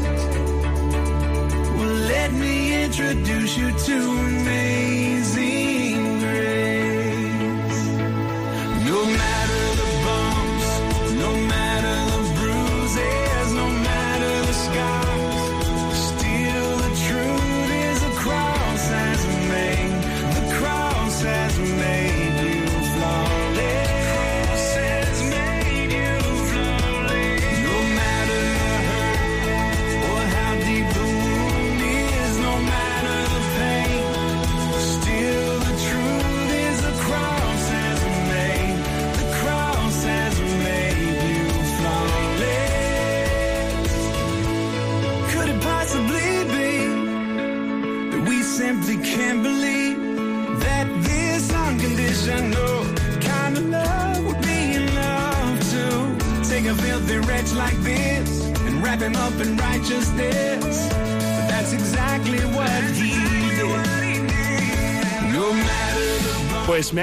Well, 1.76 1.96
let 2.14 2.32
me 2.32 2.84
introduce 2.84 3.58
you 3.58 3.72
to 3.72 3.96
amazing 3.96 4.67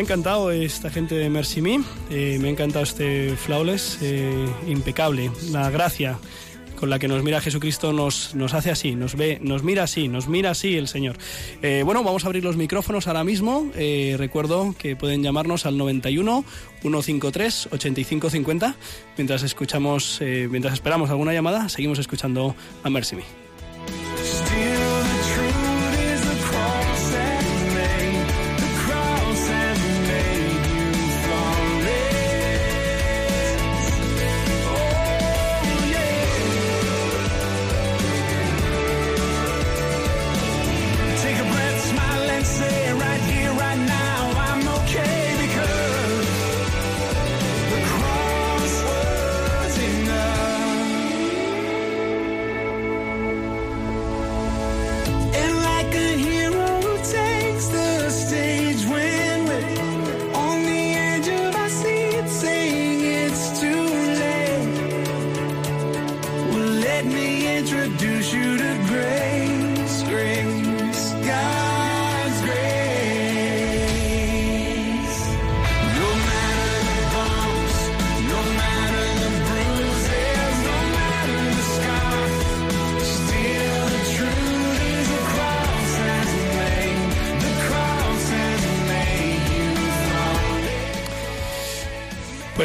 encantado 0.05 0.51
esta 0.51 0.91
gente 0.91 1.15
de 1.15 1.31
Mercy 1.31 1.63
Me, 1.63 1.81
eh, 2.11 2.37
me 2.39 2.49
ha 2.49 2.51
encantado 2.51 2.83
este 2.83 3.35
Flawless, 3.35 3.97
eh, 4.03 4.45
impecable, 4.67 5.31
la 5.49 5.71
gracia 5.71 6.19
con 6.75 6.91
la 6.91 6.99
que 6.99 7.07
nos 7.07 7.23
mira 7.23 7.41
Jesucristo 7.41 7.91
nos, 7.91 8.35
hace 8.53 8.69
así, 8.69 8.93
nos 8.93 9.15
ve, 9.15 9.39
nos 9.41 9.63
mira 9.63 9.81
así, 9.81 10.07
nos 10.07 10.27
mira 10.27 10.51
así 10.51 10.77
el 10.77 10.87
Señor. 10.87 11.15
Eh, 11.63 11.81
bueno, 11.83 12.03
vamos 12.03 12.23
a 12.23 12.27
abrir 12.27 12.43
los 12.43 12.55
micrófonos 12.55 13.07
ahora 13.07 13.23
mismo. 13.23 13.71
Recuerdo 13.73 14.75
que 14.77 14.95
pueden 14.95 15.23
llamarnos 15.23 15.65
al 15.65 15.75
91 15.75 16.45
153 16.81 17.69
8550 17.71 18.75
mientras 19.17 19.41
escuchamos, 19.41 20.19
eh, 20.21 20.47
mientras 20.51 20.75
esperamos 20.75 21.09
alguna 21.09 21.33
llamada, 21.33 21.67
seguimos 21.69 21.97
escuchando 21.97 22.55
a 22.83 22.89
Mercy 22.91 23.15
Me. 23.15 23.44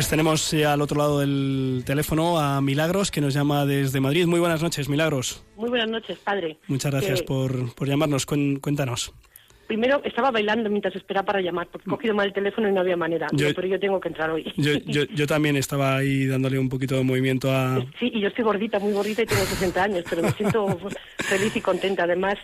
Pues 0.00 0.08
tenemos 0.08 0.50
ya 0.52 0.72
al 0.72 0.80
otro 0.80 0.96
lado 0.96 1.20
del 1.20 1.82
teléfono 1.84 2.38
a 2.40 2.62
Milagros, 2.62 3.10
que 3.10 3.20
nos 3.20 3.34
llama 3.34 3.66
desde 3.66 4.00
Madrid. 4.00 4.24
Muy 4.24 4.40
buenas 4.40 4.62
noches, 4.62 4.88
Milagros. 4.88 5.44
Muy 5.56 5.68
buenas 5.68 5.90
noches, 5.90 6.16
padre. 6.20 6.56
Muchas 6.68 6.90
gracias 6.90 7.20
Que 7.20 7.26
por, 7.26 7.74
por 7.74 7.86
llamarnos. 7.86 8.24
Cuéntanos. 8.24 9.12
Primero 9.66 10.00
estaba 10.02 10.30
bailando 10.30 10.70
mientras 10.70 10.96
esperaba 10.96 11.26
para 11.26 11.42
llamar, 11.42 11.68
porque 11.70 11.86
he 11.86 11.90
cogido 11.90 12.14
mal 12.14 12.28
el 12.28 12.32
teléfono 12.32 12.66
y 12.70 12.72
no 12.72 12.80
había 12.80 12.96
manera. 12.96 13.26
Yo- 13.32 13.54
pero 13.54 13.68
yo 13.68 13.78
tengo 13.78 14.00
que 14.00 14.08
entrar 14.08 14.30
hoy. 14.30 14.50
Yo, 14.56 14.72
yo, 14.86 15.04
yo 15.04 15.26
también 15.26 15.56
estaba 15.56 15.98
ahí 15.98 16.24
dándole 16.24 16.58
un 16.58 16.70
poquito 16.70 16.96
de 16.96 17.04
movimiento 17.04 17.52
a... 17.52 17.84
Sí, 17.98 18.10
y 18.14 18.22
yo 18.22 18.28
estoy 18.28 18.42
gordita, 18.44 18.78
muy 18.78 18.94
gordita 18.94 19.20
y 19.20 19.26
tengo 19.26 19.42
60 19.44 19.82
años, 19.82 20.04
pero 20.08 20.22
me 20.22 20.30
siento 20.32 20.78
feliz 21.18 21.54
y 21.54 21.60
contenta. 21.60 22.04
Además, 22.04 22.38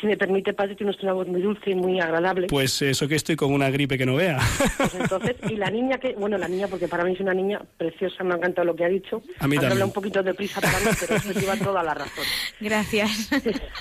si 0.00 0.06
me 0.06 0.16
permite, 0.16 0.52
padre, 0.52 0.74
tiene 0.76 0.90
usted 0.90 1.04
una 1.04 1.12
voz 1.14 1.26
muy 1.26 1.42
dulce 1.42 1.70
y 1.70 1.74
muy 1.74 1.98
agradable. 2.00 2.46
Pues 2.46 2.80
eso 2.82 3.08
que 3.08 3.16
estoy 3.16 3.34
con 3.36 3.52
una 3.52 3.68
gripe 3.70 3.98
que 3.98 4.06
no 4.06 4.14
vea. 4.16 4.38
Pues 4.76 4.94
entonces, 4.94 5.36
y 5.50 5.56
la 5.56 5.70
niña 5.70 5.98
que, 5.98 6.12
bueno, 6.14 6.38
la 6.38 6.46
niña, 6.48 6.68
porque 6.68 6.86
para 6.88 7.04
mí 7.04 7.12
es 7.14 7.20
una 7.20 7.34
niña 7.34 7.60
preciosa, 7.76 8.22
me 8.22 8.34
ha 8.34 8.36
encantado 8.36 8.66
lo 8.66 8.76
que 8.76 8.84
ha 8.84 8.88
dicho. 8.88 9.16
A 9.16 9.48
mí 9.48 9.56
Aunque 9.56 9.56
también. 9.56 9.72
habla 9.72 9.84
un 9.86 9.92
poquito 9.92 10.22
de 10.22 10.34
prisa 10.34 10.60
para 10.60 10.78
mí, 10.78 10.86
pero 11.00 11.16
eso 11.16 11.32
lleva 11.32 11.56
toda 11.56 11.82
la 11.82 11.94
razón. 11.94 12.24
Gracias. 12.60 13.28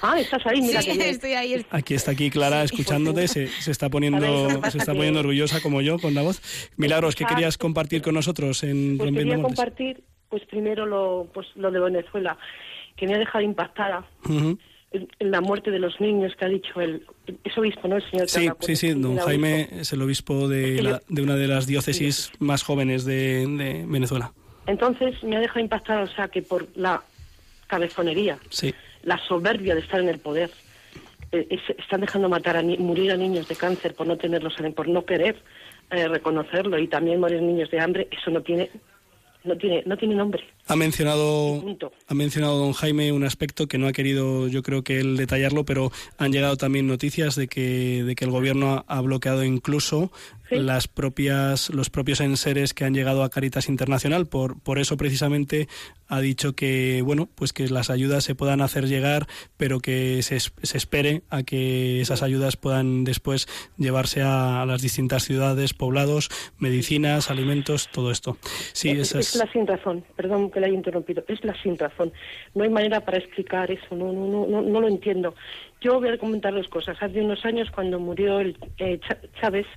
Ah, 0.01 0.19
estás 0.19 0.45
ahí, 0.47 0.61
mira 0.61 0.81
Sí, 0.81 0.97
que 0.97 1.09
estoy 1.09 1.33
ahí. 1.33 1.65
Aquí 1.71 1.93
está 1.93 2.11
aquí 2.11 2.29
Clara 2.29 2.63
escuchándote, 2.63 3.27
se, 3.27 3.47
se 3.47 3.71
está 3.71 3.85
ver, 3.87 3.91
poniendo 3.91 4.49
se 4.71 4.77
está 4.79 4.91
que- 4.93 4.97
poniendo 4.97 5.19
orgullosa 5.19 5.61
como 5.61 5.81
yo 5.81 5.99
con 5.99 6.13
la 6.13 6.21
voz. 6.23 6.41
Milagros, 6.77 7.15
¿qué 7.15 7.25
querías 7.25 7.57
compartir 7.57 8.01
con 8.01 8.13
nosotros 8.15 8.63
en 8.63 8.97
Pues 8.97 9.07
Rompiendo 9.09 9.31
quería 9.33 9.43
compartir, 9.43 10.03
pues 10.29 10.43
primero 10.45 10.85
lo, 10.85 11.29
pues 11.33 11.47
lo 11.55 11.71
de 11.71 11.79
Venezuela, 11.79 12.37
que 12.95 13.07
me 13.07 13.15
ha 13.15 13.19
dejado 13.19 13.43
impactada 13.43 14.05
en, 14.27 14.33
en 14.35 14.59
la 15.19 15.41
muerte 15.41 15.69
de 15.69 15.79
los 15.79 15.99
niños 15.99 16.33
que 16.37 16.45
ha 16.45 16.47
dicho 16.47 16.79
el, 16.79 17.03
es 17.43 17.57
obispo, 17.57 17.87
¿no? 17.87 17.97
El 17.97 18.03
señor 18.03 18.29
Sí, 18.29 18.47
sí, 18.61 18.75
sí, 18.75 18.89
don 18.93 19.05
obispo. 19.11 19.25
Jaime 19.27 19.67
es 19.71 19.91
el 19.93 20.01
obispo 20.01 20.47
de, 20.47 20.81
la- 20.81 21.01
de 21.07 21.21
una 21.21 21.35
de 21.35 21.47
las 21.47 21.67
diócesis 21.67 22.31
más 22.39 22.63
jóvenes 22.63 23.03
de, 23.05 23.45
de 23.47 23.85
Venezuela. 23.87 24.31
Entonces 24.65 25.21
me 25.23 25.35
ha 25.35 25.39
dejado 25.39 25.59
impactada, 25.59 26.03
o 26.03 26.07
sea, 26.07 26.27
que 26.29 26.41
por 26.41 26.67
la 26.75 27.01
cabezonería, 27.67 28.37
Sí. 28.49 28.73
la 29.03 29.17
soberbia 29.27 29.75
de 29.75 29.81
estar 29.81 29.99
en 29.99 30.09
el 30.09 30.19
poder, 30.19 30.51
eh, 31.31 31.45
es- 31.49 31.77
están 31.77 32.01
dejando 32.01 32.29
matar 32.29 32.55
a 32.57 32.61
ni- 32.61 32.77
morir 32.77 33.11
a 33.11 33.17
niños 33.17 33.47
de 33.47 33.55
cáncer 33.55 33.93
por 33.93 34.07
no 34.07 34.17
tenerlos, 34.17 34.53
en- 34.59 34.73
por 34.73 34.87
no 34.87 35.05
querer 35.05 35.35
eh, 35.89 36.05
reconocerlo 36.09 36.77
y 36.79 36.87
también 36.89 37.17
morir 37.19 37.41
niños 37.41 37.71
de 37.71 37.79
hambre, 37.79 38.07
eso 38.11 38.29
no 38.29 38.41
tiene, 38.41 38.69
no 39.45 39.55
tiene, 39.57 39.83
no 39.85 39.95
tiene 39.95 40.15
nombre. 40.15 40.43
Ha 40.67 40.75
mencionado, 40.75 41.61
Punto. 41.61 41.91
ha 42.07 42.13
mencionado 42.13 42.57
don 42.59 42.73
Jaime 42.73 43.11
un 43.11 43.23
aspecto 43.23 43.67
que 43.67 43.77
no 43.77 43.87
ha 43.87 43.93
querido, 43.93 44.47
yo 44.47 44.63
creo 44.63 44.83
que 44.83 44.99
él 44.99 45.15
detallarlo, 45.17 45.63
pero 45.65 45.91
han 46.17 46.31
llegado 46.31 46.57
también 46.57 46.87
noticias 46.87 47.35
de 47.35 47.47
que, 47.47 48.03
de 48.03 48.15
que 48.15 48.25
el 48.25 48.31
gobierno 48.31 48.83
ha, 48.87 48.97
ha 48.97 49.01
bloqueado 49.01 49.43
incluso 49.43 50.11
Sí. 50.49 50.55
las 50.59 50.87
propias, 50.87 51.69
los 51.71 51.89
propios 51.89 52.21
enseres 52.21 52.73
que 52.73 52.85
han 52.85 52.93
llegado 52.93 53.23
a 53.23 53.29
Caritas 53.29 53.67
Internacional. 53.67 54.27
Por, 54.27 54.57
por 54.57 54.79
eso 54.79 54.95
precisamente 54.95 55.67
ha 56.07 56.21
dicho 56.21 56.53
que, 56.53 57.01
bueno, 57.03 57.27
pues 57.35 57.51
que 57.51 57.67
las 57.67 57.89
ayudas 57.89 58.23
se 58.23 58.33
puedan 58.33 58.61
hacer 58.61 58.87
llegar, 58.87 59.27
pero 59.57 59.81
que 59.81 60.23
se, 60.23 60.39
se 60.39 60.77
espere 60.77 61.23
a 61.29 61.43
que 61.43 61.99
esas 61.99 62.23
ayudas 62.23 62.55
puedan 62.55 63.03
después 63.03 63.49
llevarse 63.77 64.21
a, 64.21 64.61
a 64.61 64.65
las 64.65 64.81
distintas 64.81 65.25
ciudades, 65.25 65.73
poblados, 65.73 66.29
medicinas, 66.59 67.29
alimentos, 67.29 67.89
todo 67.91 68.09
esto. 68.09 68.37
Sí, 68.71 68.91
es, 68.91 68.99
esa 69.09 69.19
es 69.19 69.35
es. 69.35 69.35
la 69.35 69.51
sin 69.51 69.67
razón, 69.67 70.05
perdón 70.15 70.49
que 70.57 70.61
la 70.61 70.67
haya 70.67 70.75
interrumpido, 70.75 71.23
es 71.27 71.43
la 71.45 71.53
sin 71.61 71.77
razón. 71.77 72.11
No 72.55 72.63
hay 72.63 72.69
manera 72.69 73.01
para 73.01 73.19
explicar 73.19 73.69
eso, 73.69 73.95
no, 73.95 74.11
no, 74.11 74.25
no, 74.27 74.47
no, 74.47 74.61
no 74.63 74.81
lo 74.81 74.87
entiendo. 74.87 75.35
Yo 75.81 75.99
voy 75.99 76.09
a 76.09 76.17
comentar 76.17 76.51
dos 76.53 76.67
cosas. 76.67 76.97
Hace 76.99 77.21
unos 77.21 77.45
años, 77.45 77.69
cuando 77.69 77.99
murió 77.99 78.39
el, 78.39 78.57
eh, 78.79 78.99
Chávez, 79.39 79.67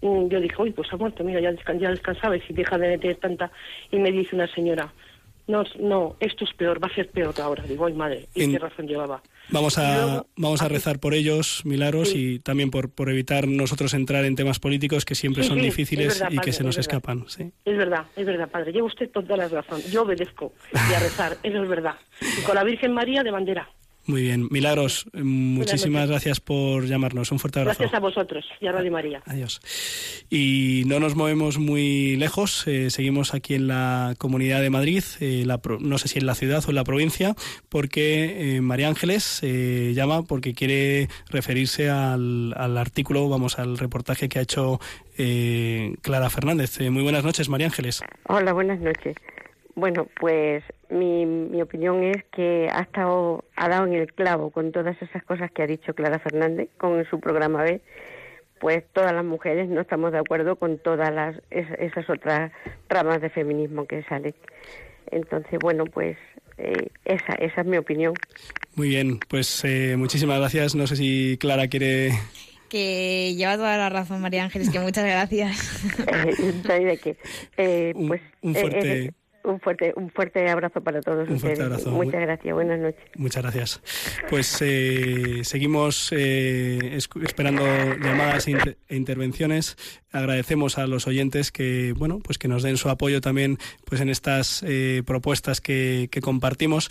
mm, 0.00 0.28
yo 0.28 0.40
dije, 0.40 0.54
uy, 0.58 0.70
pues 0.70 0.90
ha 0.92 0.96
muerto, 0.96 1.22
mira, 1.24 1.40
ya, 1.40 1.52
descan- 1.52 1.78
ya 1.78 1.90
descansaba 1.90 2.36
y 2.36 2.40
si 2.40 2.54
deja 2.54 2.78
de 2.78 2.88
meter 2.88 3.16
tanta. 3.16 3.50
Y 3.92 3.98
me 3.98 4.10
dice 4.10 4.34
una 4.34 4.46
señora, 4.46 4.90
no, 5.48 5.64
no, 5.80 6.16
esto 6.20 6.44
es 6.44 6.52
peor, 6.54 6.82
va 6.82 6.86
a 6.88 6.94
ser 6.94 7.10
peor 7.10 7.34
ahora. 7.40 7.64
Digo, 7.64 7.86
ay, 7.86 7.94
madre, 7.94 8.26
¿y 8.34 8.44
En- 8.44 8.52
qué 8.52 8.58
razón 8.58 8.86
llevaba? 8.86 9.22
Vamos 9.50 9.78
a, 9.78 9.96
luego- 10.06 10.26
vamos 10.36 10.62
a 10.62 10.68
rezar 10.68 11.00
por 11.00 11.14
ellos, 11.14 11.62
Milagros, 11.64 12.10
Sí. 12.10 12.34
y 12.34 12.38
también 12.38 12.70
por, 12.70 12.90
por 12.90 13.08
evitar 13.10 13.48
nosotros 13.48 13.94
entrar 13.94 14.24
en 14.26 14.36
temas 14.36 14.58
políticos 14.60 15.04
que 15.06 15.14
siempre 15.14 15.42
Sí, 15.42 15.48
son 15.48 15.58
sí, 15.58 15.64
difíciles 15.64 16.20
verdad, 16.20 16.28
y 16.32 16.38
que 16.38 16.52
se 16.52 16.62
nos 16.62 16.76
verdad. 16.76 16.92
escapan. 16.92 17.24
Sí. 17.28 17.50
Es 17.64 17.76
verdad, 17.76 18.04
es 18.14 18.26
verdad, 18.26 18.48
padre. 18.50 18.72
Lleva 18.72 18.86
usted 18.86 19.10
toda 19.10 19.36
la 19.36 19.48
razón. 19.48 19.80
Yo 19.90 20.02
obedezco 20.02 20.52
y 20.74 20.94
a 20.94 20.98
rezar, 21.00 21.38
eso 21.42 21.62
es 21.62 21.68
verdad. 21.68 21.94
Y 22.20 22.42
con 22.42 22.54
la 22.54 22.62
Virgen 22.64 22.92
María 22.92 23.22
de 23.22 23.30
bandera. 23.30 23.68
Muy 24.08 24.22
bien. 24.22 24.48
Milagros, 24.50 25.04
eh, 25.12 25.22
muchísimas 25.22 26.08
gracias 26.08 26.40
por 26.40 26.86
llamarnos. 26.86 27.30
Un 27.30 27.38
fuerte 27.38 27.60
abrazo. 27.60 27.80
Gracias 27.80 27.94
a 27.94 28.00
vosotros 28.00 28.42
y 28.58 28.66
a 28.66 28.72
Radio 28.72 28.90
María. 28.90 29.22
Adiós. 29.26 29.60
Y 30.30 30.84
no 30.86 30.98
nos 30.98 31.14
movemos 31.14 31.58
muy 31.58 32.16
lejos, 32.16 32.66
eh, 32.66 32.88
seguimos 32.88 33.34
aquí 33.34 33.54
en 33.54 33.68
la 33.68 34.14
Comunidad 34.16 34.62
de 34.62 34.70
Madrid, 34.70 35.04
eh, 35.20 35.42
la 35.44 35.58
pro- 35.58 35.78
no 35.78 35.98
sé 35.98 36.08
si 36.08 36.18
en 36.18 36.24
la 36.24 36.34
ciudad 36.34 36.64
o 36.66 36.70
en 36.70 36.76
la 36.76 36.84
provincia, 36.84 37.34
porque 37.68 38.56
eh, 38.56 38.60
María 38.62 38.88
Ángeles 38.88 39.40
eh, 39.42 39.92
llama 39.94 40.22
porque 40.22 40.54
quiere 40.54 41.08
referirse 41.28 41.90
al, 41.90 42.54
al 42.56 42.78
artículo, 42.78 43.28
vamos, 43.28 43.58
al 43.58 43.76
reportaje 43.76 44.30
que 44.30 44.38
ha 44.38 44.42
hecho 44.42 44.80
eh, 45.18 45.94
Clara 46.00 46.30
Fernández. 46.30 46.80
Eh, 46.80 46.88
muy 46.88 47.02
buenas 47.02 47.24
noches, 47.24 47.50
María 47.50 47.66
Ángeles. 47.66 48.02
Hola, 48.26 48.54
buenas 48.54 48.80
noches. 48.80 49.16
Bueno, 49.74 50.08
pues 50.18 50.64
mi, 50.90 51.26
mi 51.26 51.60
opinión 51.62 52.02
es 52.02 52.24
que 52.32 52.68
ha 52.72 52.80
estado, 52.80 53.44
ha 53.56 53.68
dado 53.68 53.86
en 53.86 53.94
el 53.94 54.12
clavo 54.12 54.50
con 54.50 54.72
todas 54.72 55.00
esas 55.02 55.22
cosas 55.24 55.50
que 55.50 55.62
ha 55.62 55.66
dicho 55.66 55.94
Clara 55.94 56.18
Fernández 56.18 56.68
con 56.78 57.04
su 57.06 57.20
programa 57.20 57.62
B. 57.62 57.80
Pues 58.60 58.82
todas 58.92 59.12
las 59.12 59.24
mujeres 59.24 59.68
no 59.68 59.80
estamos 59.80 60.10
de 60.12 60.18
acuerdo 60.18 60.56
con 60.56 60.78
todas 60.78 61.14
las 61.14 61.36
es- 61.50 61.70
esas 61.78 62.08
otras 62.10 62.50
ramas 62.88 63.20
de 63.20 63.30
feminismo 63.30 63.86
que 63.86 64.02
salen. 64.04 64.34
Entonces, 65.10 65.58
bueno, 65.60 65.84
pues 65.84 66.16
eh, 66.58 66.88
esa 67.04 67.34
esa 67.34 67.60
es 67.60 67.66
mi 67.66 67.76
opinión. 67.76 68.14
Muy 68.74 68.88
bien, 68.88 69.20
pues 69.28 69.62
eh, 69.64 69.94
muchísimas 69.96 70.38
gracias. 70.38 70.74
No 70.74 70.86
sé 70.86 70.96
si 70.96 71.36
Clara 71.40 71.68
quiere... 71.68 72.10
Que 72.68 73.34
lleva 73.34 73.56
toda 73.56 73.78
la 73.78 73.88
razón, 73.88 74.20
María 74.20 74.44
Ángeles, 74.44 74.68
que 74.68 74.78
muchas 74.80 75.04
gracias. 75.04 75.56
Eh, 76.68 76.84
de 76.84 76.98
qué. 76.98 77.16
Eh, 77.56 77.92
Un- 77.94 78.08
pues 78.08 78.20
un 78.42 78.56
eh, 78.56 78.60
fuerte- 78.60 79.04
eh, 79.04 79.10
un 79.48 79.60
fuerte 79.60 79.92
un 79.96 80.10
fuerte 80.10 80.48
abrazo 80.48 80.80
para 80.82 81.00
todos 81.00 81.28
Un 81.28 81.38
fuerte 81.40 81.60
ustedes. 81.60 81.60
abrazo. 81.60 81.90
Muchas 81.90 82.14
Muy- 82.14 82.22
gracias. 82.26 82.54
Buenas 82.54 82.78
noches. 82.80 83.00
Muchas 83.16 83.42
gracias. 83.42 83.80
Pues 84.30 84.58
eh, 84.60 85.40
seguimos 85.44 86.10
eh, 86.12 86.96
esperando 87.22 87.62
llamadas 88.00 88.46
e, 88.46 88.52
inter- 88.52 88.78
e 88.88 88.96
intervenciones. 88.96 89.76
Agradecemos 90.12 90.78
a 90.78 90.86
los 90.86 91.06
oyentes 91.06 91.50
que 91.52 91.92
bueno 91.96 92.18
pues 92.20 92.38
que 92.38 92.48
nos 92.48 92.62
den 92.62 92.76
su 92.76 92.88
apoyo 92.88 93.20
también 93.20 93.58
pues 93.84 94.00
en 94.00 94.08
estas 94.08 94.62
eh, 94.66 95.02
propuestas 95.06 95.60
que, 95.60 96.08
que 96.10 96.20
compartimos. 96.20 96.88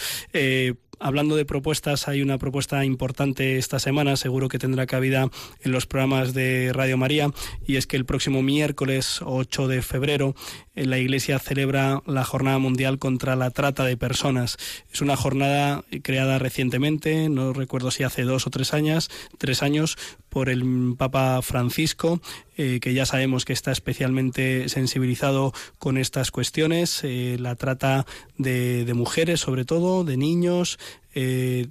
Hablando 0.99 1.35
de 1.35 1.45
propuestas, 1.45 2.07
hay 2.07 2.21
una 2.21 2.37
propuesta 2.37 2.83
importante 2.83 3.57
esta 3.57 3.79
semana, 3.79 4.17
seguro 4.17 4.47
que 4.49 4.59
tendrá 4.59 4.87
cabida 4.87 5.29
en 5.61 5.71
los 5.71 5.85
programas 5.85 6.33
de 6.33 6.71
Radio 6.73 6.97
María, 6.97 7.31
y 7.65 7.75
es 7.75 7.85
que 7.85 7.97
el 7.97 8.05
próximo 8.05 8.41
miércoles 8.41 9.19
8 9.23 9.67
de 9.67 9.81
febrero 9.81 10.35
eh, 10.75 10.85
la 10.85 10.97
Iglesia 10.97 11.39
celebra 11.39 12.01
la 12.05 12.23
Jornada 12.23 12.59
Mundial 12.59 12.99
contra 12.99 13.35
la 13.35 13.51
Trata 13.51 13.83
de 13.85 13.97
Personas. 13.97 14.57
Es 14.91 15.01
una 15.01 15.15
jornada 15.15 15.83
creada 16.03 16.39
recientemente, 16.39 17.29
no 17.29 17.53
recuerdo 17.53 17.91
si 17.91 18.03
hace 18.03 18.23
dos 18.23 18.47
o 18.47 18.49
tres 18.49 18.73
años, 18.73 19.09
tres 19.37 19.61
años, 19.61 19.97
por 20.29 20.49
el 20.49 20.95
Papa 20.97 21.41
Francisco, 21.41 22.21
eh, 22.57 22.79
que 22.81 22.93
ya 22.93 23.05
sabemos 23.05 23.45
que 23.45 23.53
está 23.53 23.71
especialmente 23.71 24.69
sensibilizado 24.69 25.53
con 25.77 25.97
estas 25.97 26.31
cuestiones, 26.31 27.01
eh, 27.03 27.37
la 27.39 27.55
trata 27.55 28.05
de, 28.37 28.91
mujeres, 28.93 29.39
sobre 29.39 29.65
todo, 29.65 30.03
de 30.03 30.17
niños. 30.17 30.79
eh, 31.15 31.67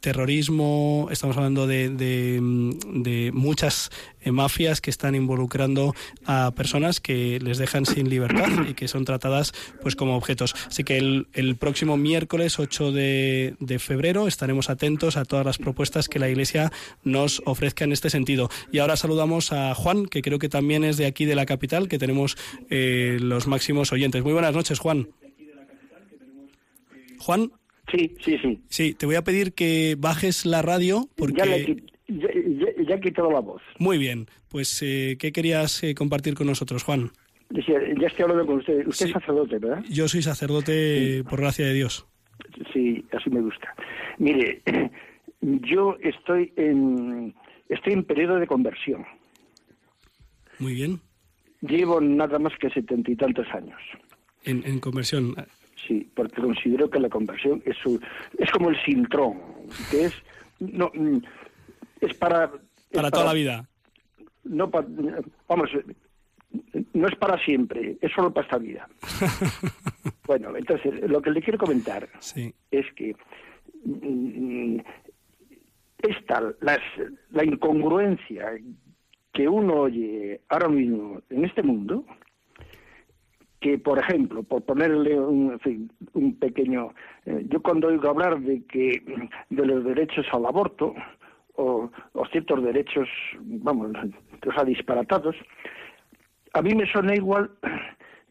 terrorismo, 0.00 1.08
estamos 1.10 1.36
hablando 1.36 1.66
de, 1.66 1.90
de, 1.90 2.38
mm, 2.40 3.36
muchas 3.36 3.90
eh, 4.20 4.32
mafias 4.32 4.80
que 4.80 4.90
están 4.90 5.14
involucrando 5.14 5.94
a 6.24 6.52
personas 6.56 7.00
que 7.00 7.38
les 7.40 7.58
dejan 7.58 7.86
sin 7.86 8.08
libertad 8.08 8.48
y 8.68 8.74
que 8.74 8.88
son 8.88 9.04
tratadas 9.04 9.52
pues 9.82 9.96
como 9.96 10.16
objetos. 10.16 10.54
Así 10.66 10.84
que 10.84 10.96
el, 10.96 11.28
el 11.34 11.56
próximo 11.56 11.96
miércoles 11.96 12.58
8 12.58 12.92
de, 12.92 13.54
de 13.60 13.78
febrero 13.78 14.26
estaremos 14.26 14.70
atentos 14.70 15.16
a 15.16 15.24
todas 15.24 15.44
las 15.44 15.58
propuestas 15.58 16.08
que 16.08 16.18
la 16.18 16.28
Iglesia 16.28 16.72
nos 17.04 17.42
ofrezca 17.44 17.84
en 17.84 17.92
este 17.92 18.10
sentido. 18.10 18.50
Y 18.72 18.78
ahora 18.78 18.96
saludamos 18.96 19.52
a 19.52 19.74
Juan, 19.74 20.06
que 20.06 20.22
creo 20.22 20.38
que 20.38 20.48
también 20.48 20.84
es 20.84 20.96
de 20.96 21.06
aquí 21.06 21.26
de 21.26 21.34
la 21.34 21.46
capital, 21.46 21.88
que 21.88 21.98
tenemos 21.98 22.36
eh, 22.70 23.18
los 23.20 23.46
máximos 23.46 23.92
oyentes. 23.92 24.22
Muy 24.22 24.32
buenas 24.32 24.54
noches, 24.54 24.78
Juan. 24.78 25.08
Juan. 27.18 27.52
Sí, 27.90 28.14
sí, 28.24 28.38
sí. 28.42 28.60
Sí, 28.68 28.94
te 28.94 29.06
voy 29.06 29.14
a 29.16 29.22
pedir 29.24 29.52
que 29.52 29.96
bajes 29.98 30.46
la 30.46 30.62
radio 30.62 31.08
porque... 31.16 31.38
Ya, 31.38 31.44
le 31.46 31.56
he 31.56 31.66
quit- 31.66 31.92
ya, 32.08 32.28
ya- 32.34 32.82
ya 32.88 32.94
he 32.96 33.00
quitado 33.00 33.30
la 33.32 33.40
voz. 33.40 33.62
Muy 33.78 33.98
bien, 33.98 34.26
pues 34.48 34.80
eh, 34.82 35.16
¿qué 35.18 35.32
querías 35.32 35.82
eh, 35.82 35.94
compartir 35.94 36.34
con 36.34 36.46
nosotros, 36.46 36.82
Juan? 36.84 37.10
Decía, 37.50 37.78
ya 38.00 38.06
estoy 38.06 38.22
hablando 38.22 38.46
con 38.46 38.58
usted. 38.58 38.86
Usted 38.86 39.06
Sí. 39.06 39.12
es 39.12 39.12
sacerdote, 39.12 39.58
¿verdad? 39.58 39.84
Yo 39.90 40.06
soy 40.08 40.22
sacerdote 40.22 41.24
por 41.28 41.40
gracia 41.40 41.66
de 41.66 41.74
Dios. 41.74 42.06
Sí, 42.72 43.04
así 43.12 43.28
me 43.30 43.40
gusta. 43.40 43.74
Mire, 44.18 44.62
yo 45.40 45.96
estoy 46.02 46.52
en 46.56 47.34
estoy 47.68 47.92
en 47.94 48.04
periodo 48.04 48.36
de 48.38 48.46
conversión. 48.46 49.04
Muy 50.58 50.74
bien. 50.74 51.00
llevo 51.62 52.00
nada 52.00 52.38
más 52.38 52.52
que 52.58 52.70
setenta 52.70 53.10
y 53.10 53.16
tantos 53.16 53.46
años. 53.52 53.78
En, 54.44 54.62
en 54.64 54.78
conversión. 54.80 55.34
Sí, 55.86 56.10
porque 56.14 56.40
considero 56.40 56.88
que 56.90 57.00
la 57.00 57.08
conversión 57.08 57.62
es, 57.64 57.76
su- 57.78 58.00
es 58.38 58.50
como 58.50 58.70
el 58.70 58.76
sintrón, 58.84 59.40
que 59.90 60.06
es, 60.06 60.14
no, 60.60 60.90
mm, 60.94 61.18
es 62.00 62.14
para... 62.14 62.44
es 62.44 62.96
Para 62.96 63.10
toda 63.10 63.26
la 63.26 63.32
vida. 63.32 63.68
No 64.44 64.70
pa- 64.70 64.84
vamos, 65.48 65.70
no 66.94 67.06
es 67.08 67.14
para 67.16 67.38
siempre, 67.44 67.96
es 68.00 68.12
solo 68.12 68.32
para 68.32 68.44
esta 68.46 68.58
vida. 68.58 68.88
bueno, 70.26 70.56
entonces, 70.56 71.00
lo 71.08 71.20
que 71.22 71.30
le 71.30 71.40
quiero 71.42 71.58
comentar 71.58 72.08
Sí. 72.20 72.52
es 72.70 72.86
que 72.94 73.14
mm, 73.84 74.78
esta, 75.98 76.52
las, 76.60 76.80
la 77.30 77.44
incongruencia 77.44 78.52
que 79.32 79.48
uno 79.48 79.74
oye 79.82 80.40
ahora 80.48 80.68
mismo 80.68 81.20
en 81.30 81.44
este 81.44 81.62
mundo, 81.62 82.04
que 83.60 83.78
por 83.78 83.98
ejemplo, 83.98 84.42
por 84.42 84.62
ponerle 84.62 85.20
un, 85.20 85.58
pequeño, 86.40 86.94
eh, 87.26 87.44
yo 87.48 87.60
cuando 87.62 87.88
oigo 87.88 88.08
hablar 88.08 88.40
de 88.40 88.64
que 88.64 89.02
de 89.50 89.66
los 89.66 89.84
derechos 89.84 90.26
al 90.32 90.46
aborto 90.46 90.94
o, 91.56 91.90
ciertos 92.32 92.62
derechos, 92.62 93.08
vamos, 93.40 93.92
o 94.46 94.52
sea, 94.52 94.64
disparatados, 94.64 95.36
a 96.54 96.62
mí 96.62 96.74
me 96.74 96.90
suena 96.90 97.14
igual 97.14 97.50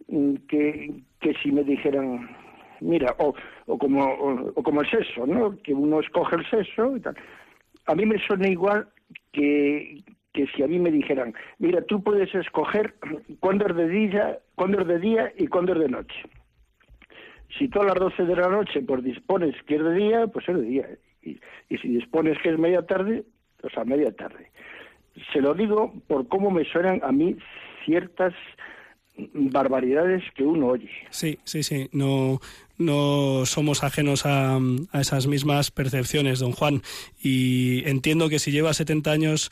mm, 0.08 0.34
que, 0.48 0.94
que 1.20 1.34
si 1.36 1.52
me 1.52 1.64
dijeran, 1.64 2.36
mira, 2.80 3.16
o, 3.20 3.36
o 3.68 3.78
como 3.78 4.04
o, 4.04 4.52
o 4.56 4.64
como 4.64 4.82
el 4.82 4.90
sexo, 4.90 5.28
¿no? 5.28 5.56
Que 5.62 5.74
uno 5.76 6.00
escoge 6.00 6.38
el 6.38 6.50
sexo 6.50 6.98
y 6.98 7.02
tal. 7.02 7.16
A 7.86 7.94
mí 7.94 8.06
me 8.06 8.18
suena 8.26 8.48
igual 8.48 8.88
que, 9.32 10.04
que 10.34 10.48
si 10.48 10.64
a 10.64 10.68
mí 10.68 10.80
me 10.80 10.92
dijeran, 10.92 11.34
mira, 11.58 11.82
tú 11.82 12.04
puedes 12.04 12.34
escoger 12.34 12.96
cuándo 13.40 13.68
es 13.68 13.76
de 13.76 13.88
día, 13.88 14.40
cuándo 14.56 14.82
es 14.82 14.88
de 14.88 15.00
día 15.00 15.34
y 15.38 15.48
cuándo 15.48 15.74
es 15.74 15.80
de 15.80 15.90
noche. 15.90 16.24
Si 17.58 17.68
tú 17.68 17.82
a 17.82 17.86
las 17.86 17.96
12 17.96 18.26
de 18.26 18.36
la 18.36 18.48
noche 18.48 18.82
pues 18.82 19.04
dispones 19.04 19.56
que 19.66 19.76
es 19.76 19.84
de 19.84 19.94
día, 19.94 20.28
pues 20.28 20.48
es 20.48 20.56
de 20.56 20.62
día. 20.62 20.90
Y, 21.22 21.40
si 21.78 21.88
dispones 21.88 22.38
que 22.42 22.50
es 22.50 22.60
media 22.60 22.84
tarde, 22.84 23.24
pues 23.60 23.78
a 23.78 23.84
media 23.84 24.12
tarde. 24.16 24.52
Se 25.34 25.42
lo 25.42 25.54
digo 25.54 25.94
por 26.08 26.28
cómo 26.28 26.52
me 26.52 26.64
suenan 26.66 27.02
a 27.04 27.12
mí 27.12 27.38
ciertas 27.86 28.34
barbaridades 29.34 30.24
que 30.36 30.44
uno 30.44 30.68
oye. 30.68 30.90
Sí, 31.10 31.40
sí, 31.44 31.64
sí. 31.64 31.90
No, 31.92 32.40
no 32.78 33.46
somos 33.46 33.84
ajenos 33.84 34.26
a, 34.26 34.58
a 34.92 35.02
esas 35.02 35.28
mismas 35.28 35.72
percepciones, 35.72 36.40
don 36.40 36.54
Juan. 36.54 36.82
Y 37.22 37.88
entiendo 37.90 38.30
que 38.30 38.40
si 38.40 38.52
lleva 38.52 38.74
70 38.74 39.12
años 39.12 39.50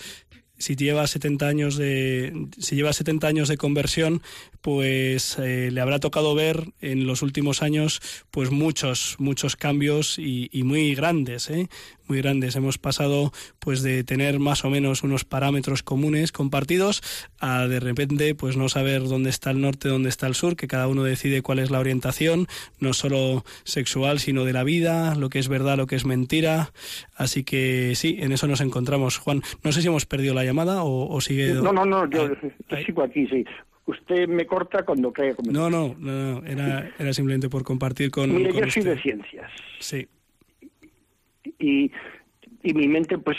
si 0.58 0.76
lleva 0.76 1.08
70 1.08 1.47
años 1.47 1.78
de 1.78 2.47
si 2.58 2.76
lleva 2.76 2.93
70 2.93 3.28
años 3.28 3.47
de 3.49 3.58
conversión, 3.58 4.22
pues 4.62 5.38
eh, 5.39 5.70
le 5.72 5.82
habrá 5.82 5.99
tocado 5.99 6.36
ver 6.36 6.74
en 6.82 7.08
los 7.08 7.22
últimos 7.22 7.62
años 7.62 8.01
pues 8.32 8.51
muchos 8.51 9.16
muchos 9.20 9.55
cambios 9.55 10.20
y, 10.20 10.49
y 10.51 10.64
muy 10.64 10.95
grandes, 10.95 11.49
¿eh? 11.49 11.70
Muy 12.08 12.22
grandes. 12.22 12.55
Hemos 12.55 12.78
pasado 12.78 13.32
pues 13.60 13.84
de 13.84 14.03
tener 14.03 14.39
más 14.39 14.66
o 14.66 14.70
menos 14.70 15.03
unos 15.03 15.26
parámetros 15.26 15.84
comunes 15.84 16.32
compartidos 16.32 17.01
a 17.39 17.68
de 17.68 17.80
repente 17.80 18.36
pues 18.36 18.58
no 18.58 18.70
saber 18.70 19.03
dónde 19.03 19.30
está 19.30 19.51
el 19.51 19.62
norte, 19.62 19.89
dónde 19.89 20.10
está 20.10 20.28
el 20.28 20.36
sur, 20.36 20.55
que 20.55 20.68
cada 20.68 20.88
uno 20.88 21.03
decide 21.03 21.41
cuál 21.41 21.60
es 21.60 21.72
la 21.72 21.80
orientación, 21.80 22.47
no 22.80 22.93
solo 22.93 23.43
sexual, 23.64 24.20
sino 24.20 24.45
de 24.45 24.53
la 24.53 24.64
vida, 24.64 25.16
lo 25.16 25.30
que 25.30 25.39
es 25.39 25.47
verdad, 25.47 25.78
lo 25.78 25.88
que 25.88 25.95
es 25.95 26.05
mentira. 26.05 26.72
Así 27.16 27.43
que 27.43 27.93
sí, 27.95 28.18
en 28.20 28.32
eso 28.32 28.47
nos 28.47 28.62
encontramos. 28.62 29.18
Juan, 29.18 29.41
no 29.64 29.72
sé 29.72 29.82
si 29.82 29.88
hemos 29.88 30.05
perdido 30.05 30.34
la 30.34 30.43
llamada 30.43 30.84
o, 30.84 31.14
o 31.14 31.22
sigue. 31.22 31.53
No, 31.53 31.74
no, 31.74 31.86
no, 31.86 32.10
yo, 32.10 32.30
yo 32.70 32.78
sigo 32.86 33.03
aquí, 33.03 33.28
sí. 33.28 33.45
Usted 33.86 34.28
me 34.28 34.45
corta 34.45 34.84
cuando 34.84 35.14
crea. 35.14 35.34
No, 35.49 35.70
no, 35.70 35.95
no, 35.97 36.41
no, 36.41 36.45
era, 36.45 36.91
era 36.99 37.14
simplemente 37.14 37.47
por 37.47 37.64
compartir 37.64 38.12
con. 38.12 38.36
Mire, 38.36 38.51
con 38.51 38.66
yo 38.66 38.72
soy 38.72 38.84
de 38.84 39.01
ciencias. 39.01 39.49
Sí. 39.80 40.08
Y, 41.60 41.91
y 42.64 42.74
mi 42.74 42.88
mente 42.88 43.18
pues 43.18 43.38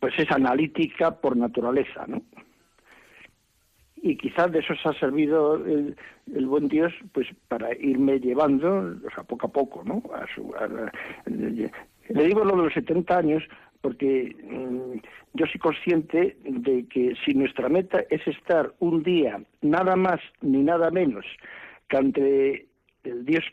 pues 0.00 0.14
es 0.18 0.30
analítica 0.30 1.20
por 1.20 1.36
naturaleza 1.36 2.06
no 2.06 2.22
y 3.96 4.16
quizás 4.16 4.50
de 4.50 4.58
eso 4.58 4.74
se 4.74 4.88
ha 4.88 4.92
servido 4.98 5.54
el, 5.64 5.96
el 6.34 6.46
buen 6.46 6.68
Dios 6.68 6.92
pues 7.12 7.28
para 7.48 7.74
irme 7.76 8.18
llevando 8.18 8.96
o 9.06 9.10
sea 9.14 9.24
poco 9.24 9.46
a 9.46 9.52
poco 9.52 9.82
no 9.84 10.02
a 10.14 10.26
su 10.34 10.52
le 12.08 12.24
digo 12.24 12.44
lo 12.44 12.56
de 12.56 12.62
los 12.64 12.74
70 12.74 13.16
años 13.16 13.42
porque 13.80 14.34
mm, 14.42 14.98
yo 15.34 15.46
soy 15.46 15.60
consciente 15.60 16.36
de 16.44 16.86
que 16.86 17.14
si 17.24 17.34
nuestra 17.34 17.68
meta 17.68 18.04
es 18.10 18.26
estar 18.26 18.72
un 18.78 19.02
día 19.02 19.42
nada 19.60 19.96
más 19.96 20.20
ni 20.40 20.62
nada 20.62 20.90
menos 20.90 21.26
que 21.88 21.96
ante 21.96 22.66
el 23.04 23.24
Dios 23.24 23.44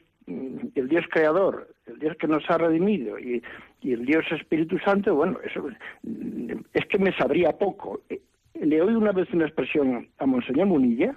el 0.76 0.88
Dios 0.88 1.06
creador, 1.10 1.74
el 1.88 2.00
Dios 2.00 2.16
que 2.18 2.28
nos 2.28 2.44
ha 2.50 2.58
redimido 2.58 3.20
y, 3.20 3.42
y 3.82 3.94
el 3.94 4.06
Dios 4.06 4.26
Espíritu 4.32 4.78
Santo, 4.80 5.16
bueno, 5.16 5.40
eso 5.44 5.68
mm, 6.04 6.52
es 6.74 6.86
que 6.86 7.00
me 7.00 7.16
sabría 7.18 7.52
poco. 7.54 8.02
Eh, 8.10 8.22
Le 8.62 8.82
oí 8.82 8.94
una 8.94 9.12
vez 9.12 9.28
una 9.34 9.46
expresión 9.46 10.08
a 10.18 10.26
Monseñor 10.26 10.68
Munilla 10.68 11.16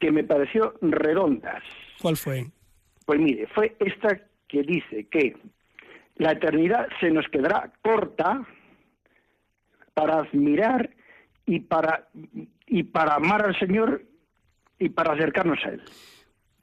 que 0.00 0.10
me 0.10 0.24
pareció 0.24 0.74
redondas. 0.80 1.62
¿Cuál 2.00 2.16
fue? 2.16 2.46
Pues 3.04 3.20
mire, 3.20 3.46
fue 3.48 3.76
esta 3.80 4.20
que 4.46 4.62
dice 4.62 5.06
que 5.10 5.36
la 6.16 6.32
eternidad 6.32 6.88
se 7.00 7.10
nos 7.10 7.26
quedará 7.28 7.72
corta 7.82 8.46
para 9.94 10.18
admirar 10.18 10.90
y 11.46 11.60
para 11.60 12.08
y 12.66 12.82
para 12.82 13.14
amar 13.14 13.44
al 13.44 13.58
Señor 13.58 14.02
y 14.78 14.88
para 14.90 15.14
acercarnos 15.14 15.58
a 15.64 15.70
él. 15.70 15.82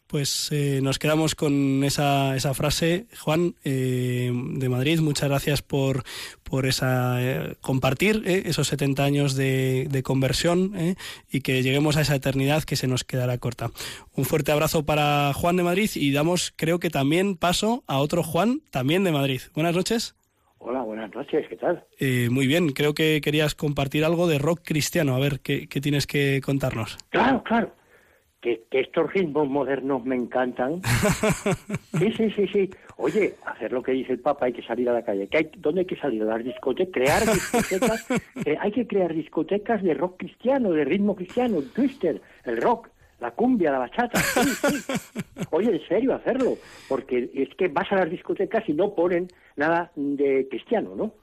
Pues 0.08 0.50
eh, 0.52 0.82
nos 0.84 1.00
quedamos 1.00 1.34
con 1.34 1.84
esa, 1.84 2.36
esa 2.36 2.54
frase, 2.54 3.08
Juan, 3.20 3.56
eh, 3.64 4.32
de 4.34 4.70
Madrid. 4.70 5.00
Muchas 5.00 5.30
gracias 5.30 5.62
por, 5.64 6.04
por 6.44 6.68
esa 6.68 7.22
eh, 7.22 7.56
compartir 7.60 8.22
eh, 8.26 8.44
esos 8.46 8.68
70 8.68 9.04
años 9.04 9.36
de, 9.36 9.88
de 9.90 10.04
conversión 10.04 10.74
eh, 10.76 10.96
y 11.32 11.42
que 11.42 11.64
lleguemos 11.64 11.98
a 11.98 12.02
esa 12.02 12.16
eternidad 12.16 12.64
que 12.64 12.76
se 12.76 12.88
nos 12.88 13.04
quedará 13.04 13.38
corta. 13.40 13.72
Un 14.16 14.26
fuerte 14.26 14.52
abrazo 14.52 14.86
para 14.86 15.34
Juan 15.34 15.58
de 15.58 15.64
Madrid 15.64 15.90
y 15.96 16.12
damos, 16.12 16.54
creo 16.56 16.80
que 16.80 16.90
también 16.92 17.36
paso 17.36 17.84
a 17.88 17.98
otro 17.98 18.22
Juan, 18.22 18.62
también 18.70 19.04
de 19.04 19.12
Madrid. 19.12 19.42
Buenas 19.54 19.76
noches. 19.76 20.16
Hola, 20.60 20.82
buenas 20.82 21.14
noches, 21.14 21.46
¿qué 21.48 21.56
tal? 21.58 21.84
Eh, 22.00 22.30
muy 22.32 22.48
bien, 22.48 22.70
creo 22.70 22.94
que 22.94 23.22
querías 23.22 23.54
compartir 23.54 24.04
algo 24.04 24.28
de 24.28 24.40
rock 24.40 24.62
cristiano. 24.64 25.16
A 25.16 25.20
ver, 25.20 25.40
¿qué, 25.42 25.68
qué 25.68 25.82
tienes 25.82 26.08
que 26.08 26.42
contarnos? 26.44 26.98
Claro, 27.10 27.44
claro. 27.44 27.72
Que, 28.46 28.64
que 28.70 28.82
estos 28.82 29.12
ritmos 29.12 29.50
modernos 29.50 30.06
me 30.06 30.16
encantan. 30.16 30.80
Sí, 31.98 32.12
sí, 32.12 32.30
sí, 32.32 32.48
sí. 32.50 32.70
Oye, 32.98 33.36
hacer 33.46 33.72
lo 33.72 33.82
que 33.82 33.94
dice 33.94 34.12
el 34.12 34.20
Papa, 34.20 34.46
hay 34.46 34.54
que 34.54 34.62
salir 34.62 34.88
a 34.90 34.94
la 34.94 35.04
calle. 35.04 35.28
¿Qué 35.28 35.38
hay, 35.38 35.52
¿Dónde 35.58 35.80
hay 35.82 35.88
que 35.88 35.96
salir? 35.96 36.22
A 36.22 36.26
las 36.26 36.44
discotecas, 36.44 36.94
crear 36.94 37.22
discotecas. 37.34 38.06
Eh, 38.46 38.56
hay 38.60 38.72
que 38.72 38.86
crear 38.86 39.14
discotecas 39.14 39.82
de 39.82 39.96
rock 39.96 40.18
cristiano, 40.20 40.72
de 40.72 40.84
ritmo 40.84 41.16
cristiano, 41.16 41.58
el 41.58 41.72
twister, 41.72 42.22
el 42.44 42.62
rock, 42.62 42.90
la 43.20 43.32
cumbia, 43.32 43.72
la 43.72 43.80
bachata. 43.80 44.20
Sí, 44.20 44.42
sí. 44.44 44.94
Oye, 45.50 45.72
en 45.72 45.88
serio, 45.88 46.14
hacerlo. 46.14 46.58
Porque 46.88 47.32
es 47.34 47.50
que 47.56 47.70
vas 47.70 47.92
a 47.92 47.96
las 47.96 48.10
discotecas 48.12 48.68
y 48.70 48.74
no 48.74 48.94
ponen 48.94 49.28
nada 49.56 49.92
de 49.96 50.48
cristiano, 50.52 50.94
¿no? 50.96 51.14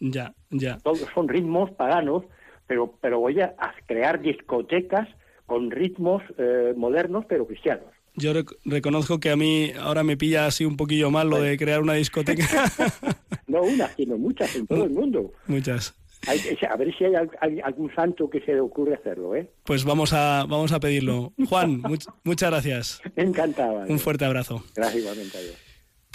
Ya, 0.00 0.34
ya. 0.50 0.78
todos 0.78 1.06
son 1.14 1.28
ritmos 1.28 1.70
paganos, 1.72 2.24
pero, 2.66 2.94
pero 3.00 3.20
voy 3.20 3.40
a, 3.40 3.54
a 3.58 3.74
crear 3.86 4.20
discotecas 4.20 5.08
con 5.46 5.70
ritmos 5.70 6.22
eh, 6.38 6.74
modernos 6.76 7.24
pero 7.28 7.46
cristianos. 7.46 7.86
Yo 8.14 8.32
rec- 8.32 8.56
reconozco 8.64 9.20
que 9.20 9.30
a 9.30 9.36
mí 9.36 9.72
ahora 9.78 10.02
me 10.02 10.16
pilla 10.16 10.46
así 10.46 10.64
un 10.64 10.76
poquillo 10.76 11.10
mal 11.10 11.28
lo 11.28 11.40
de 11.40 11.56
crear 11.58 11.80
una 11.82 11.94
discoteca. 11.94 12.44
No 13.46 13.62
una, 13.62 13.86
sino 13.94 14.18
muchas 14.18 14.54
en 14.56 14.66
todo 14.66 14.82
el 14.84 14.90
mundo. 14.90 15.32
Muchas. 15.46 15.94
Hay 16.26 16.40
a 16.68 16.76
ver 16.76 16.92
si 16.98 17.04
hay, 17.04 17.14
al- 17.14 17.30
hay 17.40 17.60
algún 17.60 17.94
santo 17.94 18.28
que 18.28 18.40
se 18.40 18.52
le 18.54 18.60
ocurre 18.60 18.94
hacerlo, 18.94 19.36
¿eh? 19.36 19.48
Pues 19.64 19.84
vamos 19.84 20.12
a, 20.12 20.44
vamos 20.48 20.72
a 20.72 20.80
pedirlo. 20.80 21.32
Juan, 21.48 21.80
much- 21.82 22.12
muchas 22.24 22.50
gracias. 22.50 23.00
Encantado. 23.16 23.84
Un 23.88 24.00
fuerte 24.00 24.24
abrazo. 24.24 24.64
Gracias 24.74 25.00
igualmente. 25.00 25.38
Adiós. 25.38 25.54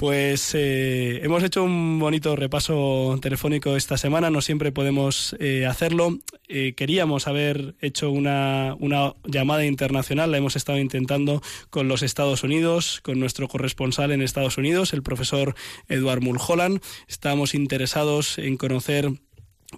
Pues 0.02 0.56
eh, 0.56 1.20
hemos 1.24 1.44
hecho 1.44 1.64
un 1.64 2.00
bonito 2.00 2.36
repaso 2.36 3.20
telefónico 3.22 3.76
esta 3.76 3.98
semana, 3.98 4.32
no 4.32 4.42
siempre 4.42 4.72
podemos 4.72 5.36
eh, 5.40 5.68
hacerlo. 5.68 6.18
Eh, 6.48 6.74
queríamos 6.76 7.28
haber 7.28 7.76
hecho 7.82 8.10
una, 8.10 8.76
una 8.80 9.14
llamada 9.26 9.64
internacional, 9.64 10.32
la 10.32 10.38
hemos 10.38 10.56
estado 10.56 10.80
intentando 10.80 11.44
con 11.70 11.88
los 11.88 12.02
Estados 12.02 12.44
Unidos, 12.44 13.00
con 13.04 13.20
nuestro 13.20 13.48
corresponsal 13.48 14.12
en 14.12 14.24
Estados 14.24 14.58
Unidos, 14.58 14.94
el 14.94 15.04
profesor 15.04 15.54
Edward 15.88 16.22
Mulholland. 16.24 16.82
Estábamos 17.08 17.54
interesados 17.54 18.40
en 18.40 18.58
conocer 18.58 19.12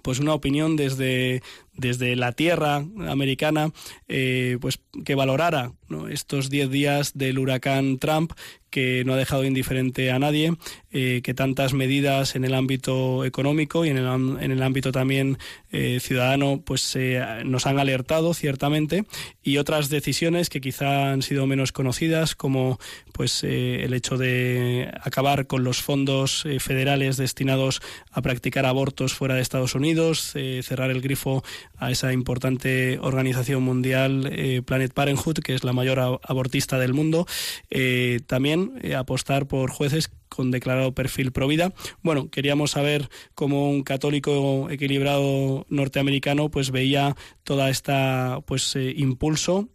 pues 0.02 0.20
una 0.20 0.34
opinión 0.34 0.76
desde, 0.76 1.42
desde 1.76 2.14
la 2.16 2.32
tierra 2.32 2.76
americana, 3.08 3.72
eh, 4.08 4.58
pues 4.60 4.78
que 5.04 5.14
valorara 5.14 5.72
estos 6.10 6.50
10 6.50 6.70
días 6.70 7.12
del 7.14 7.38
huracán 7.38 7.98
Trump 7.98 8.32
que 8.70 9.04
no 9.04 9.12
ha 9.12 9.16
dejado 9.16 9.44
indiferente 9.44 10.10
a 10.10 10.18
nadie, 10.18 10.56
eh, 10.90 11.20
que 11.22 11.32
tantas 11.32 11.74
medidas 11.74 12.34
en 12.34 12.44
el 12.44 12.54
ámbito 12.54 13.24
económico 13.24 13.84
y 13.84 13.90
en 13.90 13.98
el, 13.98 14.06
en 14.42 14.50
el 14.50 14.62
ámbito 14.64 14.90
también 14.90 15.38
eh, 15.70 16.00
ciudadano 16.00 16.60
pues 16.64 16.98
nos 17.44 17.66
han 17.66 17.78
alertado 17.78 18.34
ciertamente 18.34 19.04
y 19.44 19.58
otras 19.58 19.90
decisiones 19.90 20.48
que 20.48 20.60
quizá 20.60 21.12
han 21.12 21.22
sido 21.22 21.46
menos 21.46 21.70
conocidas 21.70 22.34
como 22.34 22.80
pues 23.12 23.44
el 23.44 23.94
hecho 23.94 24.16
de 24.16 24.90
acabar 25.02 25.46
con 25.46 25.62
los 25.62 25.80
fondos 25.80 26.44
federales 26.58 27.16
destinados 27.16 27.80
a 28.10 28.22
practicar 28.22 28.66
abortos 28.66 29.14
fuera 29.14 29.36
de 29.36 29.42
Estados 29.42 29.76
Unidos, 29.76 30.34
cerrar 30.62 30.90
el 30.90 31.00
grifo 31.00 31.44
a 31.76 31.90
esa 31.90 32.12
importante 32.12 32.98
organización 33.00 33.62
mundial 33.62 34.28
eh, 34.32 34.62
Planet 34.64 34.92
Parenthood, 34.92 35.38
que 35.38 35.54
es 35.54 35.64
la 35.64 35.72
mayor 35.72 35.98
abortista 36.22 36.78
del 36.78 36.94
mundo, 36.94 37.26
eh, 37.70 38.20
también 38.26 38.72
eh, 38.82 38.94
apostar 38.94 39.46
por 39.46 39.70
jueces 39.70 40.10
con 40.28 40.50
declarado 40.50 40.92
perfil 40.92 41.30
pro 41.30 41.46
vida. 41.46 41.72
Bueno, 42.02 42.28
queríamos 42.28 42.72
saber 42.72 43.08
cómo 43.34 43.70
un 43.70 43.84
católico 43.84 44.68
equilibrado 44.68 45.64
norteamericano 45.68 46.50
pues 46.50 46.72
veía 46.72 47.14
toda 47.44 47.70
esta 47.70 48.40
pues 48.44 48.74
impulso 48.74 49.68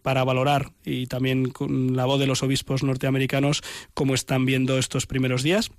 para 0.00 0.24
valorar 0.24 0.72
y 0.84 1.06
también 1.06 1.50
con 1.50 1.96
la 1.96 2.06
voz 2.06 2.18
de 2.18 2.26
los 2.26 2.42
obispos 2.42 2.82
norteamericanos 2.82 3.62
cómo 3.92 4.14
están 4.14 4.46
viendo 4.46 4.78
estos 4.78 5.06
primeros 5.06 5.42
días 5.42 5.70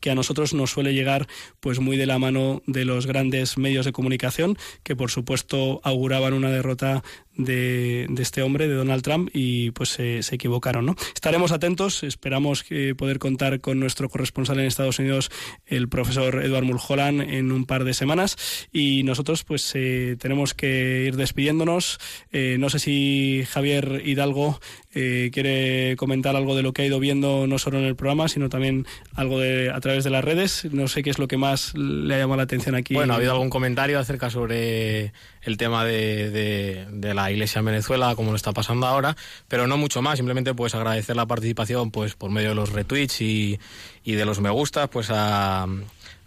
que 0.00 0.10
a 0.10 0.14
nosotros 0.14 0.54
nos 0.54 0.70
suele 0.70 0.94
llegar 0.94 1.26
pues 1.60 1.80
muy 1.80 1.96
de 1.96 2.06
la 2.06 2.18
mano 2.18 2.62
de 2.66 2.84
los 2.84 3.06
grandes 3.06 3.58
medios 3.58 3.84
de 3.84 3.92
comunicación 3.92 4.56
que 4.82 4.96
por 4.96 5.10
supuesto 5.10 5.80
auguraban 5.82 6.34
una 6.34 6.50
derrota 6.50 7.02
de, 7.44 8.06
de 8.08 8.22
este 8.22 8.42
hombre 8.42 8.68
de 8.68 8.74
Donald 8.74 9.02
Trump 9.02 9.30
y 9.32 9.70
pues 9.72 9.88
se 9.90 10.22
se 10.22 10.34
equivocaron 10.34 10.86
¿no? 10.86 10.96
estaremos 11.14 11.52
atentos 11.52 12.02
esperamos 12.02 12.62
que 12.64 12.94
poder 12.94 13.18
contar 13.18 13.60
con 13.60 13.80
nuestro 13.80 14.08
corresponsal 14.08 14.58
en 14.60 14.66
Estados 14.66 14.98
Unidos 14.98 15.30
el 15.66 15.88
profesor 15.88 16.42
Edward 16.44 16.64
Mulholland 16.64 17.22
en 17.22 17.52
un 17.52 17.64
par 17.66 17.84
de 17.84 17.94
semanas. 17.94 18.36
Y 18.72 19.02
nosotros 19.04 19.44
pues 19.44 19.70
eh, 19.74 20.16
tenemos 20.18 20.54
que 20.54 21.04
ir 21.06 21.16
despidiéndonos. 21.16 21.98
Eh, 22.32 22.56
no 22.58 22.70
sé 22.70 22.78
si 22.78 23.44
Javier 23.48 24.02
Hidalgo 24.04 24.60
eh, 24.92 25.30
quiere 25.32 25.96
comentar 25.96 26.34
algo 26.36 26.56
de 26.56 26.62
lo 26.62 26.72
que 26.72 26.82
ha 26.82 26.86
ido 26.86 26.98
viendo 27.00 27.46
no 27.46 27.58
solo 27.58 27.78
en 27.78 27.84
el 27.84 27.96
programa 27.96 28.28
sino 28.28 28.48
también 28.48 28.86
algo 29.14 29.38
de 29.38 29.70
a 29.70 29.80
través 29.80 30.04
de 30.04 30.10
las 30.10 30.24
redes. 30.24 30.66
No 30.72 30.88
sé 30.88 31.02
qué 31.02 31.10
es 31.10 31.18
lo 31.18 31.28
que 31.28 31.36
más 31.36 31.74
le 31.76 32.14
ha 32.14 32.18
llamado 32.18 32.38
la 32.38 32.42
atención 32.44 32.74
aquí. 32.74 32.94
Bueno, 32.94 33.12
ha 33.14 33.16
habido 33.16 33.32
algún 33.32 33.50
comentario 33.50 33.98
acerca 33.98 34.30
sobre 34.30 35.12
el 35.42 35.56
tema 35.56 35.84
de, 35.84 36.30
de- 36.30 36.86
de 36.90 37.14
la 37.14 37.29
iglesia 37.30 37.60
en 37.60 37.66
Venezuela, 37.66 38.14
como 38.16 38.30
lo 38.30 38.36
está 38.36 38.52
pasando 38.52 38.86
ahora, 38.86 39.16
pero 39.48 39.66
no 39.66 39.76
mucho 39.76 40.02
más. 40.02 40.18
Simplemente 40.18 40.54
pues 40.54 40.74
agradecer 40.74 41.16
la 41.16 41.26
participación 41.26 41.90
pues 41.90 42.14
por 42.14 42.30
medio 42.30 42.50
de 42.50 42.54
los 42.54 42.70
retweets 42.70 43.20
y, 43.20 43.58
y 44.04 44.12
de 44.12 44.24
los 44.24 44.40
me 44.40 44.50
gusta 44.50 44.88
pues 44.88 45.08
a, 45.10 45.66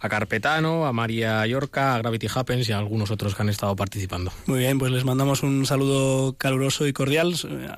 a 0.04 0.08
Carpetano, 0.10 0.84
a 0.84 0.92
María 0.92 1.46
Yorca, 1.46 1.94
a 1.94 1.98
Gravity 1.98 2.26
Happens 2.34 2.68
y 2.68 2.72
a 2.72 2.78
algunos 2.78 3.10
otros 3.10 3.34
que 3.34 3.40
han 3.40 3.48
estado 3.48 3.74
participando. 3.74 4.30
Muy 4.44 4.58
bien, 4.58 4.78
pues 4.78 4.92
les 4.92 5.02
mandamos 5.02 5.42
un 5.42 5.64
saludo 5.64 6.34
caluroso 6.36 6.86
y 6.86 6.92
cordial. 6.92 7.34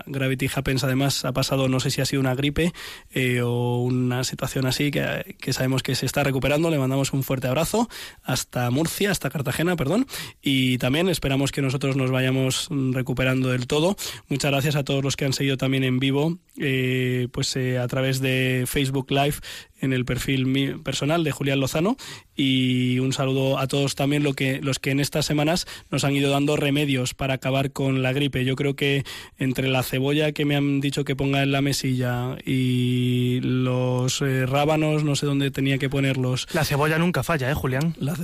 Gravity 0.06 0.50
Happens 0.52 0.82
además 0.82 1.24
ha 1.24 1.30
pasado, 1.30 1.68
no 1.68 1.78
sé 1.78 1.92
si 1.92 2.00
ha 2.00 2.04
sido 2.04 2.18
una 2.18 2.34
gripe 2.34 2.72
eh, 3.12 3.42
o 3.42 3.76
una 3.76 4.24
situación 4.24 4.66
así 4.66 4.90
que, 4.90 5.36
que 5.38 5.52
sabemos 5.52 5.84
que 5.84 5.94
se 5.94 6.04
está 6.04 6.24
recuperando. 6.24 6.68
Le 6.68 6.80
mandamos 6.80 7.12
un 7.12 7.22
fuerte 7.22 7.46
abrazo 7.46 7.88
hasta 8.24 8.72
Murcia, 8.72 9.12
hasta 9.12 9.30
Cartagena, 9.30 9.76
perdón. 9.76 10.08
Y 10.42 10.78
también 10.78 11.08
esperamos 11.08 11.52
que 11.52 11.62
nosotros 11.62 11.94
nos 11.94 12.10
vayamos 12.10 12.66
recuperando 12.90 13.50
del 13.50 13.68
todo. 13.68 13.94
Muchas 14.28 14.50
gracias 14.50 14.74
a 14.74 14.82
todos 14.82 15.04
los 15.04 15.14
que 15.14 15.26
han 15.26 15.32
seguido 15.32 15.58
también 15.58 15.84
en 15.84 16.00
vivo, 16.00 16.38
eh, 16.58 17.28
pues 17.30 17.54
eh, 17.54 17.78
a 17.78 17.86
través 17.86 18.20
de 18.20 18.64
Facebook 18.66 19.12
Live 19.12 19.36
en 19.80 19.92
el 19.92 20.04
perfil 20.04 20.80
personal 20.82 21.22
de 21.22 21.30
Julián 21.30 21.60
Lozano 21.60 21.96
y 22.36 22.98
un 22.98 23.12
saludo 23.12 23.58
a 23.58 23.66
todos 23.66 23.94
también 23.94 24.22
lo 24.22 24.34
que, 24.34 24.60
los 24.60 24.78
que 24.78 24.90
en 24.90 25.00
estas 25.00 25.26
semanas 25.26 25.66
nos 25.90 26.04
han 26.04 26.14
ido 26.14 26.30
dando 26.30 26.56
remedios 26.56 27.14
para 27.14 27.34
acabar 27.34 27.72
con 27.72 28.02
la 28.02 28.12
gripe. 28.12 28.44
Yo 28.44 28.56
creo 28.56 28.76
que 28.76 29.04
entre 29.38 29.68
la 29.68 29.82
cebolla 29.82 30.32
que 30.32 30.44
me 30.44 30.56
han 30.56 30.80
dicho 30.80 31.04
que 31.04 31.16
ponga 31.16 31.42
en 31.42 31.52
la 31.52 31.62
mesilla 31.62 32.36
y 32.44 33.40
los 33.42 34.20
eh, 34.20 34.46
rábanos, 34.46 35.04
no 35.04 35.16
sé 35.16 35.26
dónde 35.26 35.50
tenía 35.50 35.78
que 35.78 35.88
ponerlos. 35.88 36.46
La 36.52 36.64
cebolla 36.64 36.98
nunca 36.98 37.22
falla, 37.22 37.50
¿eh, 37.50 37.54
Julián? 37.54 37.94
La 37.98 38.14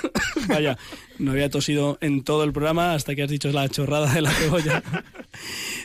Vaya, 0.48 0.76
no 1.20 1.32
había 1.32 1.50
tosido 1.50 1.98
en 2.00 2.22
todo 2.24 2.44
el 2.44 2.52
programa 2.52 2.94
hasta 2.94 3.14
que 3.14 3.22
has 3.22 3.30
dicho 3.30 3.50
la 3.52 3.68
chorrada 3.68 4.12
de 4.12 4.22
la 4.22 4.30
cebolla. 4.30 4.82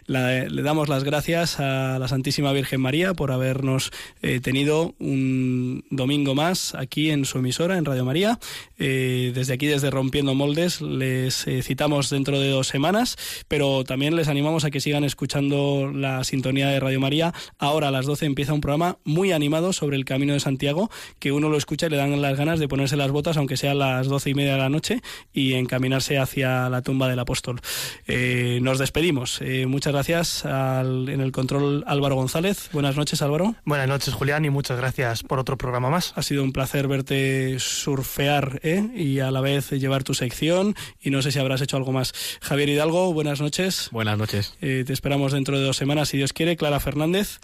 La- 0.08 0.46
le 0.46 0.62
damos 0.62 0.88
las 0.90 1.04
gracias 1.04 1.60
a 1.60 1.98
la 2.00 2.08
Santísima 2.08 2.52
Virgen 2.52 2.82
María 2.82 3.14
por 3.14 3.32
habernos 3.32 3.92
eh, 4.22 4.40
tenido 4.40 4.94
un 5.00 5.84
domingo 5.90 6.36
más 6.36 6.76
aquí 6.76 7.10
en 7.10 7.26
su 7.26 7.40
emisora, 7.40 7.78
en 7.78 7.86
Radio 7.86 8.06
María. 8.06 8.40
Eh, 8.78 9.32
desde 9.34 9.54
aquí, 9.54 9.66
desde 9.68 9.90
Rompiendo 9.90 10.34
Moldes, 10.36 10.82
les 10.82 11.48
eh, 11.48 11.62
citamos 11.64 12.10
dentro 12.10 12.40
de 12.40 12.50
dos 12.50 12.68
semanas, 12.68 13.18
pero 13.48 13.84
también 13.84 14.16
les 14.16 14.28
animamos 14.28 14.64
a 14.66 14.72
que 14.72 14.80
sigan 14.80 15.04
escuchando 15.04 15.92
la 15.94 16.24
sintonía 16.24 16.68
de 16.70 16.80
Radio 16.80 17.00
María. 17.00 17.34
Ahora 17.58 17.88
a 17.88 17.92
las 17.92 18.06
12 18.06 18.26
empieza 18.26 18.54
un 18.54 18.62
programa 18.62 18.98
muy 19.06 19.32
animado 19.32 19.74
sobre 19.74 19.96
el 19.96 20.06
Camino 20.06 20.34
de 20.34 20.40
Santiago, 20.40 20.90
que 21.20 21.32
uno 21.32 21.50
lo 21.50 21.58
escucha 21.58 21.88
y 21.88 21.90
le 21.90 21.98
dan 21.98 22.22
las 22.22 22.38
ganas 22.38 22.60
de 22.60 22.68
ponerse 22.68 22.96
las 22.98 23.12
botas, 23.12 23.38
aunque 23.38 23.58
sea 23.58 23.72
a 23.72 23.76
las 23.76 24.08
doce 24.08 24.30
y 24.32 24.34
media 24.36 24.54
de 24.54 24.60
la 24.60 24.70
noche, 24.70 25.02
y 25.34 25.54
encaminarse 25.54 26.18
hacia 26.18 26.70
la 26.70 26.82
tumba 26.82 27.10
del 27.10 27.20
apóstol. 27.20 27.60
Eh, 28.08 28.60
nos 28.62 28.80
despedimos. 28.80 29.40
Eh, 29.42 29.66
muchas 29.66 29.92
gracias 29.94 30.46
al- 30.46 31.10
en 31.10 31.22
el 31.22 31.32
control 31.32 31.84
Álvaro 31.88 32.16
González. 32.16 32.70
Buenas 32.72 32.96
noches, 32.96 33.22
Álvaro. 33.22 33.56
Buenas 33.66 33.88
noches, 33.88 34.14
Julián, 34.14 34.46
y 34.46 34.50
muchas 34.50 34.78
gracias 34.78 35.24
por 35.24 35.40
otro 35.40 35.58
programa 35.58 35.90
más. 35.90 36.14
Ha 36.16 36.24
sido 36.24 36.44
un 36.44 36.54
placer 36.54 36.88
verte 36.88 37.58
surfear 37.60 38.60
¿eh? 38.64 38.90
y 38.96 39.20
a 39.20 39.32
la 39.32 39.42
vez 39.42 39.72
llevar 39.72 40.04
tu 40.04 40.14
sección 40.14 40.76
y 41.02 41.10
no 41.10 41.22
sé 41.22 41.32
si 41.32 41.40
habrás 41.40 41.62
hecho 41.62 41.78
algo 41.78 41.92
más. 41.92 42.14
Javier 42.42 42.70
Hidalgo, 42.70 43.14
buenas 43.14 43.42
noches. 43.42 43.90
Buenas 43.92 44.18
noches. 44.18 44.56
Eh, 44.62 44.84
te 44.88 44.94
esperamos 44.94 45.34
dentro 45.34 45.58
de 45.60 45.66
dos 45.66 45.78
semanas, 45.78 46.10
si 46.10 46.18
Dios 46.18 46.34
quiere. 46.34 46.56
Clara 46.56 46.80
Fernández, 46.80 47.40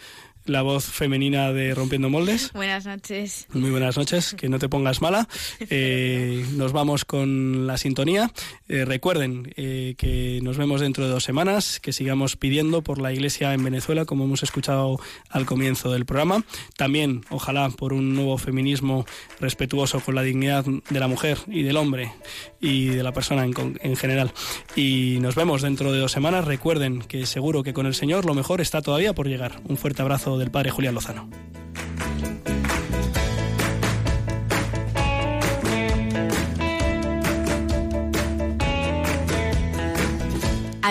la 0.46 0.62
voz 0.62 0.86
femenina 0.86 1.54
de 1.54 1.74
Rompiendo 1.76 2.10
Moldes. 2.10 2.52
Buenas 2.54 2.86
noches. 2.86 3.48
Muy 3.54 3.70
buenas 3.70 3.98
noches, 3.98 4.36
que 4.38 4.50
no 4.50 4.60
te 4.60 4.70
pongas 4.70 5.02
mala. 5.02 5.28
Eh, 5.74 6.46
nos 6.56 6.74
vamos 6.74 7.06
con 7.06 7.66
la 7.66 7.78
sintonía. 7.78 8.32
Eh, 8.68 8.84
recuerden 8.84 9.54
eh, 9.56 9.96
que 9.98 10.40
nos 10.44 10.58
vemos 10.58 10.82
dentro 10.82 11.06
de 11.06 11.12
dos 11.12 11.24
semanas, 11.24 11.80
que 11.80 11.94
sigamos 11.94 12.36
pidiendo 12.36 12.82
por 12.82 13.00
la 13.00 13.14
Iglesia 13.14 13.54
en 13.54 13.64
Venezuela, 13.64 14.06
como 14.06 14.26
hemos 14.26 14.44
escuchado 14.44 15.00
al 15.30 15.46
comienzo 15.46 15.92
del 15.92 16.06
programa. 16.06 16.44
También, 16.76 17.24
ojalá, 17.30 17.70
por 17.70 17.94
un 17.94 18.16
nuevo 18.16 18.38
feminismo 18.38 19.06
respetuoso 19.40 20.02
con 20.02 20.16
la 20.16 20.24
dignidad 20.24 20.66
de 20.66 21.00
la 21.00 21.08
mujer 21.08 21.38
y 21.48 21.64
del 21.64 21.78
hombre 21.78 22.12
y 22.60 22.88
de 22.88 23.04
la 23.04 23.14
persona 23.14 23.46
en, 23.46 23.54
en 23.82 23.96
general. 23.96 24.34
Y 24.76 25.20
nos 25.22 25.36
vemos 25.36 25.62
dentro 25.62 25.92
de 25.94 26.00
dos 26.00 26.12
semanas. 26.12 26.46
Recuerden 26.46 27.02
que 27.02 27.26
seguro 27.26 27.64
que 27.64 27.74
con 27.74 27.86
el 27.86 27.96
Señor 27.96 28.26
lo 28.26 28.34
mejor 28.34 28.60
está 28.60 28.82
todavía 28.82 29.14
por 29.14 29.28
llegar. 29.28 29.62
Un 29.68 29.78
fuerte 29.78 30.02
abrazo 30.02 30.31
del 30.38 30.52
Padre 30.52 30.72
Julián 30.72 30.94
Lozano. 30.94 31.30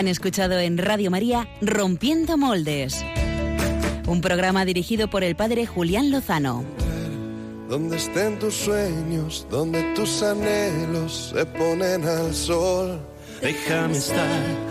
Han 0.01 0.09
escuchado 0.09 0.59
en 0.59 0.79
Radio 0.79 1.11
María 1.11 1.47
Rompiendo 1.61 2.39
Moldes, 2.39 3.05
un 4.07 4.23
programa 4.23 4.65
dirigido 4.65 5.11
por 5.11 5.23
el 5.25 5.37
padre 5.37 5.67
Julián 5.67 6.11
Lozano. 6.11 6.65
Donde 7.69 7.99
estén 7.99 8.39
tus 8.39 8.55
sueños, 8.55 9.47
donde 9.51 9.83
tus 9.95 10.23
anhelos 10.23 11.35
se 11.35 11.45
ponen 11.45 12.05
al 12.09 12.35
sol. 12.35 12.99
Déjame 13.43 13.99
estar 13.99 14.71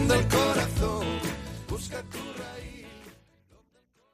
donde 0.00 0.14
el 0.16 0.28
corazón 0.28 1.06
busca 1.68 2.02
tu. 2.10 2.29